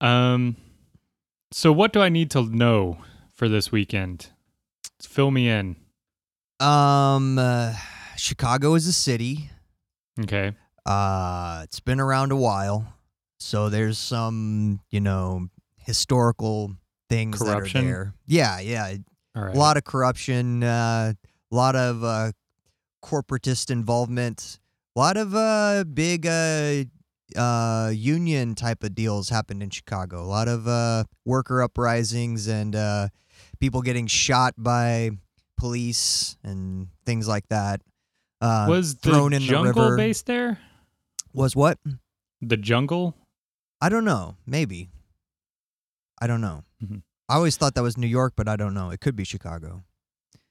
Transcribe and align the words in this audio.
Um, 0.00 0.56
so 1.52 1.72
what 1.72 1.92
do 1.92 2.00
I 2.00 2.08
need 2.08 2.30
to 2.32 2.42
know 2.44 2.98
for 3.32 3.48
this 3.48 3.72
weekend? 3.72 4.30
Fill 5.00 5.30
me 5.30 5.48
in. 5.48 5.76
Um, 6.60 7.38
uh, 7.38 7.74
Chicago 8.16 8.74
is 8.74 8.86
a 8.86 8.92
city. 8.92 9.50
Okay. 10.20 10.52
Uh, 10.84 11.60
it's 11.64 11.80
been 11.80 12.00
around 12.00 12.32
a 12.32 12.36
while, 12.36 12.94
so 13.38 13.68
there's 13.68 13.98
some, 13.98 14.80
you 14.90 15.00
know, 15.00 15.48
historical 15.76 16.72
things 17.08 17.38
Corruption? 17.38 17.84
that 17.86 17.90
are 17.90 17.94
there. 17.94 18.14
Yeah, 18.26 18.60
yeah, 18.60 18.96
All 19.36 19.44
right. 19.44 19.54
a 19.54 19.58
lot 19.58 19.76
of 19.76 19.84
corruption, 19.84 20.62
Uh, 20.64 21.12
a 21.50 21.54
lot 21.54 21.76
of 21.76 22.02
uh, 22.04 22.32
corporatist 23.04 23.70
involvement, 23.70 24.58
a 24.96 24.98
lot 24.98 25.16
of 25.16 25.34
uh, 25.34 25.84
big 25.84 26.26
uh, 26.26 26.84
uh, 27.36 27.90
union 27.94 28.54
type 28.54 28.82
of 28.82 28.94
deals 28.94 29.28
happened 29.28 29.62
in 29.62 29.70
Chicago. 29.70 30.22
A 30.22 30.26
lot 30.26 30.48
of 30.48 30.66
uh, 30.66 31.04
worker 31.24 31.62
uprisings 31.62 32.46
and 32.46 32.74
uh, 32.74 33.08
people 33.60 33.82
getting 33.82 34.06
shot 34.06 34.54
by 34.56 35.10
police 35.56 36.36
and 36.42 36.88
things 37.04 37.28
like 37.28 37.48
that. 37.48 37.80
Uh, 38.40 38.66
was 38.68 38.94
the 38.96 39.10
thrown 39.10 39.32
in 39.32 39.42
the 39.42 39.48
jungle 39.48 39.84
river. 39.84 39.96
based 39.96 40.26
there? 40.26 40.58
was 41.34 41.54
what? 41.56 41.78
The 42.40 42.56
jungle? 42.56 43.14
I 43.80 43.88
don't 43.88 44.04
know. 44.04 44.36
Maybe. 44.46 44.90
I 46.20 46.26
don't 46.26 46.40
know. 46.40 46.64
Mhm. 46.82 47.02
I 47.28 47.34
always 47.34 47.56
thought 47.56 47.74
that 47.74 47.82
was 47.82 47.96
New 47.98 48.06
York, 48.06 48.32
but 48.36 48.48
I 48.48 48.56
don't 48.56 48.74
know. 48.74 48.90
It 48.90 49.00
could 49.00 49.14
be 49.14 49.24
Chicago. 49.24 49.84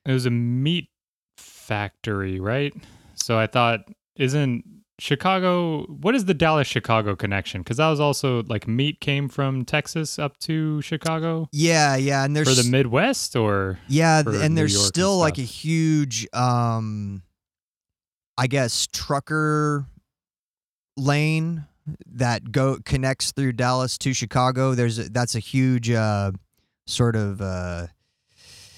It 0.06 0.12
was 0.12 0.26
a 0.26 0.30
meat 0.30 0.90
factory, 1.38 2.40
right? 2.40 2.74
So 3.16 3.38
I 3.38 3.48
thought, 3.48 3.90
isn't 4.16 4.64
Chicago? 5.00 5.84
What 5.84 6.16
is 6.16 6.26
the 6.26 6.34
Dallas 6.34 6.68
Chicago 6.68 7.16
connection? 7.16 7.62
Because 7.62 7.78
that 7.78 7.90
was 7.90 8.00
also 8.00 8.44
like 8.44 8.68
meat 8.68 9.00
came 9.00 9.30
from 9.30 9.64
Texas 9.64 10.18
up 10.18 10.38
to 10.40 10.82
Chicago 10.82 11.48
Yeah, 11.52 11.96
yeah, 11.96 12.26
and 12.26 12.36
there's 12.36 12.48
for 12.48 12.62
the 12.62 12.70
Midwest, 12.70 13.36
or 13.36 13.80
Yeah, 13.88 14.20
and 14.20 14.56
New 14.56 14.56
there's 14.56 14.74
York 14.74 14.86
and 14.86 14.88
still 14.88 15.18
like 15.18 15.38
a 15.38 15.42
huge 15.44 16.28
um 16.34 17.22
I 18.38 18.48
guess 18.48 18.88
trucker 18.92 19.86
lane 20.96 21.66
that 22.06 22.52
go 22.52 22.80
connects 22.84 23.32
through 23.32 23.54
Dallas 23.54 23.98
to 24.00 24.14
Chicago. 24.14 24.74
There's 24.76 25.00
a, 25.00 25.10
that's 25.10 25.36
a 25.36 25.40
huge 25.40 25.90
uh 25.92 26.32
sort 26.88 27.16
of 27.16 27.42
uh 27.42 27.88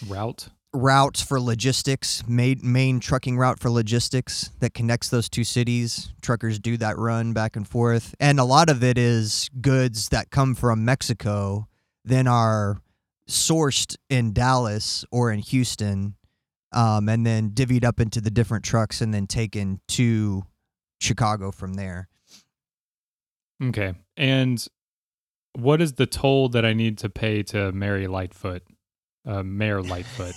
route? 0.08 0.50
Route 0.74 1.18
for 1.18 1.40
logistics, 1.40 2.24
main, 2.28 2.60
main 2.62 3.00
trucking 3.00 3.38
route 3.38 3.60
for 3.60 3.70
logistics 3.70 4.52
that 4.60 4.74
connects 4.74 5.10
those 5.10 5.30
two 5.30 5.44
cities. 5.44 6.14
Truckers 6.22 6.60
do 6.60 6.78
that 6.78 6.98
run 6.98 7.34
back 7.34 7.56
and 7.56 7.68
forth. 7.68 8.14
And 8.20 8.40
a 8.40 8.44
lot 8.44 8.70
of 8.70 8.84
it 8.84 8.98
is 8.98 9.50
goods 9.62 10.10
that 10.10 10.30
come 10.30 10.56
from 10.56 10.86
Mexico, 10.86 11.68
then 12.06 12.28
are 12.28 12.82
sourced 13.28 13.96
in 14.10 14.34
Dallas 14.34 15.06
or 15.12 15.32
in 15.32 15.40
Houston, 15.40 16.16
um, 16.72 17.10
and 17.10 17.26
then 17.26 17.52
divvied 17.52 17.84
up 17.84 18.00
into 18.00 18.22
the 18.22 18.32
different 18.32 18.64
trucks 18.64 19.02
and 19.02 19.14
then 19.14 19.28
taken 19.28 19.82
to 19.90 20.44
Chicago 21.02 21.52
from 21.52 21.76
there. 21.76 22.10
Okay. 23.64 23.94
And 24.16 24.66
what 25.54 25.82
is 25.82 25.94
the 25.94 26.06
toll 26.06 26.50
that 26.50 26.64
I 26.64 26.74
need 26.74 26.98
to 27.00 27.10
pay 27.10 27.44
to 27.44 27.72
Mary 27.72 28.08
Lightfoot? 28.08 28.64
Uh, 29.30 29.44
Mayor 29.44 29.84
Lightfoot, 29.84 30.34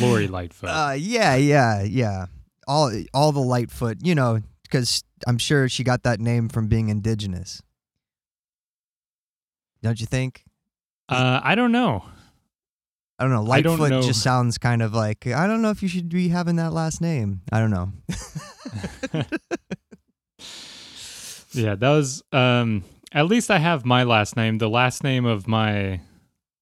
Lori 0.00 0.26
Lightfoot. 0.26 0.68
Uh, 0.68 0.96
yeah, 0.98 1.36
yeah, 1.36 1.82
yeah. 1.82 2.26
All 2.66 2.92
all 3.14 3.30
the 3.30 3.38
Lightfoot, 3.40 3.98
you 4.02 4.16
know, 4.16 4.40
because 4.64 5.04
I'm 5.28 5.38
sure 5.38 5.68
she 5.68 5.84
got 5.84 6.02
that 6.02 6.18
name 6.18 6.48
from 6.48 6.66
being 6.66 6.88
indigenous. 6.88 7.62
Don't 9.80 10.00
you 10.00 10.06
think? 10.06 10.42
Uh, 11.08 11.40
I 11.42 11.54
don't 11.54 11.70
know. 11.72 12.04
I 13.18 13.24
don't 13.24 13.32
know. 13.32 13.52
I 13.52 13.60
don't 13.60 13.78
Lightfoot 13.78 13.90
know. 13.90 14.02
just 14.02 14.22
sounds 14.22 14.58
kind 14.58 14.82
of 14.82 14.92
like 14.92 15.26
I 15.26 15.46
don't 15.46 15.62
know 15.62 15.70
if 15.70 15.82
you 15.84 15.88
should 15.88 16.08
be 16.08 16.28
having 16.30 16.56
that 16.56 16.72
last 16.72 17.00
name. 17.00 17.42
I 17.52 17.60
don't 17.60 17.70
know. 17.70 17.92
Yeah, 21.52 21.74
that 21.74 21.90
was 21.90 22.22
um 22.32 22.84
at 23.12 23.26
least 23.26 23.50
I 23.50 23.58
have 23.58 23.84
my 23.84 24.04
last 24.04 24.36
name. 24.36 24.58
The 24.58 24.70
last 24.70 25.02
name 25.02 25.26
of 25.26 25.48
my 25.48 26.00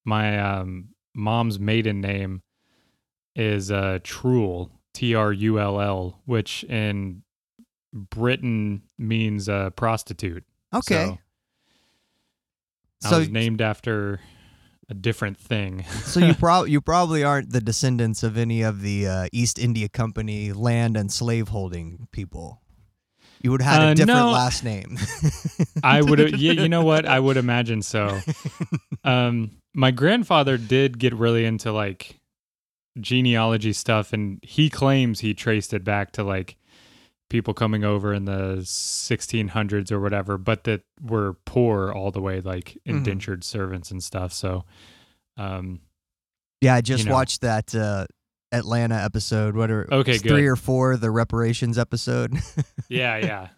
my 0.09 0.39
um 0.41 0.89
mom's 1.15 1.59
maiden 1.61 2.01
name 2.01 2.43
is 3.37 3.71
uh 3.71 3.99
Trull, 4.03 4.71
T 4.95 5.15
R 5.15 5.33
U 5.33 5.61
L 5.61 5.81
L, 5.81 6.21
which 6.25 6.65
in 6.65 7.23
Britain 7.93 8.83
means 8.99 9.49
uh 9.49 9.71
prostitute. 9.71 10.45
Okay. 10.75 11.19
So, 13.01 13.09
So- 13.11 13.17
I 13.17 13.19
was 13.21 13.29
named 13.29 13.61
after 13.61 14.21
a 14.91 14.95
different 14.95 15.37
thing. 15.39 15.85
So, 16.05 16.21
you 16.21 16.35
prob 16.45 16.67
you 16.69 16.81
probably 16.81 17.23
aren't 17.23 17.51
the 17.53 17.61
descendants 17.61 18.23
of 18.23 18.37
any 18.39 18.63
of 18.63 18.81
the 18.81 19.07
uh, 19.07 19.27
East 19.33 19.59
India 19.59 19.89
Company 19.89 20.53
land 20.53 20.97
and 20.97 21.13
slaveholding 21.13 22.09
people. 22.11 22.63
You 23.43 23.51
would 23.53 23.63
have 23.63 23.81
had 23.81 23.89
Uh, 23.89 23.93
a 23.93 23.95
different 23.95 24.19
no. 24.19 24.31
last 24.33 24.65
name. 24.65 24.99
I 25.85 26.01
would 26.03 26.41
yeah, 26.41 26.53
you 26.53 26.69
know 26.69 26.83
what? 26.83 27.05
I 27.17 27.21
would 27.21 27.37
imagine 27.37 27.83
so. 27.83 28.19
Um, 29.05 29.53
my 29.79 29.93
grandfather 29.93 30.59
did 30.59 30.99
get 30.99 31.15
really 31.15 31.45
into 31.45 31.71
like 31.71 32.19
genealogy 33.01 33.73
stuff, 33.73 34.13
and 34.13 34.41
he 34.43 34.69
claims 34.69 35.21
he 35.21 35.35
traced 35.35 35.73
it 35.73 35.85
back 35.85 36.11
to 36.13 36.25
like 36.25 36.57
people 37.31 37.55
coming 37.55 37.85
over 37.85 38.13
in 38.13 38.25
the 38.25 38.57
1600s 38.65 39.93
or 39.93 40.01
whatever, 40.01 40.37
but 40.37 40.65
that 40.65 40.81
were 41.01 41.35
poor 41.45 41.93
all 41.93 42.11
the 42.11 42.21
way, 42.21 42.41
like 42.41 42.71
Mhm. 42.87 42.97
indentured 42.97 43.45
servants 43.45 43.91
and 43.93 44.03
stuff. 44.03 44.33
So, 44.33 44.65
um, 45.37 45.81
Yeah, 46.61 46.75
I 46.75 46.81
just 46.81 47.07
know. 47.07 47.13
watched 47.13 47.43
that 47.43 47.73
uh, 47.75 48.07
Atlanta 48.51 48.97
episode. 48.97 49.55
What 49.55 49.71
are 49.71 49.87
Okay, 49.95 50.15
it's 50.15 50.23
three 50.23 50.41
good. 50.43 50.49
or 50.49 50.57
four? 50.57 50.97
The 50.97 51.11
reparations 51.13 51.79
episode. 51.79 52.35
yeah, 52.89 53.17
yeah. 53.19 53.49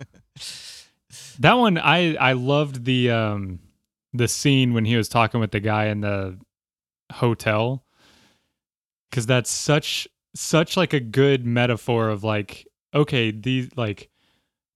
that 1.38 1.54
one, 1.54 1.78
I 1.78 2.16
I 2.16 2.32
loved 2.32 2.84
the 2.84 3.10
um 3.10 3.60
the 4.12 4.28
scene 4.28 4.72
when 4.72 4.84
he 4.84 4.96
was 4.96 5.08
talking 5.08 5.40
with 5.40 5.52
the 5.52 5.60
guy 5.60 5.86
in 5.86 6.00
the 6.00 6.38
hotel 7.12 7.84
because 9.10 9.26
that's 9.26 9.50
such 9.50 10.08
such 10.34 10.76
like 10.76 10.92
a 10.92 11.00
good 11.00 11.44
metaphor 11.44 12.08
of 12.08 12.22
like 12.22 12.66
okay 12.94 13.30
these 13.30 13.68
like 13.76 14.08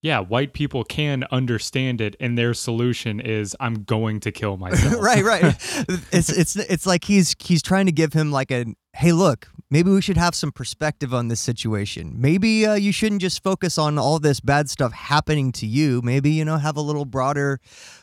yeah 0.03 0.19
white 0.19 0.53
people 0.53 0.83
can 0.85 1.25
understand 1.31 2.01
it 2.01 2.17
and 2.19 2.37
their 2.37 2.53
solution 2.53 3.21
is 3.21 3.57
i'm 3.61 3.85
going 3.85 4.19
to 4.19 4.33
kill 4.33 4.57
myself 4.59 5.01
right, 5.03 5.25
right. 5.25 5.45
It's 6.13 6.29
it's 6.29 6.57
it's 6.57 6.87
like 6.87 7.05
he's 7.05 7.35
he's 7.41 7.63
trying 7.63 7.87
to 7.87 7.93
give 7.93 8.13
him 8.13 8.33
like 8.33 8.51
a 8.51 8.67
hey, 8.95 9.13
look, 9.13 9.49
maybe 9.71 9.91
we 9.91 10.01
should 10.01 10.17
have 10.17 10.35
some 10.35 10.53
perspective 10.53 11.13
on 11.13 11.29
this 11.29 11.41
situation. 11.41 12.15
Maybe 12.17 12.67
uh, 12.67 12.75
you 12.75 12.93
shouldn't 12.93 13.21
just 13.21 13.43
focus 13.43 13.79
on 13.79 13.99
all 13.99 14.19
this 14.19 14.41
bad 14.41 14.71
stuff 14.71 14.93
happening 14.93 15.53
to 15.53 15.67
you. 15.67 16.01
Maybe 16.03 16.31
you 16.31 16.45
know 16.45 16.57
have 16.57 16.77
a 16.77 16.81
little 16.81 17.05
broader 17.05 17.61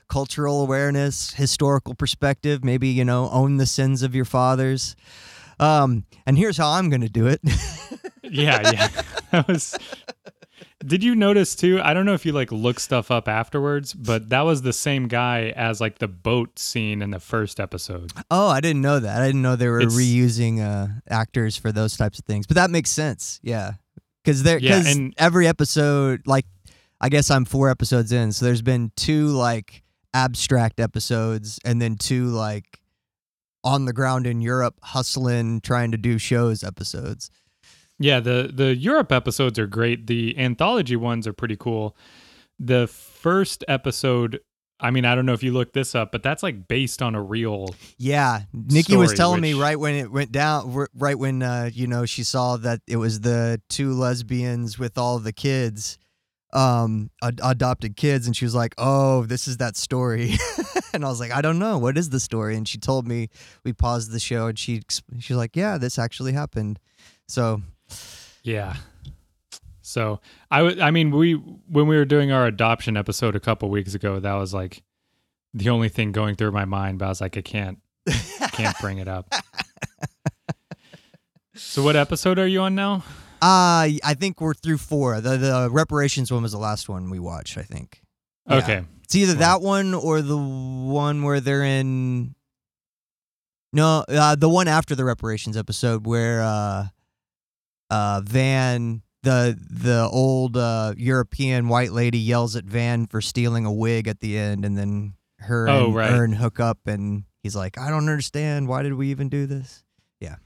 cultural 0.09 0.61
awareness, 0.61 1.33
historical 1.33 1.95
perspective. 1.95 2.63
Maybe 2.63 2.89
you 2.89 3.05
know 3.05 3.29
own 3.29 3.57
the 3.57 3.65
sins 3.65 4.03
of 4.03 4.15
your 4.15 4.25
fathers. 4.25 4.95
Um, 5.59 6.05
and 6.25 6.37
here's 6.37 6.57
how 6.57 6.71
I'm 6.71 6.89
going 6.89 7.01
to 7.01 7.09
do 7.09 7.27
it. 7.27 7.39
yeah 8.23 8.71
yeah 8.71 8.87
that 9.31 9.47
was 9.47 9.77
did 10.85 11.03
you 11.03 11.15
notice 11.15 11.55
too 11.55 11.79
i 11.83 11.93
don't 11.93 12.05
know 12.05 12.13
if 12.13 12.25
you 12.25 12.31
like 12.31 12.51
look 12.51 12.79
stuff 12.79 13.11
up 13.11 13.27
afterwards 13.27 13.93
but 13.93 14.29
that 14.29 14.41
was 14.41 14.61
the 14.63 14.73
same 14.73 15.07
guy 15.07 15.49
as 15.55 15.79
like 15.79 15.99
the 15.99 16.07
boat 16.07 16.57
scene 16.57 17.01
in 17.01 17.11
the 17.11 17.19
first 17.19 17.59
episode 17.59 18.11
Oh, 18.29 18.47
I 18.47 18.61
didn't 18.61 18.81
know 18.81 18.99
that. 18.99 19.21
I 19.21 19.25
didn't 19.27 19.41
know 19.41 19.55
they 19.55 19.67
were 19.67 19.81
It's- 19.81 19.95
reusing 19.97 20.59
uh, 20.59 20.87
actors 21.09 21.57
for 21.57 21.71
those 21.71 21.97
types 21.97 22.17
of 22.19 22.25
things. 22.25 22.47
But 22.47 22.55
that 22.55 22.69
makes 22.69 22.89
sense. 22.89 23.39
Yeah, 23.43 23.73
because 24.23 24.43
there, 24.43 24.57
Yeah, 24.59 24.79
because 24.79 24.95
and- 24.95 25.13
every 25.17 25.47
episode, 25.47 26.21
like, 26.25 26.45
I 27.01 27.09
guess 27.09 27.29
I'm 27.29 27.45
four 27.45 27.69
episodes 27.69 28.11
in, 28.11 28.31
so 28.31 28.45
there's 28.45 28.61
been 28.61 28.91
two 28.95 29.27
like 29.27 29.83
abstract 30.13 30.79
episodes, 30.79 31.59
and 31.65 31.81
then 31.81 31.95
two 31.97 32.27
like 32.27 32.79
on 33.63 33.85
the 33.85 33.93
ground 33.93 34.25
in 34.27 34.41
Europe, 34.41 34.75
hustling, 34.81 35.61
trying 35.61 35.91
to 35.91 35.97
do 35.97 36.17
shows 36.17 36.63
episodes. 36.63 37.29
Yeah, 38.03 38.19
the 38.19 38.51
the 38.53 38.75
Europe 38.75 39.11
episodes 39.11 39.59
are 39.59 39.67
great. 39.67 40.07
The 40.07 40.37
anthology 40.37 40.95
ones 40.95 41.27
are 41.27 41.33
pretty 41.33 41.55
cool. 41.55 41.95
The 42.59 42.87
first 42.87 43.63
episode, 43.67 44.39
I 44.79 44.91
mean, 44.91 45.05
I 45.05 45.15
don't 45.15 45.25
know 45.25 45.33
if 45.33 45.43
you 45.43 45.51
looked 45.51 45.73
this 45.73 45.93
up, 45.95 46.11
but 46.11 46.23
that's 46.23 46.43
like 46.43 46.67
based 46.67 47.01
on 47.01 47.15
a 47.15 47.21
real. 47.21 47.73
Yeah, 47.97 48.41
Nikki 48.53 48.95
was 48.95 49.09
Story, 49.09 49.17
telling 49.17 49.41
me 49.41 49.53
right 49.53 49.79
when 49.79 49.95
it 49.95 50.11
went 50.11 50.31
down, 50.31 50.87
right 50.95 51.17
when 51.17 51.43
uh, 51.43 51.69
you 51.73 51.87
know 51.87 52.05
she 52.05 52.23
saw 52.23 52.57
that 52.57 52.81
it 52.87 52.97
was 52.97 53.21
the 53.21 53.61
two 53.69 53.93
lesbians 53.93 54.79
with 54.79 54.97
all 54.97 55.19
the 55.19 55.33
kids, 55.33 55.97
um, 56.53 57.11
ad- 57.23 57.39
adopted 57.43 57.95
kids, 57.95 58.25
and 58.25 58.35
she 58.35 58.45
was 58.45 58.55
like, 58.55 58.73
"Oh, 58.77 59.25
this 59.25 59.47
is 59.47 59.57
that 59.57 59.77
story," 59.77 60.35
and 60.93 61.05
I 61.05 61.07
was 61.07 61.19
like, 61.19 61.31
"I 61.31 61.41
don't 61.41 61.59
know, 61.59 61.77
what 61.77 61.97
is 61.97 62.09
the 62.09 62.19
story?" 62.19 62.55
And 62.55 62.67
she 62.67 62.77
told 62.77 63.07
me. 63.07 63.29
We 63.63 63.73
paused 63.73 64.11
the 64.11 64.19
show, 64.19 64.47
and 64.47 64.57
she 64.57 64.81
she's 65.19 65.37
like, 65.37 65.55
"Yeah, 65.55 65.77
this 65.77 65.99
actually 65.99 66.33
happened." 66.33 66.79
So 67.27 67.61
Yeah. 68.43 68.75
So 69.81 70.19
I 70.49 70.61
would, 70.61 70.79
I 70.79 70.91
mean, 70.91 71.11
we 71.11 71.33
when 71.33 71.87
we 71.87 71.95
were 71.97 72.05
doing 72.05 72.31
our 72.31 72.45
adoption 72.47 72.95
episode 72.97 73.35
a 73.35 73.39
couple 73.39 73.69
weeks 73.69 73.93
ago, 73.93 74.19
that 74.19 74.33
was 74.33 74.53
like 74.53 74.83
the 75.53 75.69
only 75.69 75.89
thing 75.89 76.11
going 76.11 76.35
through 76.35 76.51
my 76.51 76.65
mind, 76.65 76.99
but 76.99 77.05
I 77.05 77.09
was 77.09 77.19
like, 77.21 77.35
I 77.37 77.41
can't, 77.41 77.79
can't 78.53 78.75
bring 78.79 78.99
it 78.99 79.07
up. 79.07 79.33
So, 81.55 81.83
what 81.83 81.95
episode 81.95 82.39
are 82.39 82.47
you 82.47 82.61
on 82.61 82.75
now? 82.75 83.03
Uh, 83.41 83.89
I 84.03 84.15
think 84.17 84.39
we're 84.39 84.53
through 84.53 84.77
four. 84.77 85.19
The 85.19 85.37
the 85.37 85.69
reparations 85.71 86.31
one 86.31 86.43
was 86.43 86.53
the 86.53 86.57
last 86.57 86.87
one 86.87 87.09
we 87.09 87.19
watched. 87.19 87.57
I 87.57 87.63
think. 87.63 88.01
Yeah. 88.47 88.55
Okay. 88.57 88.81
It's 89.03 89.15
either 89.15 89.33
Well- 89.37 89.59
that 89.59 89.65
one 89.65 89.93
or 89.93 90.21
the 90.21 90.37
one 90.37 91.23
where 91.23 91.39
they're 91.39 91.63
in. 91.63 92.35
No, 93.73 94.03
uh, 94.07 94.35
the 94.35 94.49
one 94.49 94.67
after 94.67 94.95
the 94.95 95.05
reparations 95.05 95.55
episode 95.57 96.05
where 96.05 96.41
uh, 96.41 96.87
uh, 97.91 98.21
Van, 98.23 99.03
the 99.21 99.55
the 99.69 100.09
old 100.11 100.57
uh, 100.57 100.93
European 100.97 101.67
white 101.67 101.91
lady, 101.91 102.17
yells 102.17 102.55
at 102.55 102.63
Van 102.63 103.05
for 103.05 103.21
stealing 103.21 103.65
a 103.65 103.71
wig 103.71 104.07
at 104.07 104.19
the 104.21 104.37
end, 104.37 104.65
and 104.65 104.75
then 104.77 105.13
her 105.39 105.67
Oh, 105.69 105.85
and 105.87 105.95
right. 105.95 106.11
Earn 106.11 106.33
hook 106.33 106.59
up, 106.59 106.79
and 106.87 107.25
he's 107.43 107.55
like, 107.55 107.77
"I 107.77 107.89
don't 107.89 108.07
understand. 108.09 108.67
Why 108.67 108.81
did 108.81 108.93
we 108.93 109.09
even 109.11 109.29
do 109.29 109.45
this?" 109.45 109.83
Yeah, 110.19 110.37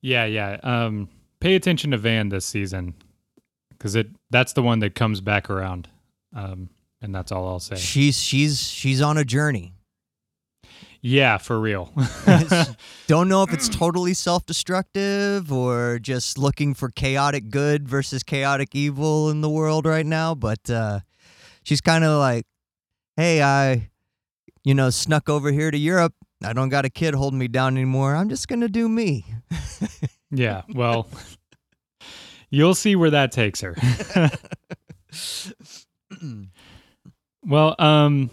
yeah. 0.00 0.26
Yeah. 0.26 0.58
Um, 0.62 1.08
pay 1.40 1.54
attention 1.56 1.90
to 1.92 1.96
Van 1.98 2.28
this 2.28 2.44
season 2.46 2.94
because 3.70 3.94
it 3.96 4.08
that's 4.30 4.52
the 4.52 4.62
one 4.62 4.78
that 4.80 4.94
comes 4.94 5.20
back 5.20 5.50
around. 5.50 5.88
Um, 6.34 6.70
and 7.00 7.14
that's 7.14 7.32
all 7.32 7.48
I'll 7.48 7.58
say. 7.60 7.76
She's 7.76 8.18
she's 8.20 8.60
she's 8.62 9.00
on 9.00 9.18
a 9.18 9.24
journey. 9.24 9.74
Yeah, 11.04 11.38
for 11.38 11.58
real. 11.58 11.92
Don't 13.08 13.28
know 13.28 13.42
if 13.42 13.52
it's 13.52 13.68
totally 13.68 14.14
self-destructive 14.14 15.52
or 15.52 15.98
just 15.98 16.38
looking 16.38 16.74
for 16.74 16.90
chaotic 16.90 17.50
good 17.50 17.88
versus 17.88 18.22
chaotic 18.22 18.74
evil 18.74 19.28
in 19.28 19.40
the 19.40 19.50
world 19.50 19.84
right 19.84 20.06
now, 20.06 20.36
but 20.36 20.70
uh, 20.70 21.00
she's 21.64 21.80
kind 21.80 22.04
of 22.04 22.20
like, 22.20 22.46
"Hey, 23.16 23.42
I, 23.42 23.90
you 24.62 24.74
know, 24.74 24.90
snuck 24.90 25.28
over 25.28 25.50
here 25.50 25.72
to 25.72 25.78
Europe. 25.78 26.14
I 26.44 26.52
don't 26.52 26.68
got 26.68 26.84
a 26.84 26.90
kid 26.90 27.14
holding 27.14 27.38
me 27.40 27.48
down 27.48 27.76
anymore. 27.76 28.14
I'm 28.14 28.28
just 28.28 28.46
gonna 28.46 28.68
do 28.68 28.88
me." 28.88 29.24
yeah. 30.30 30.62
Well, 30.72 31.08
you'll 32.48 32.76
see 32.76 32.94
where 32.94 33.10
that 33.10 33.32
takes 33.32 33.60
her. 33.60 33.74
well, 37.44 37.74
um, 37.80 38.30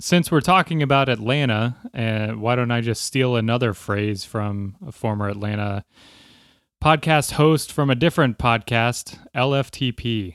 since 0.00 0.30
we're 0.30 0.40
talking 0.40 0.82
about 0.82 1.08
Atlanta, 1.08 1.76
uh, 1.94 2.28
why 2.34 2.56
don't 2.56 2.70
I 2.70 2.80
just 2.80 3.04
steal 3.04 3.36
another 3.36 3.74
phrase 3.74 4.24
from 4.24 4.76
a 4.86 4.92
former 4.92 5.28
Atlanta 5.28 5.84
podcast 6.82 7.32
host 7.32 7.72
from 7.72 7.90
a 7.90 7.94
different 7.94 8.38
podcast, 8.38 9.18
LFTP. 9.34 10.34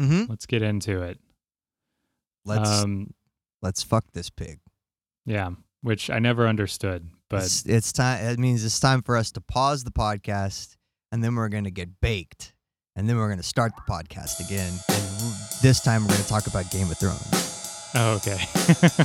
mm-hmm. 0.00 0.24
Let's 0.28 0.46
get 0.46 0.62
into 0.62 1.02
it. 1.02 1.18
Let's 2.44 2.82
um, 2.82 3.14
let's 3.62 3.82
fuck 3.82 4.04
this 4.12 4.30
pig. 4.30 4.60
yeah, 5.24 5.50
which 5.82 6.10
I 6.10 6.18
never 6.18 6.46
understood, 6.46 7.08
but 7.30 7.44
it's, 7.44 7.64
it's 7.66 7.92
time. 7.92 8.24
It 8.24 8.38
means 8.38 8.64
it's 8.64 8.80
time 8.80 9.02
for 9.02 9.16
us 9.16 9.30
to 9.32 9.40
pause 9.40 9.84
the 9.84 9.90
podcast, 9.90 10.76
and 11.10 11.24
then 11.24 11.34
we're 11.34 11.48
gonna 11.48 11.70
get 11.70 12.00
baked, 12.00 12.52
and 12.96 13.08
then 13.08 13.16
we're 13.16 13.30
gonna 13.30 13.42
start 13.42 13.72
the 13.76 13.90
podcast 13.90 14.44
again. 14.44 14.72
And 14.88 15.34
this 15.62 15.80
time 15.80 16.02
we're 16.02 16.12
gonna 16.12 16.24
talk 16.24 16.46
about 16.46 16.70
Game 16.70 16.90
of 16.90 16.98
Thrones. 16.98 17.53
Oh, 17.94 18.14
okay. 18.14 18.38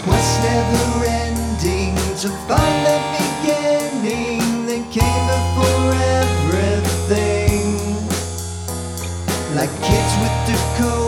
What's 0.10 0.44
never 0.44 1.06
ending 1.06 1.96
to 2.18 2.30
find 2.48 2.80
that 2.86 3.04
beginning 3.20 4.66
that 4.68 4.84
came 4.92 5.26
before 5.34 5.94
everything. 6.20 7.66
Like 9.56 9.72
kids 9.82 10.14
with 10.22 10.36
decoders 10.48 10.99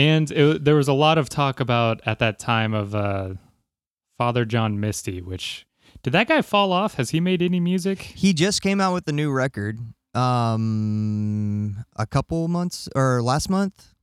and 0.00 0.30
it, 0.30 0.64
there 0.64 0.76
was 0.76 0.88
a 0.88 0.92
lot 0.94 1.18
of 1.18 1.28
talk 1.28 1.60
about 1.60 2.00
at 2.06 2.18
that 2.20 2.38
time 2.38 2.72
of 2.72 2.94
uh, 2.94 3.34
Father 4.16 4.44
John 4.44 4.80
Misty, 4.80 5.20
which 5.20 5.66
did 6.02 6.12
that 6.14 6.26
guy 6.28 6.40
fall 6.42 6.72
off? 6.72 6.94
Has 6.94 7.10
he 7.10 7.20
made 7.20 7.42
any 7.42 7.60
music? 7.60 8.00
He 8.00 8.32
just 8.32 8.62
came 8.62 8.80
out 8.80 8.94
with 8.94 9.06
a 9.08 9.12
new 9.12 9.30
record 9.30 9.78
um 10.12 11.84
a 11.94 12.04
couple 12.04 12.48
months 12.48 12.88
or 12.96 13.22
last 13.22 13.48
month. 13.48 13.94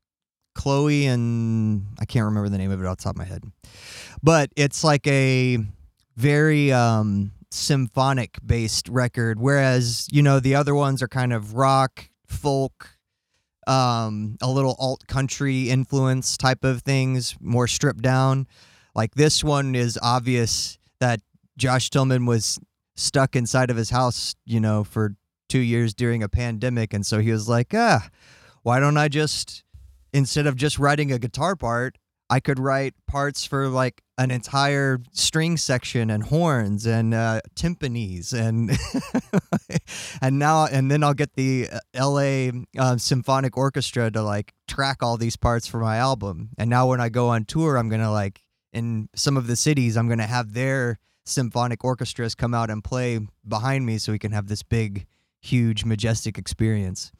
Chloe 0.55 1.05
and 1.05 1.85
I 1.99 2.05
can't 2.05 2.25
remember 2.25 2.47
the 2.49 2.57
name 2.57 2.71
of 2.71 2.81
it 2.81 2.85
off 2.85 2.97
the 2.97 3.03
top 3.03 3.15
of 3.15 3.17
my 3.17 3.25
head. 3.25 3.43
But 4.23 4.49
it's 4.55 4.83
like 4.83 5.05
a 5.07 5.57
very 6.15 6.71
um 6.71 7.31
symphonic 7.51 8.37
based 8.45 8.87
record 8.87 9.39
whereas, 9.39 10.07
you 10.11 10.21
know, 10.21 10.39
the 10.39 10.55
other 10.55 10.75
ones 10.75 11.01
are 11.01 11.07
kind 11.07 11.33
of 11.33 11.55
rock, 11.55 12.09
folk, 12.25 12.96
um 13.67 14.37
a 14.41 14.49
little 14.49 14.75
alt 14.79 15.05
country 15.07 15.69
influence 15.69 16.37
type 16.37 16.63
of 16.63 16.81
things, 16.81 17.35
more 17.39 17.67
stripped 17.67 18.01
down. 18.01 18.47
Like 18.95 19.15
this 19.15 19.43
one 19.43 19.75
is 19.75 19.99
obvious 20.01 20.79
that 20.99 21.21
Josh 21.57 21.89
Tillman 21.89 22.25
was 22.25 22.59
stuck 22.95 23.35
inside 23.35 23.69
of 23.69 23.77
his 23.77 23.89
house, 23.91 24.35
you 24.45 24.59
know, 24.59 24.83
for 24.83 25.15
two 25.49 25.59
years 25.59 25.93
during 25.93 26.23
a 26.23 26.29
pandemic. 26.29 26.93
And 26.93 27.05
so 27.05 27.19
he 27.19 27.31
was 27.31 27.47
like, 27.47 27.73
ah, 27.73 28.09
why 28.63 28.79
don't 28.79 28.97
I 28.97 29.07
just, 29.07 29.63
instead 30.13 30.47
of 30.47 30.55
just 30.55 30.79
writing 30.79 31.11
a 31.11 31.19
guitar 31.19 31.55
part, 31.55 31.97
I 32.29 32.39
could 32.39 32.59
write 32.59 32.93
parts 33.07 33.45
for 33.45 33.69
like 33.69 34.01
an 34.17 34.31
entire 34.31 34.99
string 35.11 35.55
section 35.55 36.09
and 36.09 36.23
horns 36.23 36.85
and 36.85 37.13
uh, 37.13 37.41
timpanis 37.55 38.33
and 38.33 38.71
and 40.21 40.39
now 40.39 40.65
and 40.65 40.91
then 40.91 41.03
I'll 41.03 41.13
get 41.13 41.35
the 41.35 41.69
L.A. 41.93 42.51
Uh, 42.77 42.97
Symphonic 42.97 43.55
Orchestra 43.55 44.11
to 44.11 44.21
like 44.21 44.53
track 44.67 45.01
all 45.01 45.17
these 45.17 45.37
parts 45.37 45.67
for 45.67 45.79
my 45.79 45.97
album. 45.97 46.49
And 46.57 46.69
now 46.69 46.87
when 46.87 46.99
I 46.99 47.09
go 47.09 47.29
on 47.29 47.45
tour, 47.45 47.77
I'm 47.77 47.89
gonna 47.89 48.11
like 48.11 48.41
in 48.73 49.09
some 49.15 49.37
of 49.37 49.47
the 49.47 49.55
cities, 49.55 49.95
I'm 49.95 50.09
gonna 50.09 50.27
have 50.27 50.53
their 50.53 50.99
symphonic 51.25 51.83
orchestras 51.83 52.35
come 52.35 52.53
out 52.53 52.69
and 52.69 52.83
play 52.83 53.19
behind 53.47 53.85
me 53.85 53.97
so 53.97 54.11
we 54.11 54.19
can 54.19 54.31
have 54.31 54.47
this 54.47 54.63
big, 54.63 55.05
huge, 55.41 55.85
majestic 55.85 56.37
experience. 56.37 57.11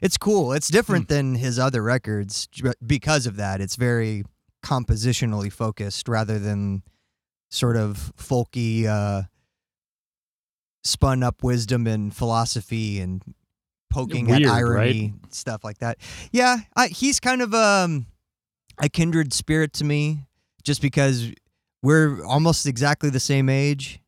It's 0.00 0.16
cool. 0.16 0.52
It's 0.52 0.68
different 0.68 1.08
than 1.08 1.34
his 1.34 1.58
other 1.58 1.82
records 1.82 2.48
because 2.84 3.26
of 3.26 3.36
that. 3.36 3.60
It's 3.60 3.76
very 3.76 4.24
compositionally 4.66 5.52
focused 5.52 6.08
rather 6.08 6.40
than 6.40 6.82
sort 7.50 7.76
of 7.76 8.12
folky, 8.18 8.84
uh, 8.86 9.22
spun 10.82 11.22
up 11.22 11.44
wisdom 11.44 11.86
and 11.86 12.14
philosophy 12.14 12.98
and 12.98 13.22
poking 13.90 14.26
Weird, 14.26 14.42
at 14.42 14.48
right? 14.48 14.56
irony 14.56 15.14
stuff 15.30 15.62
like 15.62 15.78
that. 15.78 15.98
Yeah, 16.32 16.58
I, 16.74 16.88
he's 16.88 17.20
kind 17.20 17.42
of 17.42 17.54
um, 17.54 18.06
a 18.82 18.88
kindred 18.88 19.32
spirit 19.32 19.72
to 19.74 19.84
me, 19.84 20.26
just 20.64 20.82
because 20.82 21.30
we're 21.82 22.24
almost 22.24 22.66
exactly 22.66 23.08
the 23.08 23.20
same 23.20 23.48
age, 23.48 24.00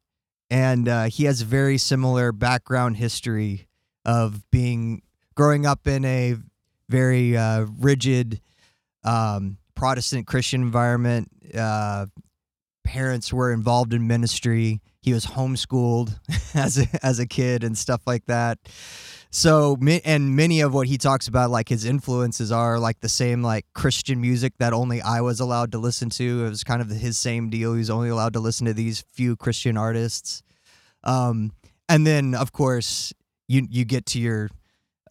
and 0.51 0.89
uh, 0.89 1.05
he 1.05 1.25
has 1.25 1.43
a 1.43 1.45
very 1.45 1.79
similar 1.79 2.33
background 2.33 2.97
history 2.97 3.69
of 4.05 4.43
being 4.51 5.03
growing 5.37 5.67
up 5.67 5.87
in 5.87 6.05
a 6.05 6.35
very 6.89 7.37
uh, 7.37 7.67
rigid 7.79 8.41
um, 9.05 9.59
Protestant 9.79 10.27
Christian 10.27 10.61
environment. 10.61 11.31
Uh, 11.57 12.07
parents 12.85 13.33
were 13.33 13.53
involved 13.53 13.95
in 13.95 14.09
ministry. 14.09 14.81
He 15.01 15.13
was 15.13 15.25
homeschooled 15.25 16.19
as 16.55 16.79
a, 16.79 16.87
as 17.01 17.21
a 17.21 17.27
kid 17.27 17.63
and 17.63 17.79
stuff 17.79 18.03
like 18.05 18.27
that. 18.27 18.59
So, 19.31 19.77
and 20.05 20.35
many 20.35 20.63
of 20.63 20.75
what 20.75 20.89
he 20.89 20.99
talks 20.99 21.29
about, 21.29 21.51
like 21.51 21.69
his 21.69 21.85
influences, 21.85 22.51
are 22.51 22.81
like 22.81 22.99
the 23.01 23.09
same, 23.09 23.41
like 23.43 23.67
Christian 23.73 24.21
music 24.21 24.55
that 24.59 24.73
only 24.73 25.01
I 25.01 25.21
was 25.21 25.39
allowed 25.39 25.71
to 25.73 25.79
listen 25.79 26.11
to. 26.11 26.47
It 26.47 26.49
was 26.49 26.65
kind 26.65 26.83
of 26.83 26.89
his 26.89 27.17
same 27.17 27.49
deal. 27.49 27.75
He 27.75 27.79
was 27.79 27.91
only 27.91 28.09
allowed 28.09 28.33
to 28.33 28.41
listen 28.41 28.67
to 28.67 28.75
these 28.75 29.05
few 29.13 29.37
Christian 29.37 29.77
artists. 29.77 30.43
Um, 31.05 31.53
and 31.89 32.05
then, 32.05 32.35
of 32.35 32.53
course, 32.53 33.13
you 33.47 33.67
you 33.71 33.85
get 33.85 34.07
to 34.07 34.19
your 34.19 34.51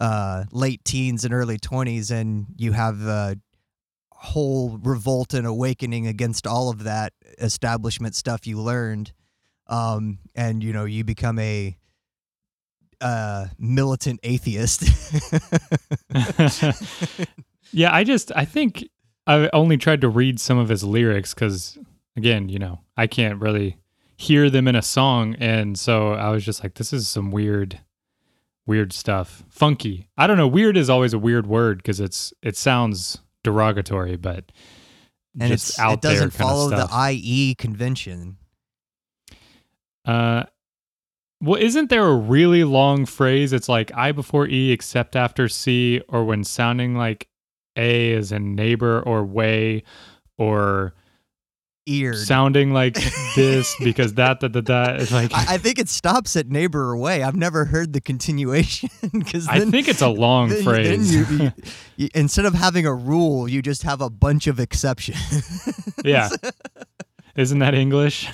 uh, 0.02 0.44
late 0.52 0.84
teens 0.84 1.24
and 1.24 1.34
early 1.34 1.58
twenties, 1.58 2.12
and 2.12 2.48
you 2.58 2.74
have 2.74 3.02
a 3.02 3.38
whole 4.20 4.78
revolt 4.82 5.34
and 5.34 5.46
awakening 5.46 6.08
against 6.08 6.48
all 6.48 6.70
of 6.70 6.84
that 6.84 7.14
establishment 7.40 8.16
stuff 8.16 8.48
you 8.48 8.60
learned. 8.60 9.14
um, 9.68 10.20
and 10.36 10.64
you 10.64 10.74
know 10.74 10.86
you 10.86 11.04
become 11.04 11.38
a 11.40 11.78
uh, 13.02 13.48
militant 13.60 14.20
atheist. 14.24 14.84
yeah, 17.72 17.94
I 17.94 18.04
just 18.04 18.32
I 18.36 18.46
think 18.46 18.88
I 19.28 19.50
only 19.54 19.78
tried 19.78 20.02
to 20.02 20.10
read 20.10 20.40
some 20.40 20.58
of 20.58 20.70
his 20.70 20.84
lyrics 20.84 21.34
because 21.34 21.78
again, 22.16 22.50
you 22.50 22.60
know, 22.60 22.80
I 22.96 23.08
can't 23.08 23.40
really 23.40 23.78
hear 24.16 24.50
them 24.50 24.68
in 24.68 24.76
a 24.76 24.82
song, 24.82 25.36
and 25.36 25.78
so 25.78 26.14
I 26.14 26.30
was 26.30 26.44
just 26.44 26.64
like, 26.64 26.76
this 26.76 26.92
is 26.92 27.08
some 27.08 27.30
weird, 27.30 27.80
weird 28.66 28.94
stuff, 28.94 29.44
funky. 29.50 30.10
I 30.18 30.26
don't 30.28 30.38
know. 30.38 30.48
Weird 30.48 30.78
is 30.78 30.90
always 30.90 31.14
a 31.14 31.20
weird 31.20 31.46
word 31.46 31.78
because 31.78 32.00
it's 32.00 32.34
it 32.42 32.58
sounds 32.58 33.20
derogatory, 33.44 34.18
but 34.18 34.52
and 35.40 35.54
it's, 35.54 35.78
out 35.80 35.94
it 35.94 36.02
doesn't 36.02 36.32
follow 36.32 36.70
the 36.70 36.88
IE 37.12 37.56
convention. 37.56 38.38
Uh, 40.06 40.44
well, 41.42 41.62
isn't 41.62 41.90
there 41.90 42.08
a 42.08 42.16
really 42.16 42.64
long 42.64 43.06
phrase? 43.06 43.54
It's 43.54 43.70
like 43.70 43.92
I 43.94 44.12
before 44.12 44.48
E 44.48 44.72
except 44.72 45.16
after 45.16 45.48
C, 45.48 46.02
or 46.10 46.26
when 46.26 46.44
sounding 46.44 46.96
like 46.96 47.28
A 47.76 48.12
is 48.12 48.32
in 48.32 48.56
neighbor 48.56 49.02
or 49.02 49.24
way, 49.24 49.84
or 50.38 50.96
Eared. 51.88 52.18
sounding 52.18 52.72
like 52.74 52.96
this 53.36 53.76
because 53.80 54.14
that 54.16 54.42
that 54.42 54.54
that 54.54 54.66
that. 54.66 55.02
It's 55.02 55.12
like 55.12 55.34
I, 55.34 55.56
I 55.56 55.58
think 55.58 55.80
it 55.80 55.88
stops 55.90 56.36
at 56.36 56.48
neighbor 56.50 56.92
away. 56.92 57.24
I've 57.24 57.36
never 57.36 57.66
heard 57.66 57.94
the 57.94 58.02
continuation 58.02 58.90
because 59.14 59.48
I 59.48 59.62
think 59.62 59.88
it's 59.88 60.02
a 60.02 60.08
long 60.10 60.50
then, 60.50 60.64
phrase. 60.64 61.12
then 61.12 61.40
you, 61.40 61.46
you, 61.46 61.52
you- 61.98 62.10
instead 62.14 62.46
of 62.46 62.54
having 62.54 62.86
a 62.86 62.94
rule, 62.94 63.48
you 63.48 63.62
just 63.62 63.84
have 63.84 64.02
a 64.02 64.10
bunch 64.10 64.48
of 64.48 64.60
exceptions. 64.60 65.18
yeah, 66.04 66.30
isn't 67.36 67.60
that 67.60 67.74
English? 67.74 68.30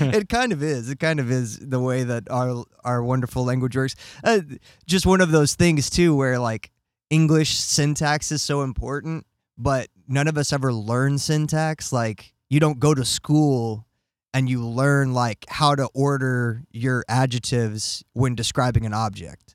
it 0.00 0.28
kind 0.28 0.52
of 0.52 0.62
is. 0.62 0.90
It 0.90 0.98
kind 0.98 1.20
of 1.20 1.30
is 1.30 1.58
the 1.58 1.78
way 1.80 2.02
that 2.04 2.28
our 2.30 2.64
our 2.84 3.02
wonderful 3.02 3.44
language 3.44 3.76
works. 3.76 3.94
Uh, 4.24 4.40
just 4.86 5.06
one 5.06 5.20
of 5.20 5.30
those 5.30 5.54
things 5.54 5.88
too, 5.88 6.14
where 6.16 6.38
like 6.38 6.70
English 7.10 7.54
syntax 7.54 8.32
is 8.32 8.42
so 8.42 8.62
important, 8.62 9.24
but 9.56 9.88
none 10.08 10.26
of 10.28 10.36
us 10.38 10.52
ever 10.52 10.72
learn 10.72 11.18
syntax. 11.18 11.92
Like 11.92 12.32
you 12.48 12.58
don't 12.60 12.80
go 12.80 12.94
to 12.94 13.04
school 13.04 13.86
and 14.34 14.48
you 14.48 14.66
learn 14.66 15.12
like 15.14 15.44
how 15.48 15.74
to 15.74 15.88
order 15.94 16.62
your 16.72 17.04
adjectives 17.08 18.04
when 18.12 18.34
describing 18.34 18.84
an 18.86 18.92
object. 18.94 19.54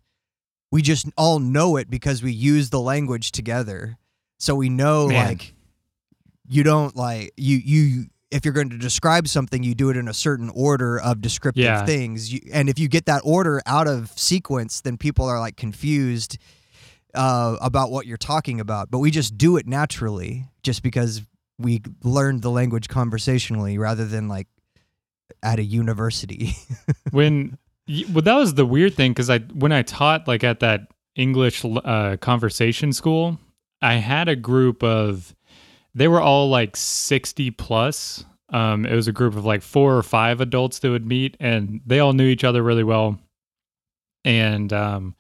We 0.72 0.81
just 0.81 1.07
all 1.17 1.39
know 1.39 1.75
it 1.77 1.89
because 1.89 2.24
we 2.24 2.31
use 2.31 2.69
the 2.69 2.79
language 2.79 3.31
together. 3.31 3.98
So 4.39 4.55
we 4.55 4.69
know 4.69 5.07
Man. 5.07 5.27
like 5.27 5.53
you 6.48 6.63
don't 6.63 6.95
like 6.95 7.31
you 7.38 7.57
you 7.57 8.05
if 8.31 8.43
you're 8.43 8.53
going 8.53 8.72
to 8.72 8.77
describe 8.79 9.27
something 9.27 9.62
you 9.63 9.75
do 9.75 9.89
it 9.89 9.95
in 9.98 10.07
a 10.07 10.13
certain 10.13 10.50
order 10.53 11.00
of 11.00 11.22
descriptive 11.22 11.63
Yeah. 11.63 11.86
things 11.86 12.33
you, 12.33 12.41
and 12.51 12.67
if 12.67 12.79
you 12.79 12.88
get 12.88 13.05
that 13.05 13.22
order 13.24 13.62
out 13.65 13.88
of 13.88 14.12
sequence 14.17 14.81
then 14.81 14.98
people 14.98 15.25
are 15.25 15.39
like 15.39 15.55
confused 15.55 16.38
uh, 17.15 17.58
about 17.62 17.91
what 17.91 18.05
you're 18.05 18.17
talking 18.17 18.60
about 18.60 18.89
but 18.89 19.00
we 19.00 19.12
just 19.12 19.38
do 19.38 19.58
it 19.58 19.67
naturally 19.67 20.50
just 20.63 20.84
because 20.84 21.22
we 21.60 21.82
learned 22.03 22.41
the 22.41 22.50
language 22.50 22.88
conversationally 22.88 23.77
rather 23.77 24.05
than 24.05 24.27
like 24.27 24.48
at 25.41 25.60
a 25.60 25.63
university. 25.63 26.55
When 27.12 27.58
well 28.12 28.22
that 28.24 28.36
was 28.36 28.55
the 28.55 28.65
weird 28.65 28.96
thing 28.96 29.12
because 29.12 29.29
i 29.29 29.39
when 29.39 29.74
i 29.74 29.82
taught 29.82 30.25
like 30.25 30.41
at 30.43 30.62
that 30.62 30.88
english 31.15 31.63
uh, 31.65 32.15
conversation 32.15 32.93
school 32.93 33.38
i 33.82 33.96
had 33.96 34.29
a 34.29 34.38
group 34.38 34.82
of 34.84 35.36
they 35.96 36.08
were 36.08 36.22
all 36.22 36.50
like 36.50 36.75
60 36.75 37.51
plus. 37.51 38.25
Um, 38.50 38.86
it 38.86 38.96
was 38.96 39.08
a 39.08 39.12
group 39.12 39.36
of 39.36 39.46
like 39.46 39.62
four 39.62 39.96
or 39.96 40.03
five 40.03 40.41
adults 40.41 40.79
that 40.79 40.89
would 40.89 41.08
meet 41.08 41.38
and 41.39 41.82
they 41.86 42.00
all 42.00 42.13
knew 42.13 42.27
each 42.27 42.43
other 42.43 42.62
really 42.62 42.84
well. 42.84 43.20
And 44.25 44.72
um, 44.72 45.15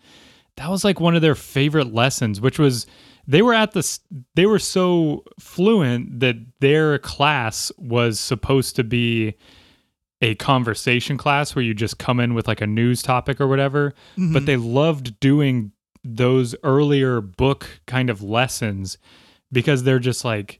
that 0.57 0.69
was 0.69 0.83
like 0.83 0.99
one 0.99 1.15
of 1.15 1.21
their 1.21 1.35
favorite 1.35 1.93
lessons 1.93 2.39
which 2.41 2.59
was 2.59 2.85
they 3.27 3.41
were 3.41 3.53
at 3.53 3.71
this 3.71 3.99
they 4.35 4.45
were 4.45 4.59
so 4.59 5.23
fluent 5.39 6.19
that 6.19 6.35
their 6.59 6.97
class 6.99 7.71
was 7.77 8.19
supposed 8.19 8.75
to 8.75 8.83
be 8.83 9.35
a 10.21 10.35
conversation 10.35 11.17
class 11.17 11.53
where 11.53 11.63
you 11.63 11.73
just 11.73 11.97
come 11.97 12.19
in 12.19 12.33
with 12.33 12.47
like 12.47 12.61
a 12.61 12.67
news 12.67 13.01
topic 13.01 13.41
or 13.41 13.47
whatever 13.47 13.93
but 14.15 14.21
mm-hmm. 14.21 14.45
they 14.45 14.57
loved 14.57 15.19
doing 15.19 15.71
those 16.03 16.55
earlier 16.63 17.21
book 17.21 17.81
kind 17.87 18.09
of 18.09 18.21
lessons 18.21 18.97
because 19.51 19.83
they're 19.83 19.99
just 19.99 20.25
like 20.25 20.59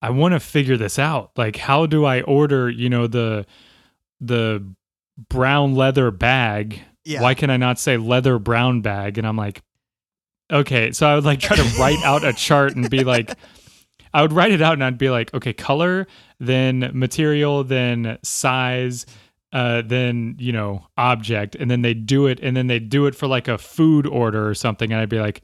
I 0.00 0.10
want 0.10 0.32
to 0.32 0.40
figure 0.40 0.76
this 0.76 0.98
out. 0.98 1.32
Like 1.36 1.56
how 1.56 1.86
do 1.86 2.04
I 2.04 2.22
order 2.22 2.70
you 2.70 2.88
know 2.88 3.06
the 3.06 3.46
the 4.20 4.64
brown 5.28 5.74
leather 5.74 6.10
bag 6.10 6.82
yeah 7.08 7.22
why 7.22 7.34
can 7.34 7.50
I 7.50 7.56
not 7.56 7.78
say 7.78 7.96
leather 7.96 8.38
brown 8.38 8.82
bag? 8.82 9.18
And 9.18 9.26
I'm 9.26 9.36
like, 9.36 9.62
okay. 10.50 10.92
So 10.92 11.06
I 11.06 11.14
would 11.14 11.24
like 11.24 11.40
try 11.40 11.56
to 11.56 11.62
write 11.78 12.02
out 12.04 12.24
a 12.24 12.32
chart 12.32 12.76
and 12.76 12.88
be 12.88 13.04
like, 13.04 13.36
I 14.12 14.22
would 14.22 14.32
write 14.32 14.52
it 14.52 14.62
out 14.62 14.74
and 14.74 14.84
I'd 14.84 14.98
be 14.98 15.10
like, 15.10 15.32
okay, 15.34 15.52
color, 15.52 16.06
then 16.38 16.90
material, 16.92 17.64
then 17.64 18.18
size, 18.22 19.06
uh, 19.52 19.82
then, 19.84 20.36
you 20.38 20.52
know, 20.52 20.86
object. 20.96 21.54
And 21.54 21.70
then 21.70 21.82
they 21.82 21.94
do 21.94 22.26
it 22.26 22.40
and 22.42 22.56
then 22.56 22.66
they 22.66 22.78
do 22.78 23.06
it 23.06 23.14
for 23.14 23.26
like 23.26 23.48
a 23.48 23.58
food 23.58 24.06
order 24.06 24.48
or 24.48 24.54
something. 24.54 24.92
And 24.92 25.00
I'd 25.00 25.08
be 25.08 25.20
like, 25.20 25.42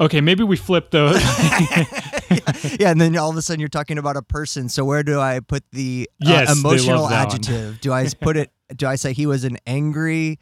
okay, 0.00 0.20
maybe 0.20 0.44
we 0.44 0.56
flip 0.56 0.90
those. 0.90 1.16
yeah, 2.80 2.90
and 2.90 3.00
then 3.00 3.16
all 3.16 3.30
of 3.30 3.36
a 3.36 3.42
sudden 3.42 3.60
you're 3.60 3.68
talking 3.68 3.98
about 3.98 4.16
a 4.16 4.22
person. 4.22 4.68
So 4.68 4.84
where 4.84 5.02
do 5.02 5.20
I 5.20 5.40
put 5.40 5.64
the 5.72 6.08
uh, 6.24 6.28
Yes, 6.28 6.58
emotional 6.58 7.02
love 7.02 7.10
that 7.10 7.28
one. 7.28 7.34
adjective? 7.36 7.80
Do 7.80 7.92
I 7.92 8.08
put 8.20 8.36
it? 8.36 8.50
Do 8.74 8.86
I 8.86 8.96
say 8.96 9.12
he 9.12 9.26
was 9.26 9.44
an 9.44 9.58
angry, 9.66 10.38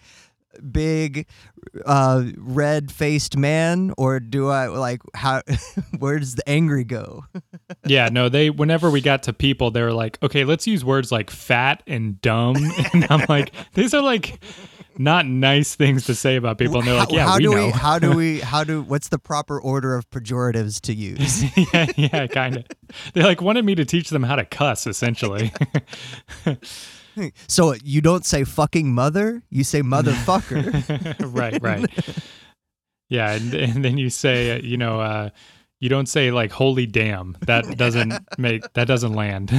big, 0.71 1.27
uh, 1.85 2.25
red-faced 2.37 3.37
man, 3.37 3.93
or 3.99 4.21
do 4.21 4.49
I 4.49 4.67
like 4.69 5.01
how? 5.15 5.43
where 5.99 6.19
does 6.19 6.35
the 6.37 6.49
angry 6.49 6.85
go? 6.85 7.25
yeah, 7.87 8.09
no, 8.11 8.29
they, 8.29 8.51
whenever 8.51 8.91
we 8.91 9.01
got 9.01 9.25
to 9.25 9.33
people, 9.33 9.71
they 9.71 9.83
were 9.83 9.93
like, 9.93 10.19
okay, 10.23 10.45
let's 10.45 10.67
use 10.67 10.85
words 10.85 11.11
like 11.11 11.31
fat 11.31 11.83
and 11.87 12.21
dumb. 12.21 12.57
And 12.95 13.07
I'm 13.11 13.25
like, 13.29 13.53
these 13.75 13.93
are 13.95 14.03
like 14.03 14.43
not 14.99 15.27
nice 15.27 15.75
things 15.75 16.07
to 16.07 16.15
say 16.15 16.37
about 16.37 16.59
people. 16.59 16.79
And 16.79 16.87
they're 16.87 16.95
like, 16.95 17.13
yeah, 17.13 17.27
how 17.27 17.37
we 17.37 17.43
do 17.43 17.55
know. 17.55 17.67
we? 17.67 17.71
How 17.71 17.99
do 17.99 18.13
we? 18.17 18.41
How 18.53 18.65
do? 18.65 18.83
What's 18.83 19.09
the 19.09 19.19
proper 19.19 19.61
order 19.61 19.95
of 19.95 20.09
pejoratives 20.11 20.81
to 20.83 20.95
use? 20.95 21.45
yeah, 21.73 21.87
yeah, 21.97 22.27
kind 22.27 22.59
of. 22.59 22.65
They 23.15 23.23
like 23.23 23.41
wanted 23.41 23.65
me 23.65 23.75
to 23.75 23.85
teach 23.85 24.11
them 24.11 24.23
how 24.23 24.37
to 24.37 24.45
cuss, 24.45 24.87
essentially. 24.87 25.53
so 27.49 27.75
you 27.83 28.01
don't 28.01 28.25
say 28.25 28.45
fucking 28.45 28.93
mother, 28.93 29.43
you 29.51 29.65
say 29.65 29.83
motherfucker. 29.83 31.17
right, 31.35 31.61
right. 31.63 31.87
Yeah, 33.09 33.33
and, 33.33 33.55
and 33.55 33.85
then 33.85 33.99
you 33.99 34.11
say, 34.11 34.61
you 34.61 34.77
know, 34.77 35.01
uh, 35.01 35.31
you 35.81 35.89
don't 35.89 36.07
say 36.07 36.31
like 36.31 36.53
"holy 36.53 36.87
damn." 36.87 37.37
That 37.43 37.77
doesn't 37.77 38.15
make 38.39 38.73
that 38.75 38.87
doesn't 38.87 39.15
land. 39.15 39.51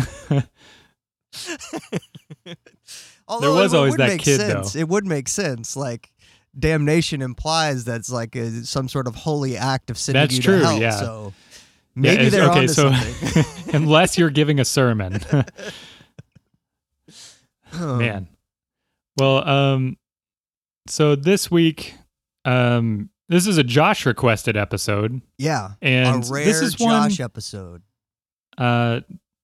Although 3.28 3.56
was 3.56 3.74
it 3.74 3.78
always 3.78 3.92
would 3.92 4.00
that 4.00 4.08
make 4.10 4.22
kid, 4.22 4.40
sense. 4.40 4.74
though. 4.74 4.80
It 4.80 4.88
would 4.90 5.06
make 5.06 5.28
sense. 5.28 5.76
Like 5.78 6.12
damnation 6.58 7.22
implies 7.22 7.84
that's 7.86 8.10
like 8.12 8.36
a, 8.36 8.64
some 8.66 8.88
sort 8.88 9.08
of 9.08 9.16
holy 9.16 9.58
act 9.58 9.90
of 9.90 9.98
sending 9.98 10.22
That's 10.22 10.36
you 10.36 10.42
true, 10.44 10.60
to 10.60 10.66
hell. 10.66 10.80
yeah. 10.80 10.92
So 10.92 11.34
maybe 11.96 12.28
it's- 12.28 12.32
they're 12.32 12.50
okay, 12.50 12.60
onto 12.62 12.74
so 12.74 12.92
something. 12.92 13.74
unless 13.74 14.18
you're 14.18 14.30
giving 14.30 14.60
a 14.60 14.66
sermon, 14.66 15.20
Oh. 17.76 17.96
man. 17.98 18.28
Well, 19.18 19.48
um, 19.48 19.98
so 20.88 21.16
this 21.16 21.50
week, 21.50 21.96
um, 22.46 23.10
this 23.30 23.48
is 23.48 23.58
a 23.58 23.64
Josh 23.64 24.06
requested 24.06 24.56
episode, 24.58 25.22
Yeah, 25.38 25.72
and 25.82 26.24
a 26.24 26.28
rare 26.32 26.46
this 26.46 26.62
is 26.62 26.80
one. 26.80 27.10
Josh 27.10 27.20
episode. 27.20 27.82
Uh, 28.58 29.02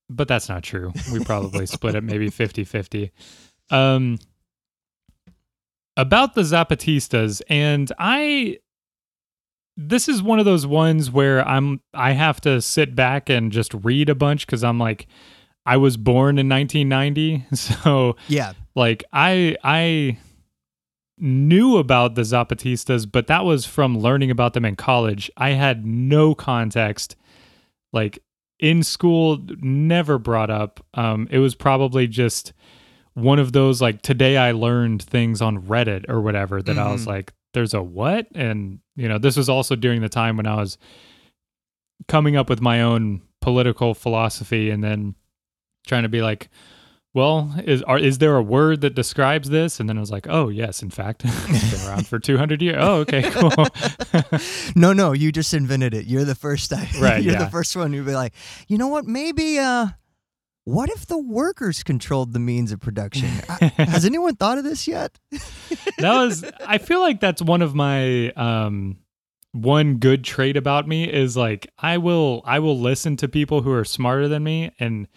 but 0.09 0.27
that's 0.27 0.49
not 0.49 0.63
true. 0.63 0.91
We 1.11 1.23
probably 1.23 1.65
split 1.65 1.95
it 1.95 2.03
maybe 2.03 2.29
50 2.29 2.63
50. 2.63 3.11
Um, 3.69 4.17
about 5.97 6.35
the 6.35 6.41
Zapatistas, 6.41 7.41
and 7.49 7.91
I. 7.99 8.59
This 9.81 10.09
is 10.09 10.21
one 10.21 10.39
of 10.39 10.45
those 10.45 10.67
ones 10.67 11.09
where 11.09 11.47
I'm 11.47 11.79
I 11.93 12.11
have 12.11 12.41
to 12.41 12.61
sit 12.61 12.95
back 12.95 13.29
and 13.29 13.49
just 13.49 13.73
read 13.73 14.09
a 14.09 14.15
bunch 14.15 14.45
because 14.45 14.61
I'm 14.61 14.77
like 14.77 15.07
I 15.65 15.77
was 15.77 15.97
born 15.97 16.37
in 16.37 16.49
1990, 16.49 17.45
so 17.55 18.15
Yeah, 18.27 18.53
like 18.75 19.03
I 19.13 19.55
I 19.63 20.17
knew 21.17 21.77
about 21.77 22.15
the 22.15 22.21
Zapatistas, 22.21 23.09
but 23.09 23.27
that 23.27 23.45
was 23.45 23.65
from 23.65 23.97
learning 23.97 24.31
about 24.31 24.53
them 24.53 24.65
in 24.65 24.75
college. 24.75 25.29
I 25.37 25.51
had 25.51 25.85
no 25.85 26.33
context. 26.33 27.15
Like 27.91 28.19
in 28.59 28.83
school, 28.83 29.39
never 29.59 30.17
brought 30.17 30.49
up. 30.49 30.85
Um, 30.93 31.27
it 31.31 31.39
was 31.39 31.55
probably 31.55 32.07
just 32.07 32.53
one 33.19 33.39
of 33.39 33.51
those 33.51 33.81
like 33.81 34.01
today 34.01 34.37
I 34.37 34.51
learned 34.51 35.01
things 35.03 35.41
on 35.41 35.61
Reddit 35.63 36.09
or 36.09 36.21
whatever 36.21 36.61
that 36.61 36.77
I 36.77 36.91
was 36.91 37.03
Mhm. 37.03 37.07
like, 37.07 37.33
there's 37.53 37.73
a 37.73 37.81
what? 37.81 38.27
And 38.35 38.79
you 38.95 39.07
know, 39.07 39.17
this 39.17 39.37
was 39.37 39.49
also 39.49 39.75
during 39.75 40.01
the 40.01 40.09
time 40.09 40.37
when 40.37 40.47
I 40.47 40.55
was 40.55 40.77
coming 42.07 42.35
up 42.35 42.49
with 42.49 42.61
my 42.61 42.81
own 42.81 43.21
political 43.41 43.93
philosophy 43.93 44.69
and 44.69 44.83
then 44.83 45.15
trying 45.87 46.03
to 46.03 46.09
be 46.09 46.21
like, 46.21 46.49
well, 47.13 47.53
is 47.65 47.81
are, 47.83 47.97
is 47.97 48.19
there 48.19 48.35
a 48.35 48.43
word 48.43 48.81
that 48.81 48.93
describes 48.93 49.49
this? 49.49 49.79
And 49.79 49.89
then 49.89 49.97
I 49.97 49.99
was 49.99 50.11
like, 50.11 50.27
oh 50.29 50.49
yes, 50.49 50.83
in 50.83 50.89
fact, 50.91 51.23
it's 51.25 51.71
been 51.79 51.89
around 51.89 52.07
for 52.07 52.19
200 52.19 52.61
years. 52.61 52.77
Oh, 52.79 52.97
okay, 52.97 53.23
cool. 53.31 53.51
no, 54.75 54.93
no, 54.93 55.13
you 55.13 55.31
just 55.31 55.53
invented 55.53 55.93
it. 55.93 56.05
You're 56.05 56.25
the 56.25 56.35
first. 56.35 56.71
Right, 56.99 57.23
You're 57.23 57.33
yeah. 57.33 57.45
the 57.45 57.49
first 57.49 57.75
one 57.75 57.93
who'd 57.93 58.05
be 58.05 58.13
like, 58.13 58.33
you 58.67 58.77
know 58.77 58.87
what? 58.89 59.05
Maybe. 59.05 59.57
uh 59.59 59.87
what 60.65 60.89
if 60.89 61.05
the 61.07 61.17
workers 61.17 61.83
controlled 61.83 62.33
the 62.33 62.39
means 62.39 62.71
of 62.71 62.79
production? 62.79 63.29
I- 63.49 63.65
Has 63.77 64.05
anyone 64.05 64.35
thought 64.35 64.57
of 64.57 64.63
this 64.63 64.87
yet? 64.87 65.17
that 65.31 66.13
was. 66.13 66.43
I 66.65 66.77
feel 66.77 66.99
like 66.99 67.19
that's 67.19 67.41
one 67.41 67.61
of 67.61 67.73
my 67.75 68.29
um 68.31 68.97
one 69.51 69.95
good 69.95 70.23
trait 70.23 70.55
about 70.57 70.87
me 70.87 71.11
is 71.11 71.35
like 71.35 71.67
I 71.79 71.97
will 71.97 72.41
I 72.45 72.59
will 72.59 72.79
listen 72.79 73.17
to 73.17 73.27
people 73.27 73.61
who 73.61 73.71
are 73.71 73.83
smarter 73.85 74.27
than 74.27 74.43
me 74.43 74.71
and 74.79 75.07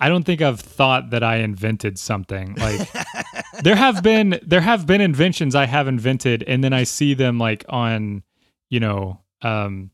I 0.00 0.08
don't 0.08 0.24
think 0.24 0.42
I've 0.42 0.60
thought 0.60 1.10
that 1.10 1.22
I 1.24 1.36
invented 1.36 1.98
something. 1.98 2.54
Like 2.56 2.88
there 3.62 3.76
have 3.76 4.02
been 4.02 4.38
there 4.46 4.60
have 4.60 4.86
been 4.86 5.00
inventions 5.00 5.54
I 5.54 5.64
have 5.66 5.88
invented 5.88 6.44
and 6.46 6.62
then 6.62 6.72
I 6.74 6.84
see 6.84 7.14
them 7.14 7.38
like 7.38 7.64
on, 7.70 8.22
you 8.68 8.78
know, 8.80 9.20
um 9.42 9.90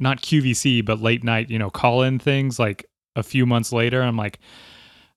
not 0.00 0.20
QVC 0.20 0.84
but 0.84 1.00
late 1.00 1.22
night, 1.22 1.48
you 1.48 1.58
know, 1.60 1.70
call 1.70 2.02
in 2.02 2.18
things 2.18 2.58
like 2.58 2.86
a 3.16 3.22
few 3.22 3.46
months 3.46 3.72
later 3.72 4.02
I'm 4.02 4.16
like 4.16 4.38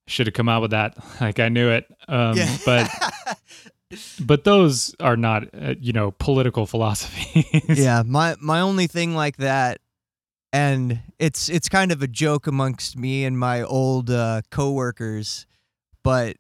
should 0.07 0.25
have 0.25 0.33
come 0.33 0.49
out 0.49 0.63
with 0.63 0.71
that. 0.71 0.97
Like 1.21 1.39
I 1.39 1.49
knew 1.49 1.69
it. 1.69 1.85
Um 2.07 2.35
but 2.65 2.89
but 4.19 4.43
those 4.43 4.95
are 4.99 5.17
not 5.17 5.43
uh, 5.53 5.75
you 5.79 5.93
know 5.93 6.11
political 6.11 6.65
philosophies. 6.73 7.77
yeah, 7.79 8.03
my 8.05 8.35
my 8.39 8.61
only 8.61 8.87
thing 8.87 9.15
like 9.15 9.37
that, 9.37 9.79
and 10.53 10.99
it's 11.19 11.49
it's 11.49 11.69
kind 11.69 11.91
of 11.91 12.01
a 12.01 12.07
joke 12.07 12.47
amongst 12.47 12.97
me 12.97 13.25
and 13.25 13.37
my 13.37 13.61
old 13.63 14.09
uh, 14.09 14.41
coworkers, 14.51 15.45
but 16.03 16.37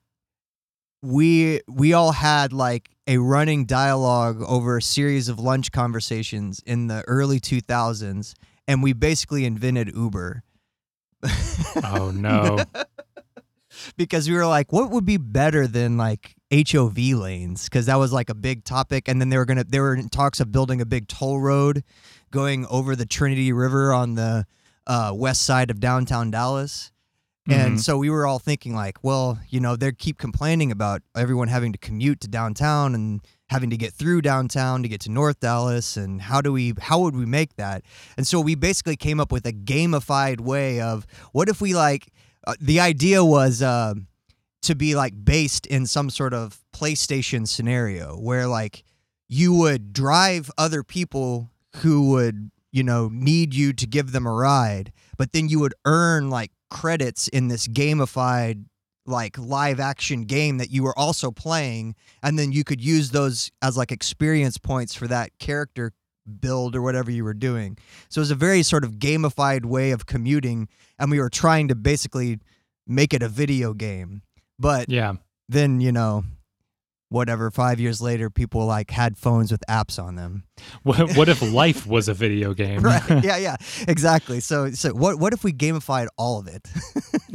we 1.01 1.61
we 1.67 1.93
all 1.93 2.11
had 2.11 2.53
like 2.53 2.89
a 3.07 3.17
running 3.17 3.65
dialogue 3.65 4.41
over 4.45 4.77
a 4.77 4.81
series 4.81 5.29
of 5.29 5.39
lunch 5.39 5.71
conversations 5.71 6.61
in 6.65 6.87
the 6.87 7.03
early 7.07 7.39
2000s 7.39 8.33
and 8.67 8.83
we 8.83 8.93
basically 8.93 9.45
invented 9.45 9.95
uber 9.95 10.43
oh 11.83 12.11
no. 12.15 12.57
because 13.97 14.29
we 14.29 14.35
were 14.35 14.45
like, 14.47 14.71
what 14.71 14.91
would 14.91 15.05
be 15.05 15.17
better 15.17 15.67
than 15.67 15.97
like 15.97 16.35
HOV 16.51 16.97
lanes? 16.97 17.65
Because 17.65 17.85
that 17.87 17.95
was 17.95 18.11
like 18.11 18.29
a 18.29 18.35
big 18.35 18.63
topic, 18.63 19.07
and 19.07 19.19
then 19.21 19.29
they 19.29 19.37
were 19.37 19.45
gonna 19.45 19.63
they 19.63 19.79
were 19.79 19.95
in 19.95 20.09
talks 20.09 20.39
of 20.39 20.51
building 20.51 20.81
a 20.81 20.85
big 20.85 21.07
toll 21.07 21.39
road 21.39 21.83
going 22.31 22.65
over 22.67 22.95
the 22.95 23.05
Trinity 23.05 23.51
River 23.51 23.93
on 23.93 24.15
the 24.15 24.45
uh, 24.87 25.11
west 25.15 25.43
side 25.43 25.69
of 25.71 25.79
downtown 25.79 26.31
Dallas. 26.31 26.91
And 27.47 27.77
Mhm. 27.77 27.79
so 27.79 27.97
we 27.97 28.09
were 28.11 28.27
all 28.27 28.37
thinking 28.37 28.75
like, 28.75 29.03
well, 29.03 29.39
you 29.49 29.59
know, 29.59 29.75
they 29.75 29.91
keep 29.91 30.19
complaining 30.19 30.71
about 30.71 31.01
everyone 31.15 31.47
having 31.47 31.71
to 31.71 31.79
commute 31.79 32.19
to 32.21 32.27
downtown 32.27 32.93
and 32.93 33.21
having 33.49 33.69
to 33.71 33.77
get 33.77 33.93
through 33.93 34.21
downtown 34.21 34.83
to 34.83 34.89
get 34.89 35.01
to 35.01 35.11
North 35.11 35.39
Dallas 35.39 35.97
and 35.97 36.21
how 36.21 36.41
do 36.41 36.53
we 36.53 36.73
how 36.79 36.99
would 36.99 37.15
we 37.15 37.25
make 37.25 37.55
that? 37.55 37.83
And 38.17 38.25
so 38.25 38.39
we 38.39 38.55
basically 38.55 38.95
came 38.95 39.19
up 39.19 39.31
with 39.31 39.45
a 39.45 39.53
gamified 39.53 40.39
way 40.39 40.79
of 40.79 41.05
what 41.31 41.49
if 41.49 41.59
we 41.59 41.73
like 41.73 42.11
uh, 42.47 42.55
the 42.61 42.79
idea 42.79 43.23
was 43.23 43.61
uh, 43.61 43.93
to 44.61 44.75
be 44.75 44.95
like 44.95 45.13
based 45.23 45.65
in 45.65 45.85
some 45.85 46.09
sort 46.09 46.33
of 46.33 46.59
PlayStation 46.73 47.47
scenario 47.47 48.15
where 48.15 48.47
like 48.47 48.83
you 49.27 49.53
would 49.53 49.93
drive 49.93 50.49
other 50.57 50.83
people 50.83 51.51
who 51.77 52.09
would 52.09 52.51
you 52.71 52.83
know 52.83 53.09
need 53.11 53.53
you 53.53 53.73
to 53.73 53.87
give 53.87 54.11
them 54.11 54.27
a 54.27 54.31
ride, 54.31 54.91
but 55.17 55.33
then 55.33 55.49
you 55.49 55.59
would 55.59 55.73
earn 55.85 56.29
like 56.29 56.51
credits 56.69 57.27
in 57.27 57.47
this 57.47 57.67
gamified 57.67 58.65
like 59.05 59.37
live 59.37 59.79
action 59.79 60.23
game 60.23 60.57
that 60.57 60.69
you 60.71 60.83
were 60.83 60.97
also 60.97 61.31
playing 61.31 61.95
and 62.21 62.37
then 62.37 62.51
you 62.51 62.63
could 62.63 62.79
use 62.81 63.09
those 63.11 63.49
as 63.61 63.75
like 63.77 63.91
experience 63.91 64.57
points 64.57 64.93
for 64.93 65.07
that 65.07 65.31
character 65.39 65.93
build 66.39 66.75
or 66.75 66.81
whatever 66.81 67.09
you 67.09 67.23
were 67.23 67.33
doing. 67.33 67.75
So 68.09 68.19
it 68.19 68.23
was 68.23 68.31
a 68.31 68.35
very 68.35 68.61
sort 68.61 68.83
of 68.83 68.93
gamified 68.99 69.65
way 69.65 69.91
of 69.91 70.05
commuting 70.05 70.67
and 70.99 71.09
we 71.09 71.19
were 71.19 71.29
trying 71.29 71.67
to 71.69 71.75
basically 71.75 72.39
make 72.85 73.13
it 73.13 73.23
a 73.23 73.29
video 73.29 73.73
game. 73.73 74.21
But 74.59 74.89
Yeah. 74.89 75.13
then, 75.47 75.81
you 75.81 75.91
know, 75.91 76.23
whatever, 77.09 77.49
5 77.49 77.79
years 77.79 78.01
later 78.01 78.29
people 78.29 78.63
like 78.67 78.91
had 78.91 79.17
phones 79.17 79.51
with 79.51 79.63
apps 79.67 79.97
on 80.01 80.15
them. 80.15 80.43
What, 80.83 81.15
what 81.17 81.29
if 81.29 81.41
life 81.41 81.87
was 81.87 82.07
a 82.09 82.13
video 82.13 82.53
game? 82.53 82.81
Right. 82.81 83.01
yeah, 83.23 83.37
yeah. 83.37 83.55
Exactly. 83.87 84.39
So 84.39 84.69
so 84.71 84.89
what 84.93 85.17
what 85.17 85.33
if 85.33 85.43
we 85.43 85.51
gamified 85.51 86.07
all 86.17 86.37
of 86.39 86.47
it? 86.47 86.67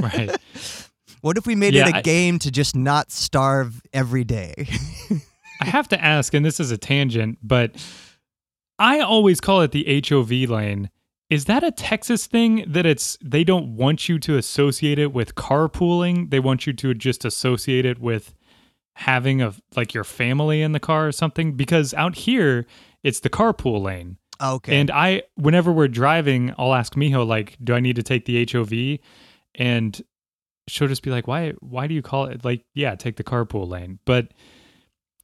right. 0.00 0.36
what 1.24 1.38
if 1.38 1.46
we 1.46 1.54
made 1.54 1.72
Yeah, 1.74 1.88
it 1.88 1.94
a 1.94 1.96
I- 1.98 2.02
game 2.02 2.38
to 2.40 2.50
just 2.50 2.76
not 2.76 3.10
starve 3.10 3.82
every 3.92 4.24
day? 4.24 4.68
I 5.60 5.66
have 5.66 5.88
to 5.88 6.04
ask, 6.04 6.34
and 6.34 6.44
this 6.44 6.60
is 6.60 6.70
a 6.70 6.76
tangent, 6.76 7.38
but 7.42 7.74
I 8.78 9.00
always 9.00 9.40
call 9.40 9.62
it 9.62 9.70
the 9.70 10.02
HOV 10.08 10.30
lane. 10.50 10.90
Is 11.30 11.46
that 11.46 11.64
a 11.64 11.70
Texas 11.70 12.26
thing 12.26 12.64
that 12.68 12.84
it's 12.84 13.16
they 13.22 13.44
don't 13.44 13.76
want 13.76 14.08
you 14.08 14.18
to 14.20 14.36
associate 14.36 14.98
it 14.98 15.12
with 15.12 15.34
carpooling? 15.34 16.30
They 16.30 16.40
want 16.40 16.66
you 16.66 16.72
to 16.74 16.92
just 16.92 17.24
associate 17.24 17.86
it 17.86 17.98
with 17.98 18.34
having 18.96 19.40
a 19.42 19.54
like 19.74 19.94
your 19.94 20.04
family 20.04 20.60
in 20.60 20.72
the 20.72 20.80
car 20.80 21.06
or 21.08 21.12
something? 21.12 21.52
Because 21.56 21.94
out 21.94 22.14
here 22.16 22.66
it's 23.02 23.20
the 23.20 23.30
carpool 23.30 23.80
lane. 23.82 24.18
okay. 24.42 24.76
And 24.78 24.90
I, 24.90 25.22
whenever 25.36 25.72
we're 25.72 25.88
driving, 25.88 26.52
I'll 26.58 26.74
ask 26.74 26.94
Miho 26.94 27.26
like, 27.26 27.56
"Do 27.64 27.74
I 27.74 27.80
need 27.80 27.96
to 27.96 28.02
take 28.02 28.26
the 28.26 28.46
HOV?" 28.52 28.98
And 29.54 30.02
she'll 30.68 30.88
just 30.88 31.02
be 31.02 31.10
like, 31.10 31.26
"Why? 31.26 31.52
Why 31.60 31.86
do 31.86 31.94
you 31.94 32.02
call 32.02 32.26
it 32.26 32.44
like, 32.44 32.64
yeah, 32.74 32.94
take 32.94 33.16
the 33.16 33.24
carpool 33.24 33.68
lane?" 33.68 33.98
But 34.04 34.28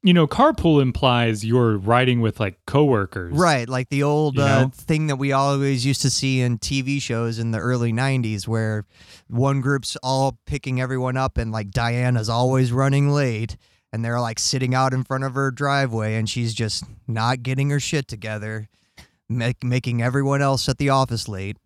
you 0.02 0.14
know, 0.14 0.26
carpool 0.26 0.80
implies 0.80 1.44
you're 1.44 1.76
riding 1.76 2.20
with 2.20 2.40
like 2.40 2.58
coworkers, 2.66 3.36
Right, 3.36 3.68
like 3.68 3.90
the 3.90 4.02
old 4.02 4.36
You 4.36 4.42
uh, 4.42 4.68
thing 4.68 5.08
that 5.08 5.16
we 5.16 5.32
always 5.32 5.84
used 5.84 6.00
to 6.02 6.10
see 6.10 6.40
in 6.40 6.58
TV 6.58 7.02
shows 7.02 7.38
in 7.38 7.50
the 7.50 7.58
early 7.58 7.92
90s 7.92 8.48
where 8.48 8.86
one 9.28 9.60
group's 9.60 9.96
all 10.02 10.38
picking 10.46 10.80
everyone 10.80 11.18
up 11.18 11.36
and 11.36 11.52
like 11.52 11.70
Diana's 11.70 12.30
always 12.30 12.72
running 12.72 13.10
late 13.10 13.58
and 13.92 14.02
they're 14.02 14.20
like 14.20 14.38
sitting 14.38 14.74
out 14.74 14.94
in 14.94 15.04
front 15.04 15.24
of 15.24 15.34
her 15.34 15.50
driveway 15.50 16.14
and 16.14 16.30
she's 16.30 16.54
just 16.54 16.84
not 17.06 17.42
getting 17.42 17.68
her 17.68 17.80
shit 17.80 18.08
together, 18.08 18.68
make, 19.28 19.62
making 19.62 20.00
everyone 20.00 20.40
else 20.40 20.66
at 20.68 20.78
the 20.78 20.88
office 20.88 21.28
late. 21.28 21.58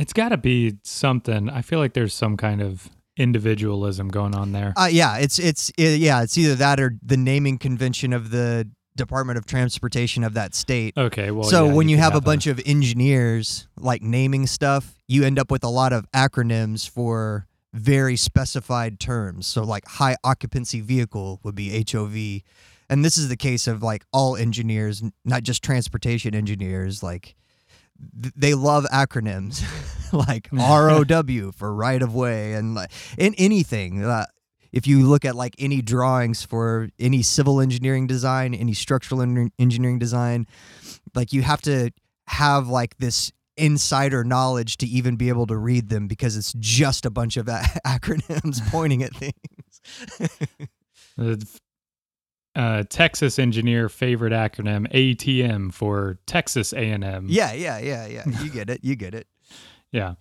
It's 0.00 0.14
got 0.14 0.30
to 0.30 0.38
be 0.38 0.78
something. 0.82 1.50
I 1.50 1.60
feel 1.60 1.78
like 1.78 1.92
there's 1.92 2.14
some 2.14 2.38
kind 2.38 2.62
of 2.62 2.88
individualism 3.18 4.08
going 4.08 4.34
on 4.34 4.52
there. 4.52 4.72
Uh, 4.74 4.88
yeah, 4.90 5.18
it's 5.18 5.38
it's 5.38 5.70
i 5.78 5.82
yeah, 5.82 6.22
it's 6.22 6.38
either 6.38 6.54
that 6.54 6.80
or 6.80 6.96
the 7.02 7.18
naming 7.18 7.58
convention 7.58 8.14
of 8.14 8.30
the 8.30 8.66
Department 8.96 9.36
of 9.36 9.44
Transportation 9.44 10.24
of 10.24 10.32
that 10.32 10.54
state. 10.54 10.96
Okay, 10.96 11.30
well, 11.30 11.44
so 11.44 11.66
yeah, 11.66 11.74
when 11.74 11.90
you, 11.90 11.96
could 11.96 12.02
have 12.04 12.14
a 12.14 12.20
bunch 12.22 12.46
of 12.46 12.58
engineers 12.64 13.68
like 13.78 14.00
naming 14.00 14.46
stuff, 14.46 14.94
you 15.06 15.22
end 15.22 15.38
up 15.38 15.50
with 15.50 15.62
a 15.62 15.68
lot 15.68 15.92
of 15.92 16.10
acronyms 16.12 16.88
for 16.88 17.46
very 17.74 18.16
specified 18.16 19.00
terms. 19.00 19.46
So 19.46 19.62
like 19.64 19.86
high 19.86 20.16
occupancy 20.24 20.80
vehicle 20.80 21.40
would 21.42 21.54
be 21.54 21.84
HOV. 21.90 22.42
And 22.88 23.04
this 23.04 23.18
is 23.18 23.28
the 23.28 23.36
case 23.36 23.68
of 23.68 23.82
like 23.82 24.04
all 24.14 24.34
engineers, 24.34 25.02
not 25.26 25.42
just 25.42 25.62
transportation 25.62 26.34
engineers, 26.34 27.02
like 27.02 27.36
they 28.12 28.54
love 28.54 28.84
acronyms 28.92 29.62
like 30.12 30.48
ROW 30.52 31.50
for 31.52 31.74
right 31.74 32.02
of 32.02 32.14
way 32.14 32.54
and 32.54 32.74
like 32.74 32.90
in 33.18 33.34
anything. 33.34 34.04
Uh, 34.04 34.26
if 34.72 34.86
you 34.86 35.06
look 35.06 35.24
at 35.24 35.34
like 35.34 35.56
any 35.58 35.82
drawings 35.82 36.44
for 36.44 36.90
any 36.98 37.22
civil 37.22 37.60
engineering 37.60 38.06
design, 38.06 38.54
any 38.54 38.72
structural 38.72 39.20
en- 39.20 39.50
engineering 39.58 39.98
design, 39.98 40.46
like 41.14 41.32
you 41.32 41.42
have 41.42 41.60
to 41.62 41.90
have 42.26 42.68
like 42.68 42.96
this 42.98 43.32
insider 43.56 44.22
knowledge 44.24 44.76
to 44.78 44.86
even 44.86 45.16
be 45.16 45.28
able 45.28 45.46
to 45.46 45.56
read 45.56 45.88
them 45.88 46.06
because 46.06 46.36
it's 46.36 46.52
just 46.58 47.04
a 47.04 47.10
bunch 47.10 47.36
of 47.36 47.48
a- 47.48 47.62
acronyms 47.86 48.60
pointing 48.70 49.02
at 49.02 49.14
things. 49.16 49.34
Uh, 52.56 52.82
Texas 52.90 53.38
engineer 53.38 53.88
favorite 53.88 54.32
acronym 54.32 54.90
ATM 54.92 55.72
for 55.72 56.18
Texas 56.26 56.72
A&M. 56.72 57.26
yeah, 57.28 57.52
yeah, 57.52 57.78
yeah, 57.78 58.06
yeah. 58.08 58.24
You 58.42 58.50
get 58.50 58.68
it. 58.68 58.80
You 58.82 58.96
get 58.96 59.14
it. 59.14 59.26
Yeah. 59.92 60.14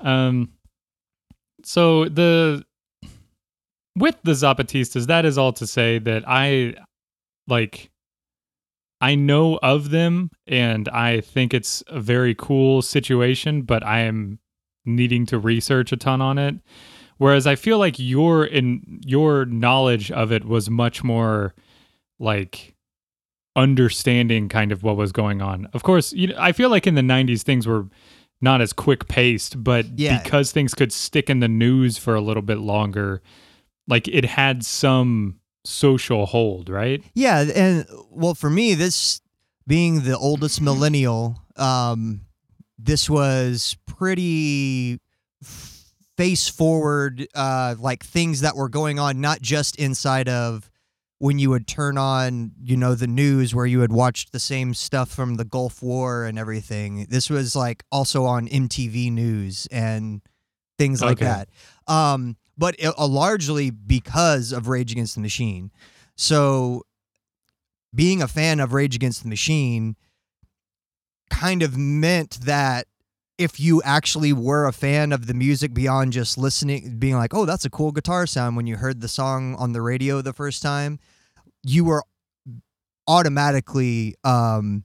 Um 0.00 0.52
so 1.64 2.04
the 2.04 2.64
with 3.96 4.16
the 4.22 4.32
Zapatistas, 4.32 5.06
that 5.08 5.24
is 5.24 5.36
all 5.36 5.52
to 5.54 5.66
say 5.66 5.98
that 5.98 6.22
I 6.28 6.74
like 7.48 7.90
I 9.00 9.16
know 9.16 9.58
of 9.62 9.90
them 9.90 10.30
and 10.46 10.88
I 10.88 11.20
think 11.22 11.52
it's 11.52 11.82
a 11.88 11.98
very 12.00 12.34
cool 12.36 12.82
situation, 12.82 13.62
but 13.62 13.84
I 13.84 14.00
am 14.00 14.38
needing 14.84 15.26
to 15.26 15.38
research 15.38 15.90
a 15.92 15.96
ton 15.96 16.20
on 16.20 16.38
it. 16.38 16.54
Whereas 17.18 17.46
I 17.46 17.54
feel 17.54 17.78
like 17.78 17.98
your 17.98 18.44
in 18.44 19.00
your 19.06 19.44
knowledge 19.46 20.10
of 20.10 20.32
it 20.32 20.44
was 20.44 20.68
much 20.68 21.04
more 21.04 21.54
like 22.18 22.74
understanding 23.56 24.48
kind 24.48 24.72
of 24.72 24.82
what 24.82 24.96
was 24.96 25.12
going 25.12 25.40
on. 25.40 25.68
Of 25.72 25.82
course, 25.82 26.12
you 26.12 26.28
know, 26.28 26.36
I 26.38 26.52
feel 26.52 26.70
like 26.70 26.86
in 26.86 26.94
the 26.96 27.02
90s 27.02 27.42
things 27.42 27.66
were 27.66 27.86
not 28.40 28.60
as 28.60 28.72
quick 28.72 29.06
paced, 29.08 29.62
but 29.62 29.86
Yeah. 29.98 30.20
because 30.22 30.50
things 30.52 30.74
could 30.74 30.92
stick 30.92 31.30
in 31.30 31.38
the 31.40 31.48
news 31.48 31.96
for 31.96 32.14
a 32.14 32.20
little 32.20 32.42
bit 32.42 32.58
longer, 32.58 33.22
like 33.86 34.08
it 34.08 34.24
had 34.24 34.64
some 34.64 35.38
social 35.64 36.26
hold, 36.26 36.68
right? 36.68 37.02
Yeah, 37.14 37.40
and 37.54 37.86
well, 38.10 38.34
for 38.34 38.50
me, 38.50 38.74
this 38.74 39.20
being 39.66 40.02
the 40.02 40.18
oldest 40.18 40.60
millennial, 40.60 41.40
um, 41.56 42.22
this 42.78 43.08
was 43.08 43.76
pretty 43.86 44.98
face 46.16 46.48
forward, 46.48 47.26
uh, 47.34 47.74
like 47.78 48.04
things 48.04 48.40
that 48.42 48.56
were 48.56 48.68
going 48.68 48.98
on, 48.98 49.20
not 49.20 49.40
just 49.42 49.76
inside 49.76 50.28
of 50.28 50.70
when 51.18 51.38
you 51.38 51.48
would 51.50 51.66
turn 51.66 51.96
on, 51.96 52.52
you 52.62 52.76
know, 52.76 52.94
the 52.94 53.06
news 53.06 53.54
where 53.54 53.66
you 53.66 53.80
had 53.80 53.92
watched 53.92 54.32
the 54.32 54.40
same 54.40 54.74
stuff 54.74 55.10
from 55.10 55.36
the 55.36 55.44
Gulf 55.44 55.82
War 55.82 56.24
and 56.24 56.38
everything. 56.38 57.06
This 57.08 57.30
was 57.30 57.56
like 57.56 57.84
also 57.90 58.24
on 58.24 58.46
MTV 58.48 59.10
News 59.10 59.66
and 59.70 60.20
things 60.78 61.02
like 61.02 61.18
Okay. 61.18 61.24
that. 61.24 61.48
Um, 61.86 62.36
but 62.58 62.74
it, 62.78 62.92
uh, 62.98 63.06
largely 63.06 63.70
because 63.70 64.52
of 64.52 64.68
Rage 64.68 64.92
Against 64.92 65.14
the 65.14 65.20
Machine. 65.20 65.70
So 66.16 66.82
being 67.94 68.20
a 68.22 68.28
fan 68.28 68.60
of 68.60 68.72
Rage 68.72 68.94
Against 68.94 69.22
the 69.22 69.28
Machine 69.28 69.96
kind 71.30 71.62
of 71.62 71.76
meant 71.78 72.40
that 72.42 72.86
if 73.38 73.58
you 73.58 73.82
actually 73.82 74.32
were 74.32 74.66
a 74.66 74.72
fan 74.72 75.12
of 75.12 75.26
the 75.26 75.34
music 75.34 75.74
beyond 75.74 76.12
just 76.12 76.38
listening, 76.38 76.98
being 76.98 77.16
like, 77.16 77.34
oh, 77.34 77.44
that's 77.44 77.64
a 77.64 77.70
cool 77.70 77.92
guitar 77.92 78.26
sound 78.26 78.56
when 78.56 78.66
you 78.66 78.76
heard 78.76 79.00
the 79.00 79.08
song 79.08 79.54
on 79.56 79.72
the 79.72 79.82
radio 79.82 80.22
the 80.22 80.32
first 80.32 80.62
time, 80.62 80.98
you 81.64 81.84
were 81.84 82.04
automatically 83.08 84.14
um, 84.22 84.84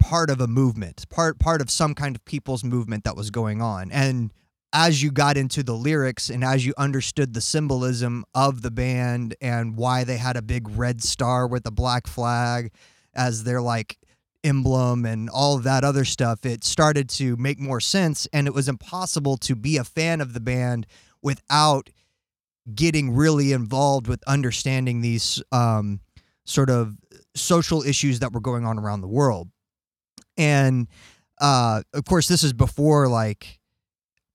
part 0.00 0.30
of 0.30 0.40
a 0.40 0.46
movement, 0.46 1.08
part 1.10 1.38
part 1.38 1.60
of 1.60 1.70
some 1.70 1.94
kind 1.94 2.16
of 2.16 2.24
people's 2.24 2.64
movement 2.64 3.04
that 3.04 3.16
was 3.16 3.30
going 3.30 3.62
on. 3.62 3.90
And 3.92 4.32
as 4.72 5.02
you 5.02 5.10
got 5.10 5.36
into 5.36 5.62
the 5.62 5.74
lyrics 5.74 6.28
and 6.28 6.44
as 6.44 6.66
you 6.66 6.74
understood 6.76 7.32
the 7.32 7.40
symbolism 7.40 8.24
of 8.34 8.62
the 8.62 8.70
band 8.70 9.34
and 9.40 9.76
why 9.76 10.04
they 10.04 10.16
had 10.18 10.36
a 10.36 10.42
big 10.42 10.68
red 10.68 11.02
star 11.02 11.46
with 11.46 11.66
a 11.66 11.70
black 11.70 12.06
flag 12.06 12.70
as 13.14 13.44
they're 13.44 13.62
like 13.62 13.98
emblem 14.44 15.04
and 15.04 15.28
all 15.28 15.56
of 15.56 15.64
that 15.64 15.84
other 15.84 16.04
stuff, 16.04 16.44
it 16.46 16.64
started 16.64 17.08
to 17.08 17.36
make 17.36 17.58
more 17.58 17.80
sense. 17.80 18.26
And 18.32 18.46
it 18.46 18.54
was 18.54 18.68
impossible 18.68 19.36
to 19.38 19.54
be 19.54 19.76
a 19.76 19.84
fan 19.84 20.20
of 20.20 20.32
the 20.32 20.40
band 20.40 20.86
without 21.22 21.90
getting 22.74 23.14
really 23.14 23.52
involved 23.52 24.06
with 24.06 24.22
understanding 24.26 25.00
these 25.00 25.42
um, 25.52 26.00
sort 26.44 26.70
of 26.70 26.96
social 27.34 27.82
issues 27.82 28.20
that 28.20 28.32
were 28.32 28.40
going 28.40 28.64
on 28.64 28.78
around 28.78 29.00
the 29.00 29.08
world. 29.08 29.48
And 30.36 30.88
uh, 31.40 31.82
of 31.92 32.04
course, 32.04 32.28
this 32.28 32.42
is 32.42 32.52
before 32.52 33.08
like 33.08 33.58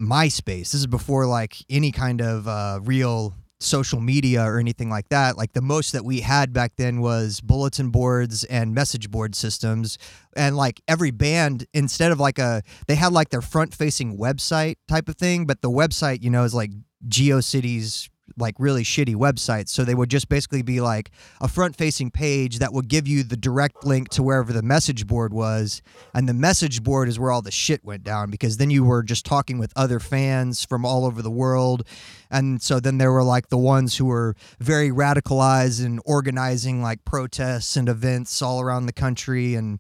MySpace. 0.01 0.71
This 0.71 0.75
is 0.75 0.87
before 0.87 1.25
like 1.25 1.57
any 1.69 1.91
kind 1.91 2.21
of 2.21 2.47
uh, 2.47 2.79
real 2.83 3.33
social 3.63 3.99
media 3.99 4.43
or 4.43 4.59
anything 4.59 4.89
like 4.89 5.09
that. 5.09 5.37
Like 5.37 5.53
the 5.53 5.61
most 5.61 5.91
that 5.93 6.05
we 6.05 6.21
had 6.21 6.53
back 6.53 6.75
then 6.75 7.01
was 7.01 7.41
bulletin 7.41 7.89
boards 7.89 8.43
and 8.43 8.73
message 8.73 9.09
board 9.09 9.35
systems. 9.35 9.97
And 10.35 10.55
like 10.57 10.81
every 10.87 11.11
band, 11.11 11.65
instead 11.73 12.11
of 12.11 12.19
like 12.19 12.39
a, 12.39 12.63
they 12.87 12.95
had 12.95 13.13
like 13.13 13.29
their 13.29 13.41
front 13.41 13.73
facing 13.73 14.17
website 14.17 14.75
type 14.87 15.07
of 15.09 15.15
thing, 15.15 15.45
but 15.45 15.61
the 15.61 15.69
website, 15.69 16.23
you 16.23 16.29
know, 16.29 16.43
is 16.43 16.53
like 16.53 16.71
GeoCities 17.07 18.09
like 18.37 18.55
really 18.57 18.83
shitty 18.83 19.15
websites. 19.15 19.69
So 19.69 19.83
they 19.83 19.95
would 19.95 20.09
just 20.09 20.29
basically 20.29 20.61
be 20.61 20.81
like 20.81 21.11
a 21.41 21.47
front 21.47 21.75
facing 21.75 22.11
page 22.11 22.59
that 22.59 22.73
would 22.73 22.87
give 22.87 23.07
you 23.07 23.23
the 23.23 23.37
direct 23.37 23.85
link 23.85 24.09
to 24.09 24.23
wherever 24.23 24.53
the 24.53 24.61
message 24.61 25.05
board 25.05 25.33
was. 25.33 25.81
And 26.13 26.27
the 26.27 26.33
message 26.33 26.83
board 26.83 27.09
is 27.09 27.19
where 27.19 27.31
all 27.31 27.41
the 27.41 27.51
shit 27.51 27.83
went 27.83 28.03
down 28.03 28.29
because 28.29 28.57
then 28.57 28.69
you 28.69 28.83
were 28.83 29.03
just 29.03 29.25
talking 29.25 29.57
with 29.57 29.73
other 29.75 29.99
fans 29.99 30.65
from 30.65 30.85
all 30.85 31.05
over 31.05 31.21
the 31.21 31.31
world. 31.31 31.85
And 32.31 32.61
so 32.61 32.79
then 32.79 32.97
there 32.97 33.11
were 33.11 33.23
like 33.23 33.49
the 33.49 33.57
ones 33.57 33.97
who 33.97 34.05
were 34.05 34.35
very 34.59 34.89
radicalized 34.89 35.83
and 35.83 35.99
organizing 36.05 36.81
like 36.81 37.05
protests 37.05 37.75
and 37.75 37.89
events 37.89 38.41
all 38.41 38.61
around 38.61 38.85
the 38.85 38.93
country 38.93 39.55
and 39.55 39.79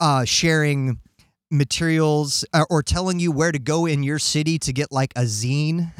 uh, 0.00 0.24
sharing 0.24 1.00
materials 1.50 2.44
uh, 2.52 2.64
or 2.70 2.82
telling 2.82 3.18
you 3.18 3.32
where 3.32 3.52
to 3.52 3.58
go 3.58 3.86
in 3.86 4.02
your 4.02 4.18
city 4.18 4.58
to 4.60 4.72
get 4.72 4.92
like 4.92 5.12
a 5.16 5.22
zine. 5.22 5.90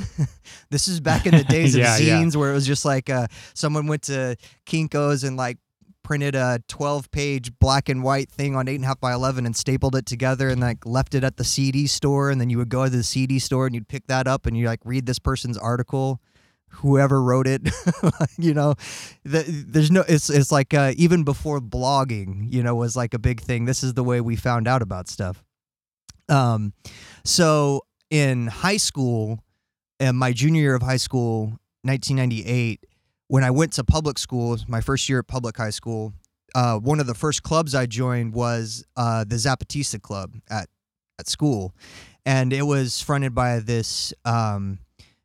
this 0.70 0.88
is 0.88 1.00
back 1.00 1.26
in 1.26 1.34
the 1.34 1.44
days 1.44 1.74
of 1.74 1.80
Yeah, 1.82 1.96
yeah. 1.98 2.22
zines 2.22 2.36
where 2.36 2.50
it 2.50 2.54
was 2.54 2.66
just 2.66 2.84
like 2.84 3.08
uh, 3.10 3.26
someone 3.54 3.86
went 3.86 4.02
to 4.02 4.36
Kinko's 4.66 5.24
and 5.24 5.36
like 5.36 5.58
printed 6.02 6.34
a 6.34 6.60
12 6.68 7.10
page 7.10 7.58
black 7.58 7.88
and 7.88 8.02
white 8.02 8.30
thing 8.30 8.56
on 8.56 8.66
8.5 8.66 9.00
by 9.00 9.12
11 9.12 9.44
and 9.46 9.54
stapled 9.56 9.94
it 9.94 10.06
together 10.06 10.48
and 10.48 10.60
like 10.60 10.86
left 10.86 11.14
it 11.14 11.24
at 11.24 11.36
the 11.36 11.44
CD 11.44 11.86
store. 11.86 12.30
And 12.30 12.40
then 12.40 12.50
you 12.50 12.58
would 12.58 12.70
go 12.70 12.84
to 12.84 12.90
the 12.90 13.02
CD 13.02 13.38
store 13.38 13.66
and 13.66 13.74
you'd 13.74 13.88
pick 13.88 14.06
that 14.06 14.26
up 14.26 14.46
and 14.46 14.56
you 14.56 14.66
like 14.66 14.80
read 14.84 15.06
this 15.06 15.18
person's 15.18 15.58
article. 15.58 16.20
Whoever 16.70 17.20
wrote 17.22 17.46
it, 17.46 17.68
you 18.38 18.54
know, 18.54 18.74
the, 19.24 19.42
there's 19.42 19.90
no. 19.90 20.04
It's 20.06 20.30
it's 20.30 20.52
like 20.52 20.74
uh, 20.74 20.92
even 20.96 21.24
before 21.24 21.60
blogging, 21.60 22.52
you 22.52 22.62
know, 22.62 22.76
was 22.76 22.96
like 22.96 23.14
a 23.14 23.18
big 23.18 23.40
thing. 23.40 23.64
This 23.64 23.82
is 23.82 23.94
the 23.94 24.04
way 24.04 24.20
we 24.20 24.36
found 24.36 24.68
out 24.68 24.80
about 24.80 25.08
stuff. 25.08 25.42
Um, 26.28 26.72
so 27.24 27.82
in 28.10 28.46
high 28.46 28.76
school, 28.76 29.42
and 29.98 30.16
my 30.16 30.32
junior 30.32 30.60
year 30.60 30.74
of 30.74 30.82
high 30.82 30.98
school, 30.98 31.58
1998, 31.82 32.84
when 33.28 33.44
I 33.44 33.50
went 33.50 33.72
to 33.74 33.84
public 33.84 34.18
school, 34.18 34.56
my 34.68 34.80
first 34.80 35.08
year 35.08 35.18
at 35.20 35.26
public 35.26 35.56
high 35.56 35.70
school, 35.70 36.12
uh, 36.54 36.78
one 36.78 37.00
of 37.00 37.06
the 37.06 37.14
first 37.14 37.42
clubs 37.42 37.74
I 37.74 37.86
joined 37.86 38.34
was 38.34 38.84
uh, 38.96 39.24
the 39.24 39.36
Zapatista 39.36 40.00
Club 40.00 40.34
at 40.48 40.68
at 41.18 41.28
school, 41.28 41.74
and 42.24 42.52
it 42.52 42.62
was 42.62 43.00
fronted 43.00 43.34
by 43.34 43.58
this 43.58 44.14
um, 44.24 44.78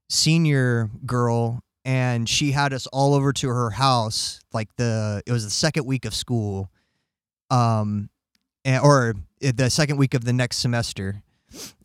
senior 0.10 0.90
girl, 1.06 1.62
and 1.86 2.28
she 2.28 2.52
had 2.52 2.74
us 2.74 2.88
all 2.88 3.14
over 3.14 3.34
to 3.34 3.50
her 3.50 3.72
house. 3.72 4.40
Like 4.54 4.70
the 4.78 5.22
it 5.26 5.32
was 5.32 5.44
the 5.44 5.50
second 5.50 5.86
week 5.86 6.06
of 6.06 6.14
school, 6.14 6.70
um, 7.50 8.10
and, 8.66 8.84
or 8.84 9.16
the 9.42 9.70
second 9.70 9.98
week 9.98 10.14
of 10.14 10.24
the 10.24 10.34
next 10.34 10.58
semester, 10.58 11.24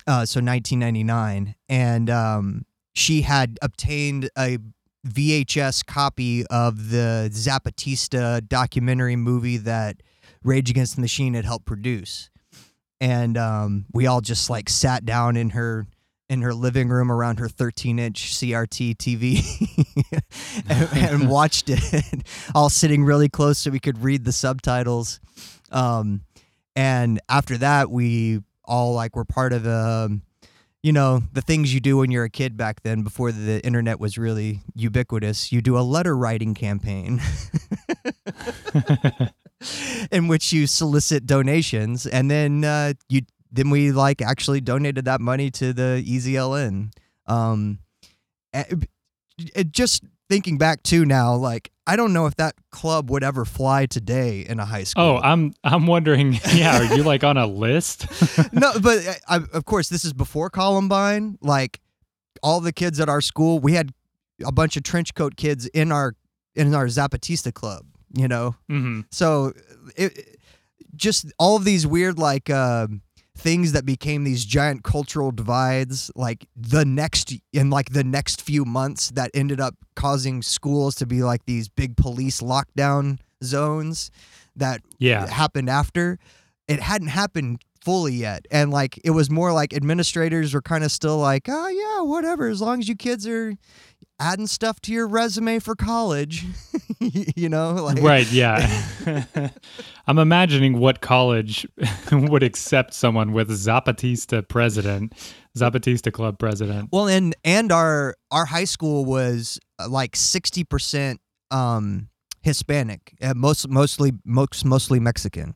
uh, 0.07 0.24
so 0.24 0.40
1999, 0.40 1.54
and 1.68 2.11
um, 2.11 2.64
she 2.94 3.22
had 3.22 3.59
obtained 3.62 4.31
a 4.37 4.59
VHS 5.07 5.87
copy 5.87 6.46
of 6.46 6.90
the 6.90 7.31
Zapatista 7.33 8.46
documentary 8.46 9.16
movie 9.16 9.57
that 9.59 10.02
Rage 10.42 10.70
Against 10.70 10.96
the 10.96 11.00
Machine 11.00 11.35
had 11.35 11.44
helped 11.44 11.66
produce. 11.66 12.31
And 13.00 13.38
um, 13.38 13.87
we 13.92 14.07
all 14.07 14.20
just 14.20 14.50
like 14.50 14.68
sat 14.68 15.04
down 15.04 15.37
in 15.37 15.50
her 15.50 15.87
in 16.28 16.42
her 16.42 16.52
living 16.52 16.88
room 16.88 17.10
around 17.10 17.38
her 17.38 17.48
13 17.48 17.98
inch 17.98 18.34
CRT 18.34 18.96
TV 18.96 20.22
and, 20.68 21.22
and 21.22 21.30
watched 21.30 21.68
it, 21.68 22.04
all 22.54 22.68
sitting 22.68 23.04
really 23.04 23.28
close 23.28 23.58
so 23.58 23.70
we 23.70 23.80
could 23.80 24.02
read 24.02 24.24
the 24.24 24.32
subtitles. 24.32 25.20
Um, 25.70 26.22
and 26.76 27.20
after 27.28 27.56
that, 27.58 27.90
we 27.90 28.40
all 28.64 28.92
like 28.92 29.16
were 29.16 29.24
part 29.24 29.52
of 29.52 29.62
the, 29.62 30.20
you 30.82 30.92
know 30.92 31.22
the 31.32 31.42
things 31.42 31.74
you 31.74 31.80
do 31.80 31.96
when 31.96 32.10
you're 32.10 32.24
a 32.24 32.30
kid 32.30 32.56
back 32.56 32.82
then 32.82 33.02
before 33.02 33.32
the 33.32 33.64
internet 33.66 33.98
was 33.98 34.16
really 34.16 34.60
ubiquitous 34.74 35.50
you 35.50 35.60
do 35.60 35.76
a 35.76 35.80
letter 35.80 36.16
writing 36.16 36.54
campaign 36.54 37.20
in 40.12 40.28
which 40.28 40.52
you 40.52 40.66
solicit 40.66 41.26
donations 41.26 42.06
and 42.06 42.30
then 42.30 42.64
uh, 42.64 42.92
you 43.08 43.22
then 43.50 43.70
we 43.70 43.92
like 43.92 44.20
actually 44.22 44.61
donated 44.61 45.04
that 45.06 45.20
money 45.20 45.50
to 45.50 45.72
the 45.72 46.04
EZLN 46.06 46.90
um 47.26 47.78
it 48.52 49.72
just 49.72 50.04
thinking 50.28 50.58
back 50.58 50.82
to 50.84 51.04
now 51.04 51.34
like 51.34 51.70
I 51.87 51.96
don't 51.96 52.12
know 52.12 52.26
if 52.26 52.37
that 52.37 52.54
club 52.70 53.11
would 53.11 53.24
ever 53.24 53.44
fly 53.46 53.87
today 53.87 54.40
in 54.40 54.61
a 54.61 54.64
high 54.66 54.84
school 54.84 55.04
Oh, 55.04 55.16
I'm 55.18 55.54
I'm 55.64 55.87
wondering. 55.87 56.38
Yeah, 56.52 56.78
are 56.80 56.94
you 56.96 57.02
like 57.02 57.24
on 57.24 57.37
a 57.38 57.46
list? 57.46 58.06
no, 58.52 58.72
but 58.80 59.06
uh, 59.06 59.14
I, 59.28 59.37
of 59.54 59.64
course, 59.64 59.88
this 59.88 60.04
is 60.04 60.12
before 60.12 60.50
Columbine. 60.50 61.38
Like 61.40 61.80
all 62.42 62.61
the 62.61 62.72
kids 62.72 63.00
at 63.00 63.08
our 63.08 63.20
school, 63.22 63.58
we 63.58 63.72
had 63.72 63.92
a 64.44 64.52
bunch 64.52 64.76
of 64.76 64.82
trench 64.82 65.14
coat 65.14 65.37
kids 65.37 65.66
in 65.68 65.90
our 65.92 66.14
in 66.54 66.74
our 66.74 66.87
Zapatista 66.87 67.52
club. 67.54 67.87
You 68.14 68.28
know, 68.28 68.54
hmm 68.68 69.02
so 69.11 69.52
it 69.96 70.38
just 70.94 71.32
all 71.38 71.56
of 71.56 71.64
these 71.64 71.87
weird 71.87 72.18
like 72.18 72.50
uh, 72.50 72.88
things 73.38 73.72
that 73.72 73.87
became 73.87 74.24
these 74.24 74.44
giant 74.44 74.83
cultural 74.83 75.31
divides. 75.31 76.11
Like 76.16 76.48
the 76.57 76.85
next 76.85 77.33
in 77.53 77.70
like 77.70 77.90
the 77.90 78.05
next 78.05 78.42
few 78.42 78.64
months, 78.64 79.11
that 79.12 79.31
ended 79.33 79.61
up 79.61 79.74
causing 79.94 80.42
schools 80.42 80.94
to 80.96 81.07
be 81.07 81.22
like 81.22 81.44
these 81.46 81.68
big 81.68 81.96
police 81.96 82.40
lockdown 82.40 83.18
zones 83.42 84.11
that 84.57 84.81
Yeah. 84.98 85.27
happened 85.29 85.70
after. 85.70 86.18
It 86.66 86.81
hadn't 86.81 87.09
happened 87.09 87.62
fully 87.85 88.14
yet. 88.14 88.44
And 88.51 88.70
like 88.72 88.98
it 89.05 89.11
was 89.12 89.31
more 89.31 89.53
like 89.53 89.72
administrators 89.72 90.53
were 90.53 90.61
kind 90.61 90.83
of 90.85 90.90
still 90.90 91.16
like, 91.18 91.44
oh 91.48 91.68
yeah, 91.68 92.03
whatever, 92.03 92.48
as 92.48 92.61
long 92.61 92.81
as 92.81 92.88
you 92.88 92.96
kids 92.96 93.27
are 93.27 93.55
adding 94.20 94.46
stuff 94.46 94.81
to 94.81 94.92
your 94.92 95.07
resume 95.07 95.59
for 95.59 95.74
college. 95.74 96.44
you 97.00 97.48
know, 97.48 97.72
like 97.72 98.02
right? 98.02 98.31
Yeah, 98.31 98.68
I'm 100.07 100.18
imagining 100.18 100.78
what 100.78 101.00
college 101.00 101.66
would 102.12 102.42
accept 102.42 102.94
someone 102.94 103.33
with 103.33 103.50
Zapatista 103.50 104.46
president, 104.46 105.12
Zapatista 105.57 106.12
club 106.12 106.38
president. 106.38 106.90
Well, 106.92 107.09
and 107.09 107.35
and 107.44 107.70
our 107.72 108.16
our 108.31 108.46
high 108.46 108.64
school 108.64 109.04
was 109.04 109.59
uh, 109.78 109.88
like 109.88 110.16
sixty 110.16 110.64
percent 110.64 111.20
um, 111.50 112.09
Hispanic, 112.42 113.14
uh, 113.22 113.35
most 113.35 113.68
mostly 113.68 114.12
most 114.24 114.64
mostly 114.64 115.00
Mexican. 115.00 115.54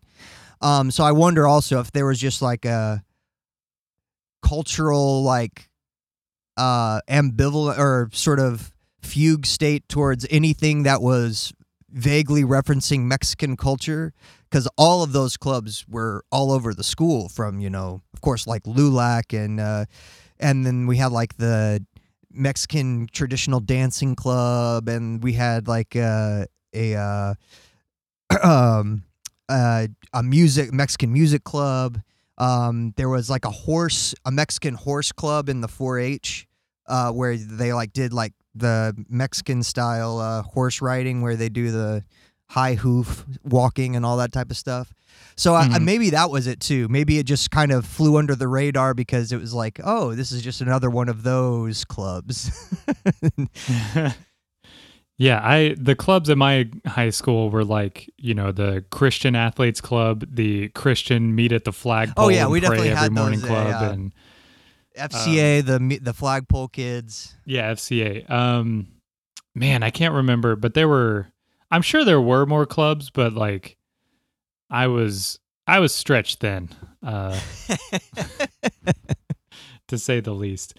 Um, 0.60 0.92
so 0.92 1.02
I 1.02 1.10
wonder 1.10 1.46
also 1.46 1.80
if 1.80 1.90
there 1.90 2.06
was 2.06 2.20
just 2.20 2.40
like 2.40 2.64
a 2.64 3.02
cultural 4.42 5.22
like 5.22 5.68
uh 6.56 7.00
ambivalent 7.08 7.78
or 7.78 8.08
sort 8.12 8.38
of 8.38 8.72
fugue 9.00 9.46
state 9.46 9.88
towards 9.88 10.26
anything 10.30 10.84
that 10.84 11.02
was 11.02 11.52
vaguely 11.90 12.42
referencing 12.42 13.02
Mexican 13.02 13.56
culture 13.56 14.12
because 14.50 14.68
all 14.76 15.02
of 15.02 15.12
those 15.12 15.36
clubs 15.36 15.84
were 15.88 16.24
all 16.30 16.52
over 16.52 16.74
the 16.74 16.84
school 16.84 17.28
from 17.28 17.60
you 17.60 17.70
know 17.70 18.02
of 18.14 18.20
course 18.20 18.46
like 18.46 18.62
LULAC 18.64 19.32
and 19.32 19.60
uh, 19.60 19.84
and 20.38 20.64
then 20.64 20.86
we 20.86 20.96
had 20.96 21.12
like 21.12 21.36
the 21.36 21.84
Mexican 22.30 23.08
traditional 23.12 23.60
dancing 23.60 24.14
club 24.14 24.88
and 24.88 25.22
we 25.22 25.34
had 25.34 25.68
like 25.68 25.94
uh, 25.96 26.46
a 26.74 26.94
uh, 26.94 27.34
um, 28.42 29.04
uh, 29.48 29.86
a 30.14 30.22
music 30.22 30.72
Mexican 30.72 31.12
music 31.12 31.44
club 31.44 32.00
um, 32.42 32.92
there 32.96 33.08
was 33.08 33.30
like 33.30 33.44
a 33.44 33.50
horse, 33.50 34.16
a 34.24 34.32
Mexican 34.32 34.74
horse 34.74 35.12
club 35.12 35.48
in 35.48 35.60
the 35.60 35.68
4-H, 35.68 36.48
uh, 36.86 37.12
where 37.12 37.36
they 37.36 37.72
like 37.72 37.92
did 37.92 38.12
like 38.12 38.32
the 38.56 38.94
Mexican 39.08 39.62
style 39.62 40.18
uh, 40.18 40.42
horse 40.42 40.82
riding, 40.82 41.22
where 41.22 41.36
they 41.36 41.48
do 41.48 41.70
the 41.70 42.02
high 42.48 42.74
hoof 42.74 43.24
walking 43.44 43.94
and 43.94 44.04
all 44.04 44.16
that 44.16 44.32
type 44.32 44.50
of 44.50 44.56
stuff. 44.56 44.92
So 45.36 45.52
mm-hmm. 45.52 45.74
I, 45.74 45.78
maybe 45.78 46.10
that 46.10 46.30
was 46.30 46.48
it 46.48 46.58
too. 46.58 46.88
Maybe 46.88 47.18
it 47.18 47.26
just 47.26 47.52
kind 47.52 47.70
of 47.70 47.86
flew 47.86 48.16
under 48.16 48.34
the 48.34 48.48
radar 48.48 48.92
because 48.92 49.30
it 49.30 49.38
was 49.38 49.54
like, 49.54 49.78
oh, 49.84 50.16
this 50.16 50.32
is 50.32 50.42
just 50.42 50.60
another 50.60 50.90
one 50.90 51.08
of 51.08 51.22
those 51.22 51.84
clubs. 51.84 52.50
Yeah, 55.18 55.40
I 55.42 55.76
the 55.78 55.94
clubs 55.94 56.30
at 56.30 56.38
my 56.38 56.68
high 56.86 57.10
school 57.10 57.50
were 57.50 57.64
like 57.64 58.10
you 58.16 58.34
know 58.34 58.50
the 58.50 58.84
Christian 58.90 59.36
Athletes 59.36 59.80
Club, 59.80 60.24
the 60.28 60.68
Christian 60.70 61.34
Meet 61.34 61.52
at 61.52 61.64
the 61.64 61.72
Flagpole. 61.72 62.26
Oh 62.26 62.28
yeah, 62.28 62.48
we 62.48 62.60
definitely 62.60 62.88
every 62.88 63.00
had 63.00 63.12
morning 63.12 63.40
those, 63.40 63.48
club 63.48 63.66
yeah. 63.68 63.90
and 63.90 64.12
FCA, 64.96 65.68
um, 65.68 65.88
the 65.88 65.98
the 65.98 66.12
Flagpole 66.12 66.68
Kids. 66.68 67.36
Yeah, 67.44 67.72
FCA. 67.72 68.28
Um, 68.30 68.88
man, 69.54 69.82
I 69.82 69.90
can't 69.90 70.14
remember, 70.14 70.56
but 70.56 70.74
there 70.74 70.88
were. 70.88 71.28
I'm 71.70 71.82
sure 71.82 72.04
there 72.04 72.20
were 72.20 72.44
more 72.44 72.66
clubs, 72.66 73.08
but 73.08 73.32
like, 73.32 73.76
I 74.70 74.88
was 74.88 75.38
I 75.66 75.78
was 75.78 75.94
stretched 75.94 76.40
then, 76.40 76.68
uh, 77.02 77.38
to 79.88 79.98
say 79.98 80.20
the 80.20 80.34
least. 80.34 80.74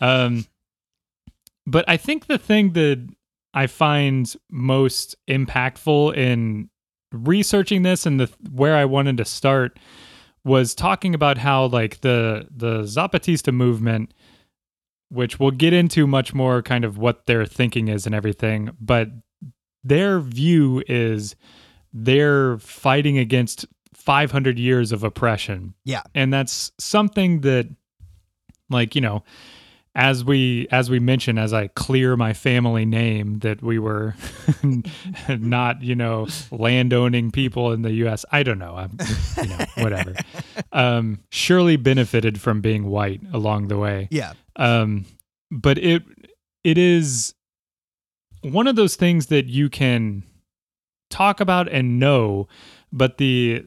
Um, 0.00 0.46
but 1.66 1.84
I 1.88 1.96
think 1.96 2.26
the 2.26 2.38
thing 2.38 2.72
that 2.72 3.06
I 3.54 3.66
find 3.66 4.32
most 4.50 5.16
impactful 5.28 6.16
in 6.16 6.70
researching 7.12 7.82
this 7.82 8.06
and 8.06 8.20
the 8.20 8.30
where 8.50 8.76
I 8.76 8.84
wanted 8.84 9.16
to 9.16 9.24
start 9.24 9.78
was 10.44 10.74
talking 10.74 11.14
about 11.14 11.38
how 11.38 11.66
like 11.66 12.00
the 12.02 12.46
the 12.50 12.82
Zapatista 12.82 13.52
movement 13.52 14.12
which 15.10 15.40
we'll 15.40 15.50
get 15.50 15.72
into 15.72 16.06
much 16.06 16.34
more 16.34 16.60
kind 16.60 16.84
of 16.84 16.98
what 16.98 17.24
their 17.24 17.46
thinking 17.46 17.88
is 17.88 18.04
and 18.04 18.14
everything 18.14 18.70
but 18.78 19.08
their 19.82 20.20
view 20.20 20.82
is 20.86 21.34
they're 21.92 22.58
fighting 22.58 23.18
against 23.18 23.66
500 23.94 24.58
years 24.58 24.92
of 24.92 25.02
oppression. 25.04 25.74
Yeah. 25.84 26.02
And 26.14 26.32
that's 26.32 26.72
something 26.78 27.40
that 27.42 27.68
like, 28.70 28.94
you 28.94 29.00
know, 29.00 29.24
as 29.94 30.24
we 30.24 30.66
as 30.70 30.90
we 30.90 30.98
mentioned 30.98 31.38
as 31.38 31.52
i 31.52 31.66
clear 31.68 32.16
my 32.16 32.32
family 32.32 32.84
name 32.84 33.38
that 33.40 33.62
we 33.62 33.78
were 33.78 34.14
not 35.28 35.82
you 35.82 35.94
know 35.94 36.26
landowning 36.50 37.30
people 37.30 37.72
in 37.72 37.82
the 37.82 37.90
us 37.90 38.24
i 38.32 38.42
don't 38.42 38.58
know. 38.58 38.76
I'm 38.76 38.96
you 39.36 39.48
know 39.48 39.64
whatever. 39.76 40.14
Um 40.72 41.20
surely 41.30 41.76
benefited 41.76 42.40
from 42.40 42.60
being 42.60 42.84
white 42.86 43.22
along 43.32 43.68
the 43.68 43.78
way. 43.78 44.08
Yeah. 44.10 44.34
Um 44.56 45.06
but 45.50 45.78
it 45.78 46.02
it 46.64 46.78
is 46.78 47.34
one 48.42 48.66
of 48.66 48.76
those 48.76 48.96
things 48.96 49.26
that 49.26 49.46
you 49.46 49.70
can 49.70 50.24
talk 51.10 51.40
about 51.40 51.68
and 51.68 51.98
know 51.98 52.48
but 52.92 53.18
the 53.18 53.64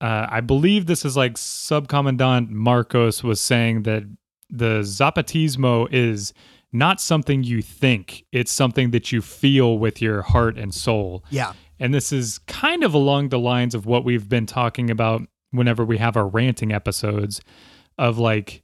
uh, 0.00 0.26
I 0.28 0.40
believe 0.40 0.86
this 0.86 1.04
is 1.04 1.16
like 1.16 1.34
Subcomandante 1.34 2.50
Marcos 2.50 3.22
was 3.22 3.40
saying 3.40 3.84
that 3.84 4.02
the 4.52 4.80
Zapatismo 4.80 5.88
is 5.90 6.32
not 6.72 7.00
something 7.00 7.42
you 7.42 7.62
think, 7.62 8.24
it's 8.32 8.52
something 8.52 8.92
that 8.92 9.10
you 9.10 9.20
feel 9.20 9.78
with 9.78 10.00
your 10.00 10.22
heart 10.22 10.56
and 10.56 10.72
soul. 10.74 11.24
Yeah. 11.30 11.54
And 11.80 11.92
this 11.92 12.12
is 12.12 12.38
kind 12.46 12.84
of 12.84 12.94
along 12.94 13.30
the 13.30 13.38
lines 13.38 13.74
of 13.74 13.86
what 13.86 14.04
we've 14.04 14.28
been 14.28 14.46
talking 14.46 14.90
about 14.90 15.22
whenever 15.50 15.84
we 15.84 15.98
have 15.98 16.16
our 16.16 16.26
ranting 16.26 16.72
episodes 16.72 17.40
of 17.98 18.18
like 18.18 18.62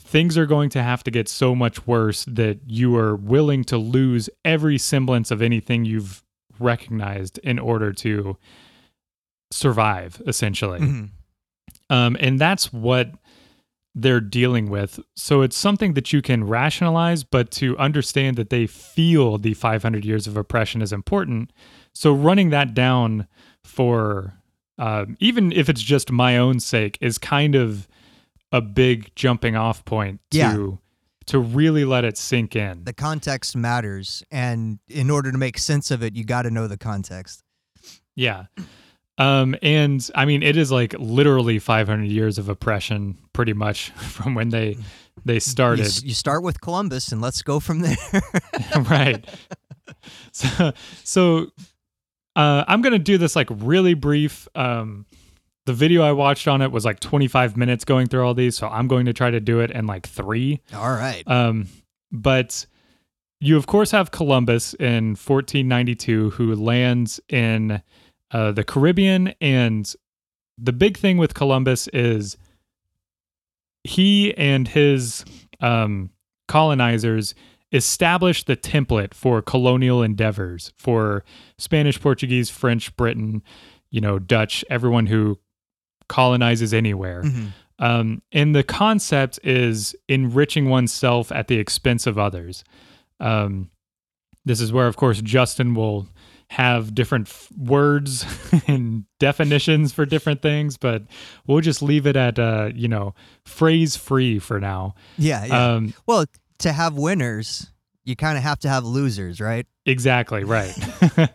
things 0.00 0.36
are 0.36 0.46
going 0.46 0.70
to 0.70 0.82
have 0.82 1.02
to 1.04 1.10
get 1.10 1.28
so 1.28 1.54
much 1.54 1.86
worse 1.86 2.24
that 2.26 2.58
you 2.66 2.96
are 2.96 3.14
willing 3.14 3.64
to 3.64 3.78
lose 3.78 4.28
every 4.44 4.78
semblance 4.78 5.30
of 5.30 5.42
anything 5.42 5.84
you've 5.84 6.22
recognized 6.58 7.38
in 7.38 7.58
order 7.58 7.92
to 7.92 8.36
survive 9.50 10.20
essentially. 10.26 10.80
Mm-hmm. 10.80 11.04
Um, 11.88 12.16
and 12.18 12.38
that's 12.38 12.72
what 12.72 13.12
they're 13.98 14.20
dealing 14.20 14.68
with. 14.68 15.00
So 15.16 15.40
it's 15.40 15.56
something 15.56 15.94
that 15.94 16.12
you 16.12 16.20
can 16.20 16.44
rationalize, 16.44 17.24
but 17.24 17.50
to 17.52 17.76
understand 17.78 18.36
that 18.36 18.50
they 18.50 18.66
feel 18.66 19.38
the 19.38 19.54
500 19.54 20.04
years 20.04 20.26
of 20.26 20.36
oppression 20.36 20.82
is 20.82 20.92
important. 20.92 21.50
So 21.94 22.12
running 22.12 22.50
that 22.50 22.74
down 22.74 23.26
for 23.64 24.34
uh, 24.78 25.06
even 25.18 25.50
if 25.50 25.70
it's 25.70 25.80
just 25.80 26.12
my 26.12 26.36
own 26.36 26.60
sake 26.60 26.98
is 27.00 27.16
kind 27.16 27.54
of 27.54 27.88
a 28.52 28.60
big 28.60 29.14
jumping 29.16 29.56
off 29.56 29.82
point 29.86 30.20
to 30.30 30.36
yeah. 30.36 30.66
to 31.24 31.38
really 31.38 31.86
let 31.86 32.04
it 32.04 32.18
sink 32.18 32.54
in. 32.54 32.84
The 32.84 32.92
context 32.92 33.56
matters, 33.56 34.22
and 34.30 34.78
in 34.88 35.08
order 35.08 35.32
to 35.32 35.38
make 35.38 35.56
sense 35.56 35.90
of 35.90 36.02
it, 36.02 36.14
you 36.14 36.24
got 36.24 36.42
to 36.42 36.50
know 36.50 36.66
the 36.66 36.76
context. 36.76 37.42
Yeah. 38.14 38.44
Um, 39.18 39.56
and 39.62 40.08
I 40.14 40.24
mean, 40.26 40.42
it 40.42 40.56
is 40.56 40.70
like 40.70 40.94
literally 40.98 41.58
500 41.58 42.04
years 42.04 42.38
of 42.38 42.48
oppression, 42.48 43.16
pretty 43.32 43.54
much 43.54 43.90
from 43.96 44.34
when 44.34 44.50
they 44.50 44.76
they 45.24 45.38
started. 45.38 46.02
You, 46.02 46.08
you 46.08 46.14
start 46.14 46.42
with 46.42 46.60
Columbus, 46.60 47.12
and 47.12 47.20
let's 47.20 47.42
go 47.42 47.60
from 47.60 47.80
there. 47.80 47.96
right. 48.90 49.24
So, 50.32 50.72
so 51.02 51.46
uh, 52.34 52.64
I'm 52.68 52.82
gonna 52.82 52.98
do 52.98 53.18
this 53.18 53.34
like 53.34 53.48
really 53.50 53.94
brief. 53.94 54.48
Um, 54.54 55.06
the 55.64 55.72
video 55.72 56.02
I 56.02 56.12
watched 56.12 56.46
on 56.46 56.62
it 56.62 56.70
was 56.70 56.84
like 56.84 57.00
25 57.00 57.56
minutes 57.56 57.84
going 57.84 58.06
through 58.06 58.24
all 58.24 58.34
these, 58.34 58.56
so 58.56 58.68
I'm 58.68 58.86
going 58.86 59.06
to 59.06 59.12
try 59.12 59.30
to 59.30 59.40
do 59.40 59.60
it 59.60 59.72
in 59.72 59.86
like 59.86 60.06
three. 60.06 60.60
All 60.72 60.90
right. 60.90 61.24
Um, 61.26 61.68
but 62.12 62.66
you 63.40 63.56
of 63.56 63.66
course 63.66 63.90
have 63.90 64.12
Columbus 64.12 64.74
in 64.74 65.10
1492 65.10 66.30
who 66.30 66.54
lands 66.54 67.20
in 67.28 67.82
uh, 68.30 68.52
the 68.52 68.64
Caribbean. 68.64 69.34
And 69.40 69.92
the 70.58 70.72
big 70.72 70.96
thing 70.96 71.18
with 71.18 71.34
Columbus 71.34 71.88
is 71.88 72.36
he 73.84 74.36
and 74.36 74.68
his 74.68 75.24
um, 75.60 76.10
colonizers 76.48 77.34
established 77.72 78.46
the 78.46 78.56
template 78.56 79.14
for 79.14 79.42
colonial 79.42 80.02
endeavors 80.02 80.72
for 80.78 81.24
Spanish, 81.58 82.00
Portuguese, 82.00 82.48
French, 82.50 82.94
Britain, 82.96 83.42
you 83.90 84.00
know, 84.00 84.18
Dutch, 84.18 84.64
everyone 84.70 85.06
who 85.06 85.38
colonizes 86.08 86.72
anywhere. 86.72 87.22
Mm-hmm. 87.22 87.46
Um, 87.78 88.22
and 88.32 88.54
the 88.54 88.62
concept 88.62 89.38
is 89.44 89.94
enriching 90.08 90.68
oneself 90.68 91.30
at 91.30 91.48
the 91.48 91.58
expense 91.58 92.06
of 92.06 92.18
others. 92.18 92.64
Um, 93.20 93.70
this 94.44 94.60
is 94.60 94.72
where, 94.72 94.86
of 94.86 94.96
course, 94.96 95.20
Justin 95.20 95.74
will 95.74 96.08
have 96.50 96.94
different 96.94 97.28
f- 97.28 97.48
words 97.56 98.24
and 98.66 99.04
definitions 99.18 99.92
for 99.92 100.06
different 100.06 100.42
things, 100.42 100.76
but 100.76 101.02
we'll 101.46 101.60
just 101.60 101.82
leave 101.82 102.06
it 102.06 102.16
at 102.16 102.38
uh, 102.38 102.70
you 102.74 102.88
know 102.88 103.14
phrase 103.44 103.96
free 103.96 104.38
for 104.38 104.60
now. 104.60 104.94
Yeah. 105.18 105.44
yeah. 105.44 105.72
Um, 105.72 105.94
well, 106.06 106.26
to 106.58 106.72
have 106.72 106.94
winners, 106.94 107.70
you 108.04 108.16
kind 108.16 108.38
of 108.38 108.44
have 108.44 108.60
to 108.60 108.68
have 108.68 108.84
losers, 108.84 109.40
right? 109.40 109.66
Exactly 109.84 110.44
right. 110.44 110.74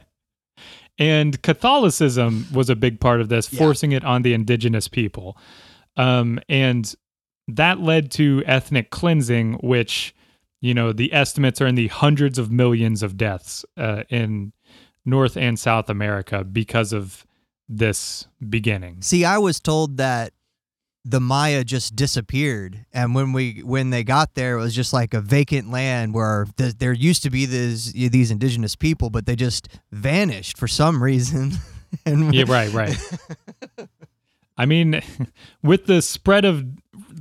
and 0.97 1.41
Catholicism 1.41 2.47
was 2.53 2.69
a 2.69 2.75
big 2.75 2.99
part 2.99 3.21
of 3.21 3.29
this, 3.29 3.51
yeah. 3.51 3.59
forcing 3.59 3.91
it 3.91 4.03
on 4.03 4.21
the 4.21 4.33
indigenous 4.33 4.87
people, 4.87 5.37
um, 5.97 6.39
and 6.47 6.95
that 7.47 7.81
led 7.81 8.11
to 8.11 8.43
ethnic 8.45 8.91
cleansing, 8.91 9.53
which 9.55 10.15
you 10.61 10.75
know, 10.75 10.93
the 10.93 11.11
estimates 11.11 11.59
are 11.59 11.67
in 11.67 11.75
the 11.75 11.87
hundreds 11.87 12.37
of 12.37 12.51
millions 12.51 13.01
of 13.01 13.17
deaths 13.17 13.65
uh, 13.77 14.03
in 14.09 14.53
North 15.05 15.37
and 15.37 15.59
South 15.59 15.89
America 15.89 16.43
because 16.43 16.93
of 16.93 17.25
this 17.67 18.27
beginning. 18.49 19.01
See, 19.01 19.25
I 19.25 19.37
was 19.37 19.59
told 19.59 19.97
that 19.97 20.33
the 21.03 21.19
Maya 21.19 21.63
just 21.63 21.95
disappeared, 21.95 22.85
and 22.93 23.15
when 23.15 23.33
we 23.33 23.61
when 23.63 23.89
they 23.89 24.03
got 24.03 24.35
there, 24.35 24.57
it 24.57 24.61
was 24.61 24.75
just 24.75 24.93
like 24.93 25.13
a 25.13 25.21
vacant 25.21 25.71
land 25.71 26.13
where 26.13 26.45
th- 26.57 26.77
there 26.77 26.93
used 26.93 27.23
to 27.23 27.29
be 27.29 27.45
these 27.45 27.93
these 27.93 28.29
indigenous 28.29 28.75
people, 28.75 29.09
but 29.09 29.25
they 29.25 29.35
just 29.35 29.67
vanished 29.91 30.57
for 30.57 30.67
some 30.67 31.01
reason. 31.01 31.53
and 32.05 32.33
Yeah, 32.33 32.45
right, 32.47 32.71
right. 32.71 32.95
I 34.57 34.65
mean, 34.65 35.01
with 35.63 35.87
the 35.87 36.03
spread 36.03 36.45
of 36.45 36.65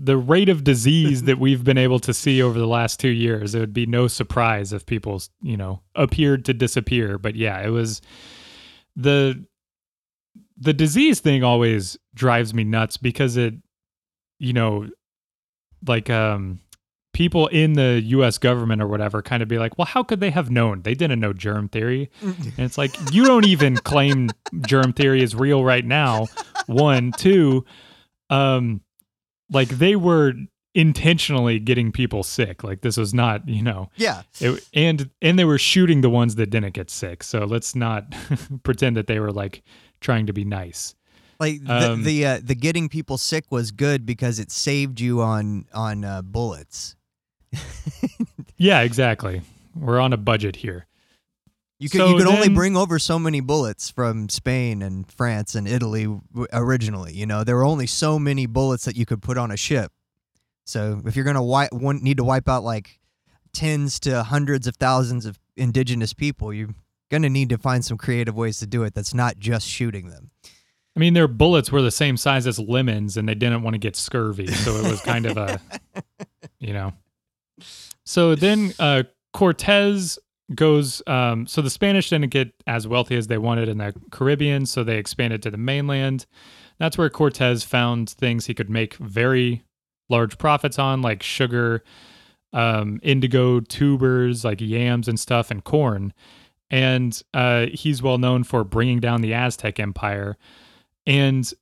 the 0.02 0.16
rate 0.16 0.48
of 0.48 0.64
disease 0.64 1.24
that 1.24 1.38
we've 1.38 1.62
been 1.62 1.76
able 1.76 2.00
to 2.00 2.14
see 2.14 2.40
over 2.40 2.58
the 2.58 2.66
last 2.66 2.98
two 2.98 3.10
years, 3.10 3.54
it 3.54 3.60
would 3.60 3.74
be 3.74 3.84
no 3.84 4.08
surprise 4.08 4.72
if 4.72 4.86
people, 4.86 5.20
you 5.42 5.58
know, 5.58 5.82
appeared 5.94 6.46
to 6.46 6.54
disappear. 6.54 7.18
But 7.18 7.36
yeah, 7.36 7.60
it 7.60 7.68
was 7.68 8.00
the 8.96 9.44
the 10.56 10.72
disease 10.72 11.20
thing 11.20 11.44
always 11.44 11.98
drives 12.14 12.54
me 12.54 12.64
nuts 12.64 12.96
because 12.96 13.36
it, 13.36 13.54
you 14.38 14.54
know, 14.54 14.88
like 15.86 16.08
um 16.08 16.60
people 17.12 17.48
in 17.48 17.74
the 17.74 18.00
US 18.06 18.38
government 18.38 18.80
or 18.80 18.86
whatever 18.86 19.20
kind 19.20 19.42
of 19.42 19.48
be 19.48 19.58
like, 19.58 19.76
well, 19.76 19.86
how 19.86 20.02
could 20.02 20.20
they 20.20 20.30
have 20.30 20.50
known? 20.50 20.80
They 20.80 20.94
didn't 20.94 21.20
know 21.20 21.34
germ 21.34 21.68
theory. 21.68 22.10
And 22.22 22.60
it's 22.60 22.78
like, 22.78 22.94
you 23.12 23.24
don't 23.26 23.46
even 23.46 23.76
claim 23.76 24.30
germ 24.66 24.94
theory 24.94 25.22
is 25.22 25.34
real 25.34 25.62
right 25.62 25.84
now. 25.84 26.28
One, 26.66 27.12
two, 27.12 27.66
um, 28.30 28.80
like 29.50 29.68
they 29.68 29.96
were 29.96 30.34
intentionally 30.74 31.58
getting 31.58 31.90
people 31.90 32.22
sick. 32.22 32.62
Like 32.62 32.82
this 32.82 32.96
was 32.96 33.12
not, 33.12 33.48
you 33.48 33.62
know, 33.62 33.90
yeah, 33.96 34.22
it, 34.40 34.64
and 34.72 35.10
and 35.20 35.38
they 35.38 35.44
were 35.44 35.58
shooting 35.58 36.00
the 36.00 36.10
ones 36.10 36.36
that 36.36 36.50
didn't 36.50 36.74
get 36.74 36.90
sick. 36.90 37.22
So 37.22 37.40
let's 37.44 37.74
not 37.74 38.14
pretend 38.62 38.96
that 38.96 39.06
they 39.06 39.18
were 39.18 39.32
like 39.32 39.62
trying 40.00 40.26
to 40.26 40.32
be 40.32 40.44
nice. 40.44 40.94
like 41.38 41.64
the 41.64 41.92
Um, 41.92 42.04
the, 42.04 42.24
uh, 42.26 42.40
the 42.42 42.54
getting 42.54 42.88
people 42.88 43.18
sick 43.18 43.50
was 43.50 43.70
good 43.70 44.06
because 44.06 44.38
it 44.38 44.50
saved 44.50 45.00
you 45.00 45.20
on 45.20 45.66
on 45.74 46.04
uh, 46.04 46.22
bullets. 46.22 46.96
Yeah, 48.56 48.82
exactly. 48.82 49.40
We're 49.74 50.00
on 50.00 50.12
a 50.12 50.18
budget 50.18 50.56
here. 50.56 50.86
You 51.80 51.88
could 51.88 51.98
So 51.98 52.08
you 52.10 52.18
could 52.18 52.26
only 52.26 52.50
bring 52.50 52.76
over 52.76 52.98
so 52.98 53.18
many 53.18 53.40
bullets 53.40 53.90
from 53.90 54.28
Spain 54.28 54.82
and 54.82 55.10
France 55.10 55.54
and 55.54 55.66
Italy 55.66 56.04
w- 56.04 56.46
originally. 56.52 57.14
You 57.14 57.24
know, 57.24 57.42
there 57.42 57.56
were 57.56 57.64
only 57.64 57.86
so 57.86 58.18
many 58.18 58.44
bullets 58.44 58.84
that 58.84 58.96
you 58.96 59.06
could 59.06 59.22
put 59.22 59.38
on 59.38 59.50
a 59.50 59.56
ship. 59.56 59.90
So 60.66 61.00
if 61.06 61.16
you're 61.16 61.24
gonna 61.24 61.42
wipe, 61.42 61.72
one, 61.72 62.02
need 62.02 62.18
to 62.18 62.24
wipe 62.24 62.50
out 62.50 62.64
like 62.64 63.00
tens 63.54 63.98
to 64.00 64.22
hundreds 64.22 64.66
of 64.66 64.76
thousands 64.76 65.24
of 65.24 65.38
indigenous 65.56 66.12
people, 66.12 66.52
you're 66.52 66.74
gonna 67.10 67.30
need 67.30 67.48
to 67.48 67.56
find 67.56 67.82
some 67.82 67.96
creative 67.96 68.36
ways 68.36 68.58
to 68.58 68.66
do 68.66 68.82
it. 68.82 68.92
That's 68.92 69.14
not 69.14 69.38
just 69.38 69.66
shooting 69.66 70.10
them. 70.10 70.30
I 70.94 71.00
mean, 71.00 71.14
their 71.14 71.28
bullets 71.28 71.72
were 71.72 71.80
the 71.80 71.90
same 71.90 72.18
size 72.18 72.46
as 72.46 72.58
lemons, 72.58 73.16
and 73.16 73.26
they 73.26 73.34
didn't 73.34 73.62
want 73.62 73.72
to 73.72 73.78
get 73.78 73.96
scurvy, 73.96 74.48
so 74.48 74.76
it 74.76 74.90
was 74.90 75.00
kind 75.00 75.24
of 75.24 75.38
a, 75.38 75.60
you 76.58 76.74
know. 76.74 76.92
So 78.04 78.34
then 78.34 78.74
uh, 78.78 79.04
Cortez 79.32 80.18
goes. 80.54 81.02
Um, 81.06 81.46
so 81.46 81.62
the 81.62 81.70
Spanish 81.70 82.10
didn't 82.10 82.30
get 82.30 82.52
as 82.66 82.86
wealthy 82.86 83.16
as 83.16 83.26
they 83.26 83.38
wanted 83.38 83.68
in 83.68 83.78
the 83.78 83.94
Caribbean, 84.10 84.66
so 84.66 84.84
they 84.84 84.98
expanded 84.98 85.42
to 85.42 85.50
the 85.50 85.58
mainland. 85.58 86.26
That's 86.78 86.96
where 86.96 87.10
Cortez 87.10 87.62
found 87.62 88.10
things 88.10 88.46
he 88.46 88.54
could 88.54 88.70
make 88.70 88.94
very 88.94 89.64
large 90.08 90.38
profits 90.38 90.78
on, 90.78 91.02
like 91.02 91.22
sugar, 91.22 91.82
um, 92.52 93.00
indigo 93.02 93.60
tubers, 93.60 94.44
like 94.44 94.60
yams 94.60 95.08
and 95.08 95.20
stuff, 95.20 95.50
and 95.50 95.62
corn. 95.62 96.12
And 96.70 97.20
uh, 97.34 97.66
he's 97.72 98.02
well 98.02 98.18
known 98.18 98.44
for 98.44 98.64
bringing 98.64 99.00
down 99.00 99.20
the 99.20 99.34
Aztec 99.34 99.78
Empire. 99.78 100.36
And 101.06 101.52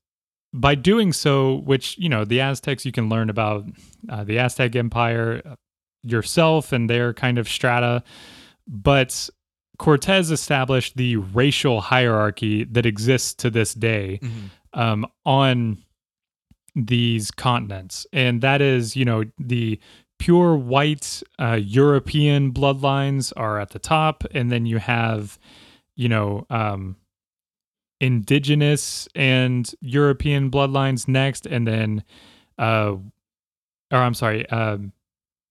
by 0.53 0.74
doing 0.74 1.12
so, 1.12 1.57
which, 1.57 1.96
you 1.98 2.09
know, 2.09 2.24
the 2.24 2.40
Aztecs, 2.40 2.85
you 2.85 2.92
can 2.92 3.09
learn 3.09 3.31
about 3.31 3.64
uh, 4.09 4.24
the 4.24 4.38
Aztec 4.38 4.77
Empire 4.77 5.42
uh, 5.44 5.55
yourself 6.03 6.72
and 6.72 6.88
their 6.88 7.12
kind 7.12 7.38
of 7.38 7.48
strata. 7.48 8.03
But 8.68 9.31
Cortez 9.78 10.31
established 10.31 10.96
the 10.96 11.16
racial 11.16 11.81
hierarchy 11.81 12.64
that 12.64 12.85
exists 12.85 13.33
to 13.35 13.48
this 13.48 13.72
day 13.74 14.20
um, 14.74 15.07
on 15.24 15.78
these 16.74 17.31
continents. 17.31 18.07
And 18.12 18.40
that 18.42 18.61
is, 18.61 18.94
you 18.94 19.04
know, 19.04 19.24
the 19.38 19.81
pure 20.18 20.57
white 20.57 21.22
uh, 21.38 21.59
European 21.61 22.52
bloodlines 22.52 23.33
are 23.37 23.59
at 23.59 23.70
the 23.70 23.78
top. 23.78 24.24
And 24.33 24.50
then 24.50 24.66
you 24.66 24.78
have, 24.78 25.38
you 25.96 26.09
know, 26.09 26.44
um, 26.50 26.96
indigenous 28.00 29.09
and 29.14 29.72
European 29.81 30.50
bloodlines 30.50 31.09
next. 31.09 31.46
And 31.46 31.66
then, 31.66 32.04
uh, 32.59 32.96
or 33.90 33.98
I'm 33.98 34.14
sorry, 34.14 34.48
um, 34.50 34.92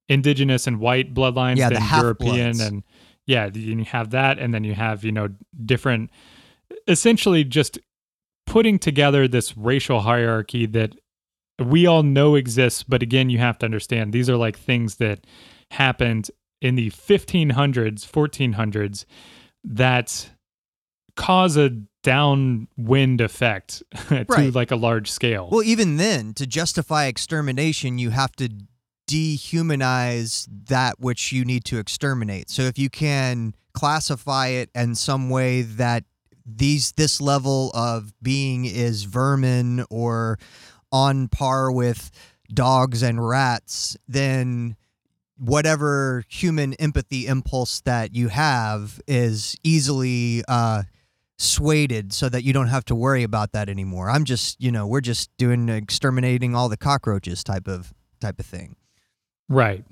indigenous 0.07 0.67
and 0.67 0.79
white 0.79 1.13
bloodlines, 1.13 1.57
Yeah, 1.57 1.69
the 1.69 1.75
then 1.75 1.81
half-bloods. 1.81 2.37
European 2.37 2.61
and 2.61 2.83
yeah, 3.27 3.49
you 3.53 3.83
have 3.83 4.09
that, 4.11 4.39
and 4.39 4.53
then 4.53 4.63
you 4.63 4.73
have 4.73 5.03
you 5.03 5.11
know 5.11 5.29
different, 5.65 6.09
essentially 6.87 7.43
just 7.43 7.77
putting 8.47 8.79
together 8.79 9.27
this 9.27 9.55
racial 9.57 9.99
hierarchy 10.01 10.65
that 10.65 10.93
we 11.63 11.85
all 11.85 12.01
know 12.03 12.35
exists. 12.35 12.81
But 12.83 13.03
again, 13.03 13.29
you 13.29 13.37
have 13.39 13.59
to 13.59 13.65
understand 13.65 14.13
these 14.13 14.29
are 14.29 14.37
like 14.37 14.57
things 14.57 14.95
that 14.95 15.27
happened 15.71 16.31
in 16.61 16.75
the 16.75 16.89
1500s, 16.89 18.09
1400s 18.09 19.05
that 19.63 20.29
cause 21.15 21.57
a 21.57 21.69
downwind 22.03 23.19
effect 23.21 23.83
to 24.07 24.25
Right. 24.29 24.53
like 24.53 24.71
a 24.71 24.75
large 24.75 25.11
scale. 25.11 25.49
Well, 25.51 25.63
even 25.63 25.97
then, 25.97 26.33
to 26.35 26.47
justify 26.47 27.05
extermination, 27.07 27.97
you 27.99 28.11
have 28.11 28.31
to 28.37 28.49
dehumanize 29.07 30.47
that 30.67 30.99
which 30.99 31.31
you 31.31 31.45
need 31.45 31.63
to 31.65 31.79
exterminate. 31.79 32.49
So 32.49 32.63
if 32.63 32.77
you 32.77 32.89
can 32.89 33.55
classify 33.73 34.47
it 34.47 34.69
in 34.75 34.95
some 34.95 35.29
way 35.29 35.61
that 35.61 36.03
these 36.45 36.93
this 36.93 37.19
level 37.19 37.71
of 37.73 38.13
being 38.21 38.65
is 38.65 39.03
vermin 39.03 39.85
or 39.89 40.39
on 40.91 41.27
par 41.27 41.71
with 41.71 42.11
dogs 42.53 43.03
and 43.03 43.25
rats, 43.25 43.97
then 44.07 44.75
whatever 45.37 46.23
human 46.29 46.73
empathy 46.75 47.27
impulse 47.27 47.81
that 47.81 48.15
you 48.15 48.29
have 48.29 48.99
is 49.07 49.55
easily 49.63 50.43
uh, 50.47 50.83
swayed 51.37 52.11
so 52.11 52.29
that 52.29 52.43
you 52.43 52.53
don't 52.53 52.67
have 52.67 52.85
to 52.85 52.95
worry 52.95 53.23
about 53.23 53.51
that 53.51 53.69
anymore. 53.69 54.09
I'm 54.09 54.23
just, 54.23 54.59
you 54.59 54.71
know, 54.71 54.87
we're 54.87 55.01
just 55.01 55.29
doing 55.37 55.69
exterminating 55.69 56.55
all 56.55 56.69
the 56.69 56.77
cockroaches 56.77 57.43
type 57.43 57.67
of 57.67 57.93
type 58.19 58.39
of 58.39 58.45
thing. 58.45 58.75
Right. 59.49 59.85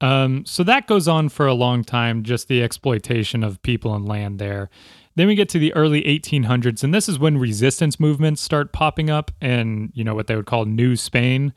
Um, 0.00 0.44
so 0.44 0.64
that 0.64 0.88
goes 0.88 1.06
on 1.06 1.28
for 1.28 1.46
a 1.46 1.54
long 1.54 1.84
time, 1.84 2.24
just 2.24 2.48
the 2.48 2.62
exploitation 2.62 3.44
of 3.44 3.62
people 3.62 3.94
and 3.94 4.06
land 4.06 4.38
there. 4.38 4.68
Then 5.14 5.28
we 5.28 5.34
get 5.34 5.48
to 5.50 5.58
the 5.58 5.74
early 5.74 6.02
1800s, 6.02 6.82
and 6.82 6.92
this 6.92 7.08
is 7.08 7.18
when 7.18 7.38
resistance 7.38 8.00
movements 8.00 8.40
start 8.40 8.72
popping 8.72 9.10
up, 9.10 9.30
and 9.40 9.92
you 9.94 10.02
know 10.02 10.14
what 10.14 10.26
they 10.26 10.34
would 10.34 10.46
call 10.46 10.64
New 10.64 10.96
Spain. 10.96 11.52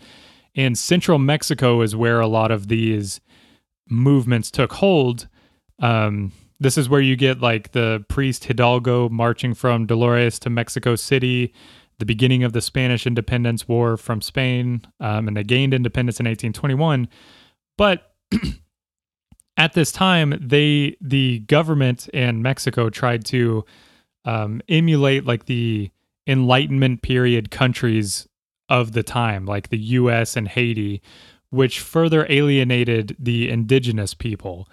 And 0.56 0.78
central 0.78 1.18
Mexico 1.18 1.82
is 1.82 1.96
where 1.96 2.20
a 2.20 2.28
lot 2.28 2.52
of 2.52 2.68
these 2.68 3.20
movements 3.90 4.52
took 4.52 4.74
hold. 4.74 5.28
Um, 5.80 6.32
this 6.60 6.78
is 6.78 6.88
where 6.88 7.02
you 7.02 7.16
get 7.16 7.42
like 7.42 7.72
the 7.72 8.06
priest 8.10 8.46
Hidalgo 8.46 9.10
marching 9.10 9.54
from 9.54 9.86
Dolores 9.86 10.40
to 10.40 10.50
Mexico 10.50 10.96
City, 10.96 11.54
the 12.00 12.06
beginning 12.06 12.44
of 12.44 12.54
the 12.54 12.62
Spanish 12.62 13.08
Independence 13.08 13.68
War 13.68 13.98
from 13.98 14.22
Spain, 14.22 14.82
um, 15.00 15.28
and 15.28 15.38
they 15.38 15.44
gained 15.44 15.74
independence 15.74 16.20
in 16.20 16.26
1821. 16.26 17.08
But 17.78 18.14
at 19.58 19.74
this 19.74 19.92
time, 19.92 20.38
they 20.42 20.98
the 21.02 21.40
government 21.40 22.10
and 22.14 22.44
Mexico 22.44 22.90
tried 22.90 23.26
to 23.26 23.66
um, 24.26 24.62
emulate 24.68 25.26
like 25.26 25.46
the 25.46 25.92
Enlightenment 26.28 27.02
period 27.02 27.52
countries 27.52 28.28
of 28.68 28.94
the 28.94 29.04
time, 29.04 29.46
like 29.46 29.70
the 29.70 29.78
U.S. 29.78 30.36
and 30.36 30.48
Haiti, 30.48 31.02
which 31.50 31.80
further 31.80 32.26
alienated 32.30 33.16
the 33.20 33.50
indigenous 33.50 34.14
people. 34.14 34.68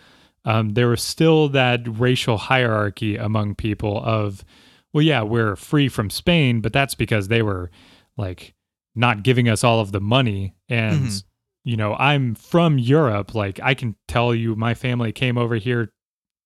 Um, 0.44 0.70
there 0.70 0.88
was 0.88 1.02
still 1.02 1.48
that 1.50 1.80
racial 1.86 2.38
hierarchy 2.38 3.16
among 3.16 3.54
people 3.54 4.02
of, 4.02 4.44
well, 4.92 5.02
yeah, 5.02 5.22
we're 5.22 5.56
free 5.56 5.88
from 5.88 6.10
Spain, 6.10 6.60
but 6.60 6.72
that's 6.72 6.94
because 6.94 7.28
they 7.28 7.42
were 7.42 7.70
like 8.16 8.54
not 8.94 9.22
giving 9.22 9.48
us 9.48 9.64
all 9.64 9.80
of 9.80 9.92
the 9.92 10.00
money. 10.00 10.54
And, 10.68 11.06
Mhm. 11.06 11.24
you 11.64 11.76
know, 11.76 11.94
I'm 11.94 12.34
from 12.34 12.78
Europe. 12.78 13.34
Like, 13.34 13.58
I 13.62 13.74
can 13.74 13.96
tell 14.06 14.34
you 14.34 14.54
my 14.54 14.74
family 14.74 15.12
came 15.12 15.38
over 15.38 15.54
here 15.56 15.92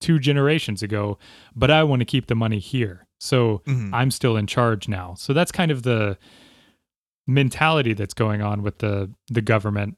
two 0.00 0.18
generations 0.18 0.82
ago, 0.82 1.18
but 1.56 1.70
I 1.70 1.82
want 1.82 2.00
to 2.00 2.04
keep 2.06 2.26
the 2.26 2.34
money 2.36 2.58
here. 2.60 3.06
So 3.18 3.62
Mhm. 3.66 3.90
I'm 3.92 4.10
still 4.10 4.36
in 4.36 4.46
charge 4.46 4.88
now. 4.88 5.14
So 5.14 5.32
that's 5.32 5.50
kind 5.50 5.70
of 5.70 5.82
the 5.82 6.18
mentality 7.26 7.94
that's 7.94 8.14
going 8.14 8.42
on 8.42 8.62
with 8.62 8.78
the 8.78 9.10
the 9.28 9.40
government. 9.42 9.96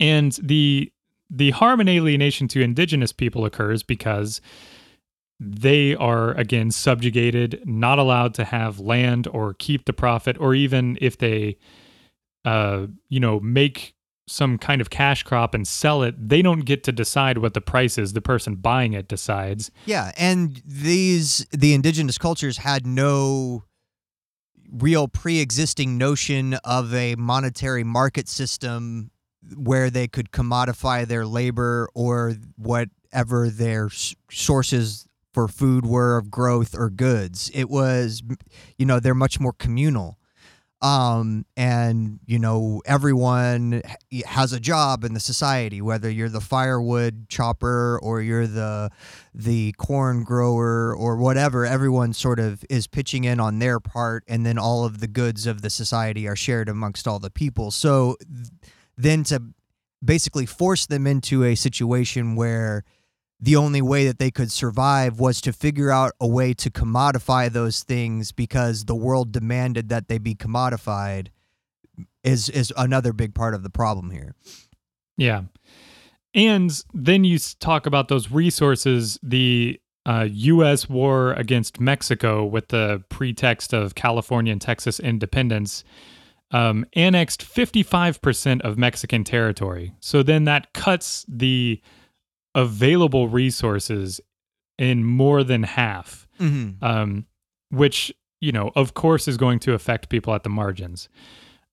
and 0.00 0.32
the 0.42 0.92
the 1.30 1.50
harm 1.52 1.80
and 1.80 1.88
alienation 1.88 2.46
to 2.48 2.60
indigenous 2.60 3.12
people 3.12 3.44
occurs 3.44 3.82
because 3.82 4.40
they 5.40 5.94
are 5.96 6.32
again 6.32 6.70
subjugated, 6.70 7.62
not 7.64 7.98
allowed 7.98 8.34
to 8.34 8.44
have 8.44 8.78
land 8.80 9.26
or 9.28 9.54
keep 9.54 9.84
the 9.84 9.92
profit, 9.92 10.36
or 10.38 10.54
even 10.54 10.96
if 11.00 11.18
they, 11.18 11.56
uh, 12.44 12.86
you 13.08 13.20
know, 13.20 13.40
make 13.40 13.94
some 14.26 14.56
kind 14.56 14.80
of 14.80 14.90
cash 14.90 15.22
crop 15.22 15.54
and 15.54 15.68
sell 15.68 16.02
it, 16.02 16.14
they 16.28 16.40
don't 16.40 16.60
get 16.60 16.82
to 16.84 16.92
decide 16.92 17.38
what 17.38 17.52
the 17.54 17.60
price 17.60 17.98
is. 17.98 18.12
The 18.14 18.22
person 18.22 18.54
buying 18.54 18.94
it 18.94 19.08
decides. 19.08 19.70
Yeah, 19.86 20.12
and 20.16 20.62
these 20.64 21.46
the 21.50 21.74
indigenous 21.74 22.16
cultures 22.18 22.58
had 22.58 22.86
no 22.86 23.64
real 24.72 25.08
pre-existing 25.08 25.98
notion 25.98 26.54
of 26.64 26.94
a 26.94 27.14
monetary 27.16 27.84
market 27.84 28.28
system 28.28 29.10
where 29.56 29.90
they 29.90 30.08
could 30.08 30.32
commodify 30.32 31.06
their 31.06 31.26
labor 31.26 31.88
or 31.94 32.34
whatever 32.56 33.50
their 33.50 33.90
sources 34.30 35.06
for 35.34 35.48
food 35.48 35.84
were 35.84 36.16
of 36.16 36.30
growth 36.30 36.74
or 36.74 36.88
goods. 36.88 37.50
It 37.52 37.68
was, 37.68 38.22
you 38.78 38.86
know, 38.86 39.00
they're 39.00 39.14
much 39.14 39.40
more 39.40 39.52
communal. 39.52 40.18
Um, 40.80 41.46
and 41.56 42.20
you 42.26 42.38
know 42.38 42.82
everyone 42.84 43.80
has 44.26 44.52
a 44.52 44.60
job 44.60 45.02
in 45.02 45.14
the 45.14 45.20
society 45.20 45.80
whether 45.80 46.10
you're 46.10 46.28
the 46.28 46.42
firewood 46.42 47.26
chopper 47.30 47.98
or 48.02 48.20
you're 48.20 48.46
the 48.46 48.90
the 49.32 49.72
corn 49.78 50.24
grower 50.24 50.94
or 50.94 51.16
whatever 51.16 51.64
everyone 51.64 52.12
sort 52.12 52.38
of 52.38 52.66
is 52.68 52.86
pitching 52.86 53.24
in 53.24 53.40
on 53.40 53.60
their 53.60 53.80
part 53.80 54.24
and 54.28 54.44
then 54.44 54.58
all 54.58 54.84
of 54.84 55.00
the 55.00 55.06
goods 55.06 55.46
of 55.46 55.62
the 55.62 55.70
society 55.70 56.28
are 56.28 56.36
shared 56.36 56.68
amongst 56.68 57.08
all 57.08 57.18
the 57.18 57.30
people 57.30 57.70
so 57.70 58.18
then 58.98 59.24
to 59.24 59.42
basically 60.04 60.44
force 60.44 60.84
them 60.84 61.06
into 61.06 61.44
a 61.44 61.54
situation 61.54 62.36
where 62.36 62.84
the 63.44 63.56
only 63.56 63.82
way 63.82 64.06
that 64.06 64.18
they 64.18 64.30
could 64.30 64.50
survive 64.50 65.20
was 65.20 65.42
to 65.42 65.52
figure 65.52 65.90
out 65.90 66.12
a 66.18 66.26
way 66.26 66.54
to 66.54 66.70
commodify 66.70 67.52
those 67.52 67.82
things 67.82 68.32
because 68.32 68.86
the 68.86 68.94
world 68.94 69.32
demanded 69.32 69.90
that 69.90 70.08
they 70.08 70.16
be 70.16 70.34
commodified 70.34 71.28
is 72.22 72.48
is 72.48 72.72
another 72.74 73.12
big 73.12 73.34
part 73.34 73.52
of 73.52 73.62
the 73.62 73.68
problem 73.68 74.10
here. 74.10 74.34
Yeah. 75.18 75.42
And 76.34 76.72
then 76.94 77.24
you 77.24 77.38
talk 77.60 77.84
about 77.84 78.08
those 78.08 78.30
resources, 78.30 79.18
the 79.22 79.78
uh, 80.06 80.26
U.S. 80.30 80.88
war 80.88 81.34
against 81.34 81.78
Mexico 81.78 82.46
with 82.46 82.68
the 82.68 83.04
pretext 83.10 83.74
of 83.74 83.94
California 83.94 84.52
and 84.52 84.60
Texas 84.60 84.98
independence 84.98 85.84
um, 86.50 86.86
annexed 86.94 87.42
55% 87.44 88.62
of 88.62 88.78
Mexican 88.78 89.22
territory. 89.22 89.92
So 90.00 90.22
then 90.22 90.44
that 90.44 90.72
cuts 90.72 91.26
the 91.28 91.82
available 92.54 93.28
resources 93.28 94.20
in 94.78 95.04
more 95.04 95.44
than 95.44 95.62
half, 95.62 96.26
mm-hmm. 96.40 96.84
um, 96.84 97.26
which, 97.70 98.12
you 98.40 98.52
know, 98.52 98.70
of 98.74 98.94
course 98.94 99.28
is 99.28 99.36
going 99.36 99.58
to 99.60 99.74
affect 99.74 100.08
people 100.08 100.34
at 100.34 100.42
the 100.42 100.48
margins. 100.48 101.08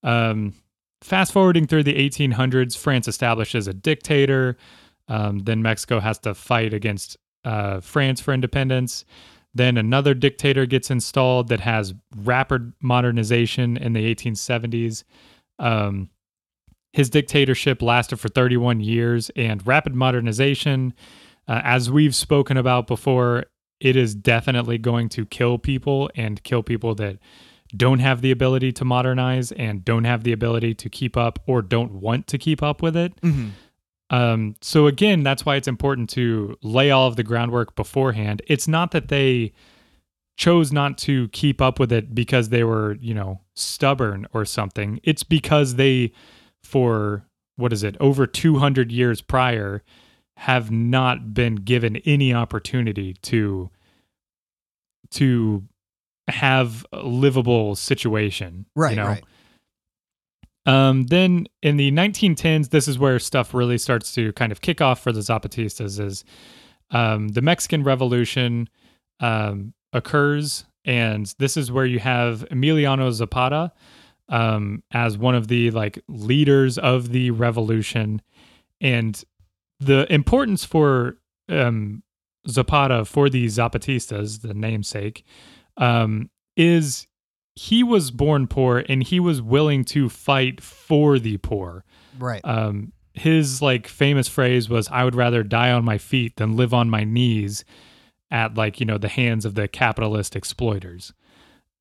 Um, 0.03 0.53
fast 1.01 1.31
forwarding 1.31 1.67
through 1.67 1.83
the 1.83 1.95
1800s, 1.95 2.77
France 2.77 3.07
establishes 3.07 3.67
a 3.67 3.73
dictator. 3.73 4.57
Um, 5.07 5.39
then 5.39 5.61
Mexico 5.61 5.99
has 5.99 6.19
to 6.19 6.33
fight 6.33 6.73
against 6.73 7.17
uh, 7.43 7.79
France 7.79 8.21
for 8.21 8.33
independence. 8.33 9.03
Then 9.53 9.77
another 9.77 10.13
dictator 10.13 10.65
gets 10.65 10.89
installed 10.89 11.49
that 11.49 11.59
has 11.59 11.93
rapid 12.15 12.71
modernization 12.81 13.77
in 13.77 13.93
the 13.93 14.15
1870s. 14.15 15.03
Um, 15.59 16.09
his 16.93 17.09
dictatorship 17.09 17.81
lasted 17.81 18.17
for 18.17 18.27
31 18.27 18.81
years, 18.81 19.29
and 19.35 19.65
rapid 19.65 19.95
modernization, 19.95 20.93
uh, 21.47 21.61
as 21.63 21.89
we've 21.89 22.15
spoken 22.15 22.57
about 22.57 22.87
before, 22.87 23.45
it 23.79 23.95
is 23.95 24.13
definitely 24.13 24.77
going 24.77 25.09
to 25.09 25.25
kill 25.25 25.57
people 25.57 26.09
and 26.15 26.43
kill 26.43 26.63
people 26.63 26.93
that 26.95 27.17
don't 27.75 27.99
have 27.99 28.21
the 28.21 28.31
ability 28.31 28.71
to 28.73 28.85
modernize 28.85 29.51
and 29.53 29.83
don't 29.83 30.03
have 30.03 30.23
the 30.23 30.33
ability 30.33 30.73
to 30.75 30.89
keep 30.89 31.15
up 31.15 31.39
or 31.47 31.61
don't 31.61 31.93
want 31.93 32.27
to 32.27 32.37
keep 32.37 32.61
up 32.61 32.81
with 32.81 32.95
it. 32.95 33.19
Mm-hmm. 33.21 33.49
Um, 34.09 34.55
so 34.61 34.87
again, 34.87 35.23
that's 35.23 35.45
why 35.45 35.55
it's 35.55 35.69
important 35.69 36.09
to 36.11 36.57
lay 36.61 36.91
all 36.91 37.07
of 37.07 37.15
the 37.15 37.23
groundwork 37.23 37.75
beforehand. 37.75 38.41
It's 38.47 38.67
not 38.67 38.91
that 38.91 39.07
they 39.07 39.53
chose 40.35 40.71
not 40.71 40.97
to 40.97 41.29
keep 41.29 41.61
up 41.61 41.79
with 41.79 41.91
it 41.91 42.13
because 42.13 42.49
they 42.49 42.63
were, 42.63 42.97
you 42.99 43.13
know, 43.13 43.39
stubborn 43.55 44.27
or 44.33 44.43
something. 44.43 44.99
It's 45.03 45.23
because 45.23 45.75
they, 45.75 46.11
for 46.63 47.25
what 47.55 47.73
is 47.73 47.83
it, 47.83 47.95
over 47.99 48.25
200 48.25 48.91
years 48.91 49.21
prior, 49.21 49.83
have 50.37 50.71
not 50.71 51.33
been 51.33 51.55
given 51.55 51.97
any 51.97 52.33
opportunity 52.33 53.13
to 53.21 53.69
to 55.11 55.63
have 56.27 56.85
a 56.93 57.03
livable 57.03 57.75
situation. 57.75 58.65
Right. 58.75 58.91
You 58.91 58.95
know? 58.95 59.07
Right. 59.07 59.23
Um, 60.65 61.03
then 61.07 61.47
in 61.61 61.77
the 61.77 61.91
1910s, 61.91 62.69
this 62.69 62.87
is 62.87 62.97
where 62.97 63.19
stuff 63.19 63.53
really 63.53 63.77
starts 63.77 64.13
to 64.15 64.31
kind 64.33 64.51
of 64.51 64.61
kick 64.61 64.79
off 64.79 65.01
for 65.01 65.11
the 65.11 65.21
Zapatistas. 65.21 65.99
Is 65.99 66.23
um, 66.91 67.29
the 67.29 67.41
Mexican 67.41 67.83
Revolution 67.83 68.69
um, 69.19 69.73
occurs, 69.91 70.65
and 70.85 71.33
this 71.39 71.57
is 71.57 71.71
where 71.71 71.85
you 71.85 71.99
have 71.99 72.47
Emiliano 72.51 73.11
Zapata 73.11 73.71
um, 74.31 74.81
as 74.91 75.17
one 75.17 75.35
of 75.35 75.49
the 75.49 75.69
like 75.71 76.01
leaders 76.07 76.77
of 76.77 77.11
the 77.11 77.29
revolution, 77.31 78.21
and 78.79 79.23
the 79.79 80.11
importance 80.11 80.65
for 80.65 81.17
um, 81.49 82.01
Zapata 82.47 83.05
for 83.05 83.29
the 83.29 83.45
Zapatistas, 83.45 84.41
the 84.41 84.53
namesake, 84.53 85.23
um, 85.77 86.29
is 86.55 87.07
he 87.55 87.83
was 87.83 88.09
born 88.09 88.47
poor 88.47 88.83
and 88.87 89.03
he 89.03 89.19
was 89.19 89.41
willing 89.41 89.83
to 89.83 90.09
fight 90.09 90.61
for 90.61 91.19
the 91.19 91.37
poor. 91.37 91.83
Right. 92.17 92.41
Um, 92.43 92.93
his 93.13 93.61
like 93.61 93.87
famous 93.87 94.29
phrase 94.29 94.69
was, 94.69 94.87
"I 94.87 95.03
would 95.03 95.15
rather 95.15 95.43
die 95.43 95.71
on 95.71 95.83
my 95.83 95.97
feet 95.97 96.37
than 96.37 96.55
live 96.55 96.73
on 96.73 96.89
my 96.89 97.03
knees." 97.03 97.65
At 98.31 98.55
like 98.55 98.79
you 98.79 98.85
know 98.85 98.97
the 98.97 99.09
hands 99.09 99.43
of 99.43 99.55
the 99.55 99.67
capitalist 99.67 100.37
exploiters. 100.37 101.11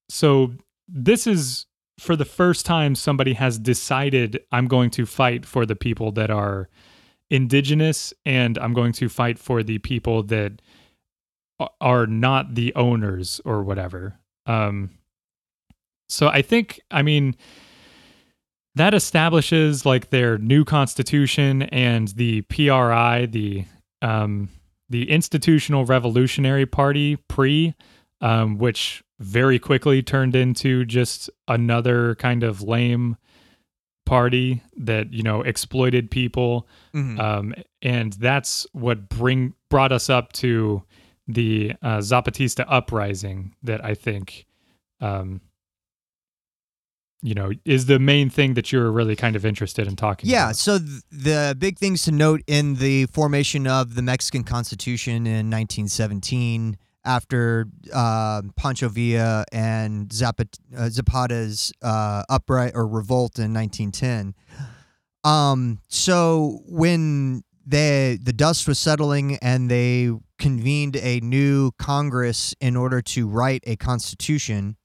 So 0.09 0.55
this 0.89 1.29
is 1.29 1.67
for 2.01 2.17
the 2.17 2.25
first 2.25 2.65
time 2.65 2.95
somebody 2.95 3.35
has 3.35 3.59
decided 3.59 4.41
I'm 4.51 4.69
going 4.69 4.89
to 4.93 5.05
fight 5.05 5.45
for 5.45 5.67
the 5.67 5.77
people 5.77 6.13
that 6.13 6.31
are 6.31 6.71
indigenous 7.29 8.15
and 8.25 8.57
I'm 8.57 8.73
going 8.73 8.93
to 8.95 9.11
fight 9.11 9.39
for 9.39 9.63
the 9.63 9.79
people 9.79 10.23
that 10.25 10.63
are 11.79 12.07
not 12.07 12.55
the 12.55 12.75
owners 12.75 13.39
or 13.45 13.63
whatever. 13.63 14.19
Um, 14.47 14.91
so 16.09 16.29
I 16.29 16.41
think, 16.41 16.81
I 16.91 17.03
mean, 17.03 17.37
that 18.77 18.95
establishes 18.95 19.85
like 19.85 20.09
their 20.09 20.39
new 20.39 20.65
constitution 20.65 21.63
and 21.65 22.09
the 22.09 22.41
PRI, 22.43 23.27
the 23.27 23.67
um, 24.01 24.49
the 24.89 25.11
Institutional 25.11 25.85
Revolutionary 25.85 26.65
Party, 26.65 27.17
PRI, 27.17 27.75
um, 28.21 28.59
which 28.59 29.03
very 29.19 29.59
quickly 29.59 30.03
turned 30.03 30.35
into 30.35 30.85
just 30.85 31.31
another 31.49 32.15
kind 32.17 32.43
of 32.43 32.63
lame 32.63 33.17
party 34.07 34.63
that 34.77 35.13
you 35.13 35.23
know 35.23 35.43
exploited 35.43 36.11
people, 36.11 36.67
mm-hmm. 36.95 37.21
um, 37.21 37.55
and 37.83 38.15
that's 38.15 38.67
what 38.73 39.09
bring 39.09 39.55
brought 39.69 39.93
us 39.93 40.11
up 40.11 40.33
to 40.33 40.83
the 41.29 41.75
uh, 41.83 41.99
Zapatista 41.99 42.65
uprising 42.69 43.55
that 43.63 43.85
I 43.85 43.95
think 43.95 44.47
um, 45.01 45.41
you 47.23 47.35
know 47.35 47.53
is 47.65 47.87
the 47.87 47.99
main 47.99 48.31
thing 48.31 48.55
that 48.55 48.73
you're 48.73 48.91
really 48.91 49.17
kind 49.17 49.37
of 49.37 49.45
interested 49.45 49.87
in 49.87 49.97
talking 49.97 50.29
yeah 50.29 50.47
about. 50.47 50.57
so 50.57 50.79
th- 50.79 51.03
the 51.11 51.57
big 51.59 51.79
things 51.79 52.03
to 52.05 52.13
note 52.13 52.43
in 52.47 52.77
the 52.77 53.07
formation 53.07 53.67
of 53.67 53.95
the 53.95 54.03
mexican 54.03 54.43
constitution 54.43 55.27
in 55.27 55.51
1917 55.51 56.77
after 57.05 57.67
uh, 57.93 58.43
pancho 58.57 58.89
villa 58.89 59.45
and 59.53 60.13
uh, 60.23 60.89
zapata's 60.89 61.73
uh, 61.83 62.23
uprising 62.29 62.77
or 62.77 62.87
revolt 62.87 63.39
in 63.39 63.53
1910 63.55 64.35
um, 65.25 65.79
so 65.89 66.61
when 66.67 67.43
they 67.67 68.19
the 68.23 68.33
dust 68.33 68.67
was 68.67 68.79
settling 68.79 69.37
and 69.37 69.71
they 69.71 70.11
convened 70.39 70.97
a 70.97 71.21
new 71.21 71.71
congress 71.79 72.55
in 72.61 72.77
order 72.77 73.01
to 73.01 73.29
write 73.29 73.63
a 73.67 73.77
constitution 73.77 74.77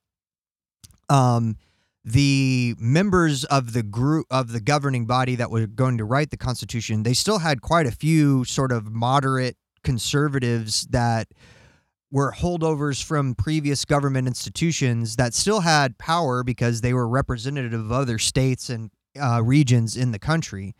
um, 1.08 1.56
the 2.04 2.74
members 2.78 3.44
of 3.44 3.72
the 3.72 3.82
group 3.82 4.26
of 4.30 4.52
the 4.52 4.60
governing 4.60 5.06
body 5.06 5.34
that 5.34 5.50
were 5.50 5.66
going 5.66 5.98
to 5.98 6.04
write 6.04 6.30
the 6.30 6.36
constitution 6.36 7.02
they 7.02 7.14
still 7.14 7.38
had 7.38 7.60
quite 7.60 7.86
a 7.86 7.90
few 7.90 8.44
sort 8.44 8.72
of 8.72 8.90
moderate 8.92 9.56
conservatives 9.82 10.86
that 10.90 11.28
were 12.10 12.32
holdovers 12.32 13.02
from 13.02 13.34
previous 13.34 13.84
government 13.84 14.28
institutions 14.28 15.16
that 15.16 15.34
still 15.34 15.60
had 15.60 15.98
power 15.98 16.42
because 16.42 16.80
they 16.80 16.92
were 16.94 17.08
representative 17.08 17.80
of 17.80 17.92
other 17.92 18.18
states 18.18 18.70
and 18.70 18.90
uh, 19.20 19.42
regions 19.42 19.96
in 19.96 20.12
the 20.12 20.18
country 20.18 20.74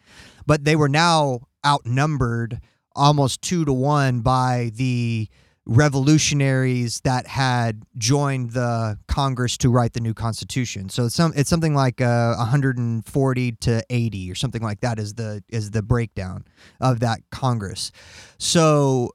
but 0.47 0.65
they 0.65 0.77
were 0.77 0.89
now 0.89 1.41
outnumbered 1.67 2.61
almost 2.95 3.43
two 3.43 3.65
to 3.65 3.73
one 3.73 4.21
by 4.21 4.71
the 4.75 5.29
revolutionaries 5.67 7.01
that 7.01 7.27
had 7.27 7.83
joined 7.99 8.51
the 8.53 8.97
Congress 9.09 9.59
to 9.59 9.69
write 9.69 9.93
the 9.95 10.01
new 10.01 10.15
Constitution. 10.15 10.89
So 10.89 11.07
it's 11.07 11.15
some 11.15 11.33
it's 11.35 11.51
something 11.51 11.75
like 11.75 12.01
uh, 12.01 12.35
140 12.37 13.53
to 13.53 13.83
80 13.91 14.31
or 14.31 14.35
something 14.37 14.63
like 14.63 14.81
that 14.81 14.99
is 15.01 15.15
the 15.15 15.43
is 15.49 15.73
the 15.73 15.83
breakdown 15.83 16.45
of 16.81 17.01
that 17.01 17.21
Congress. 17.33 17.91
So 18.39 19.11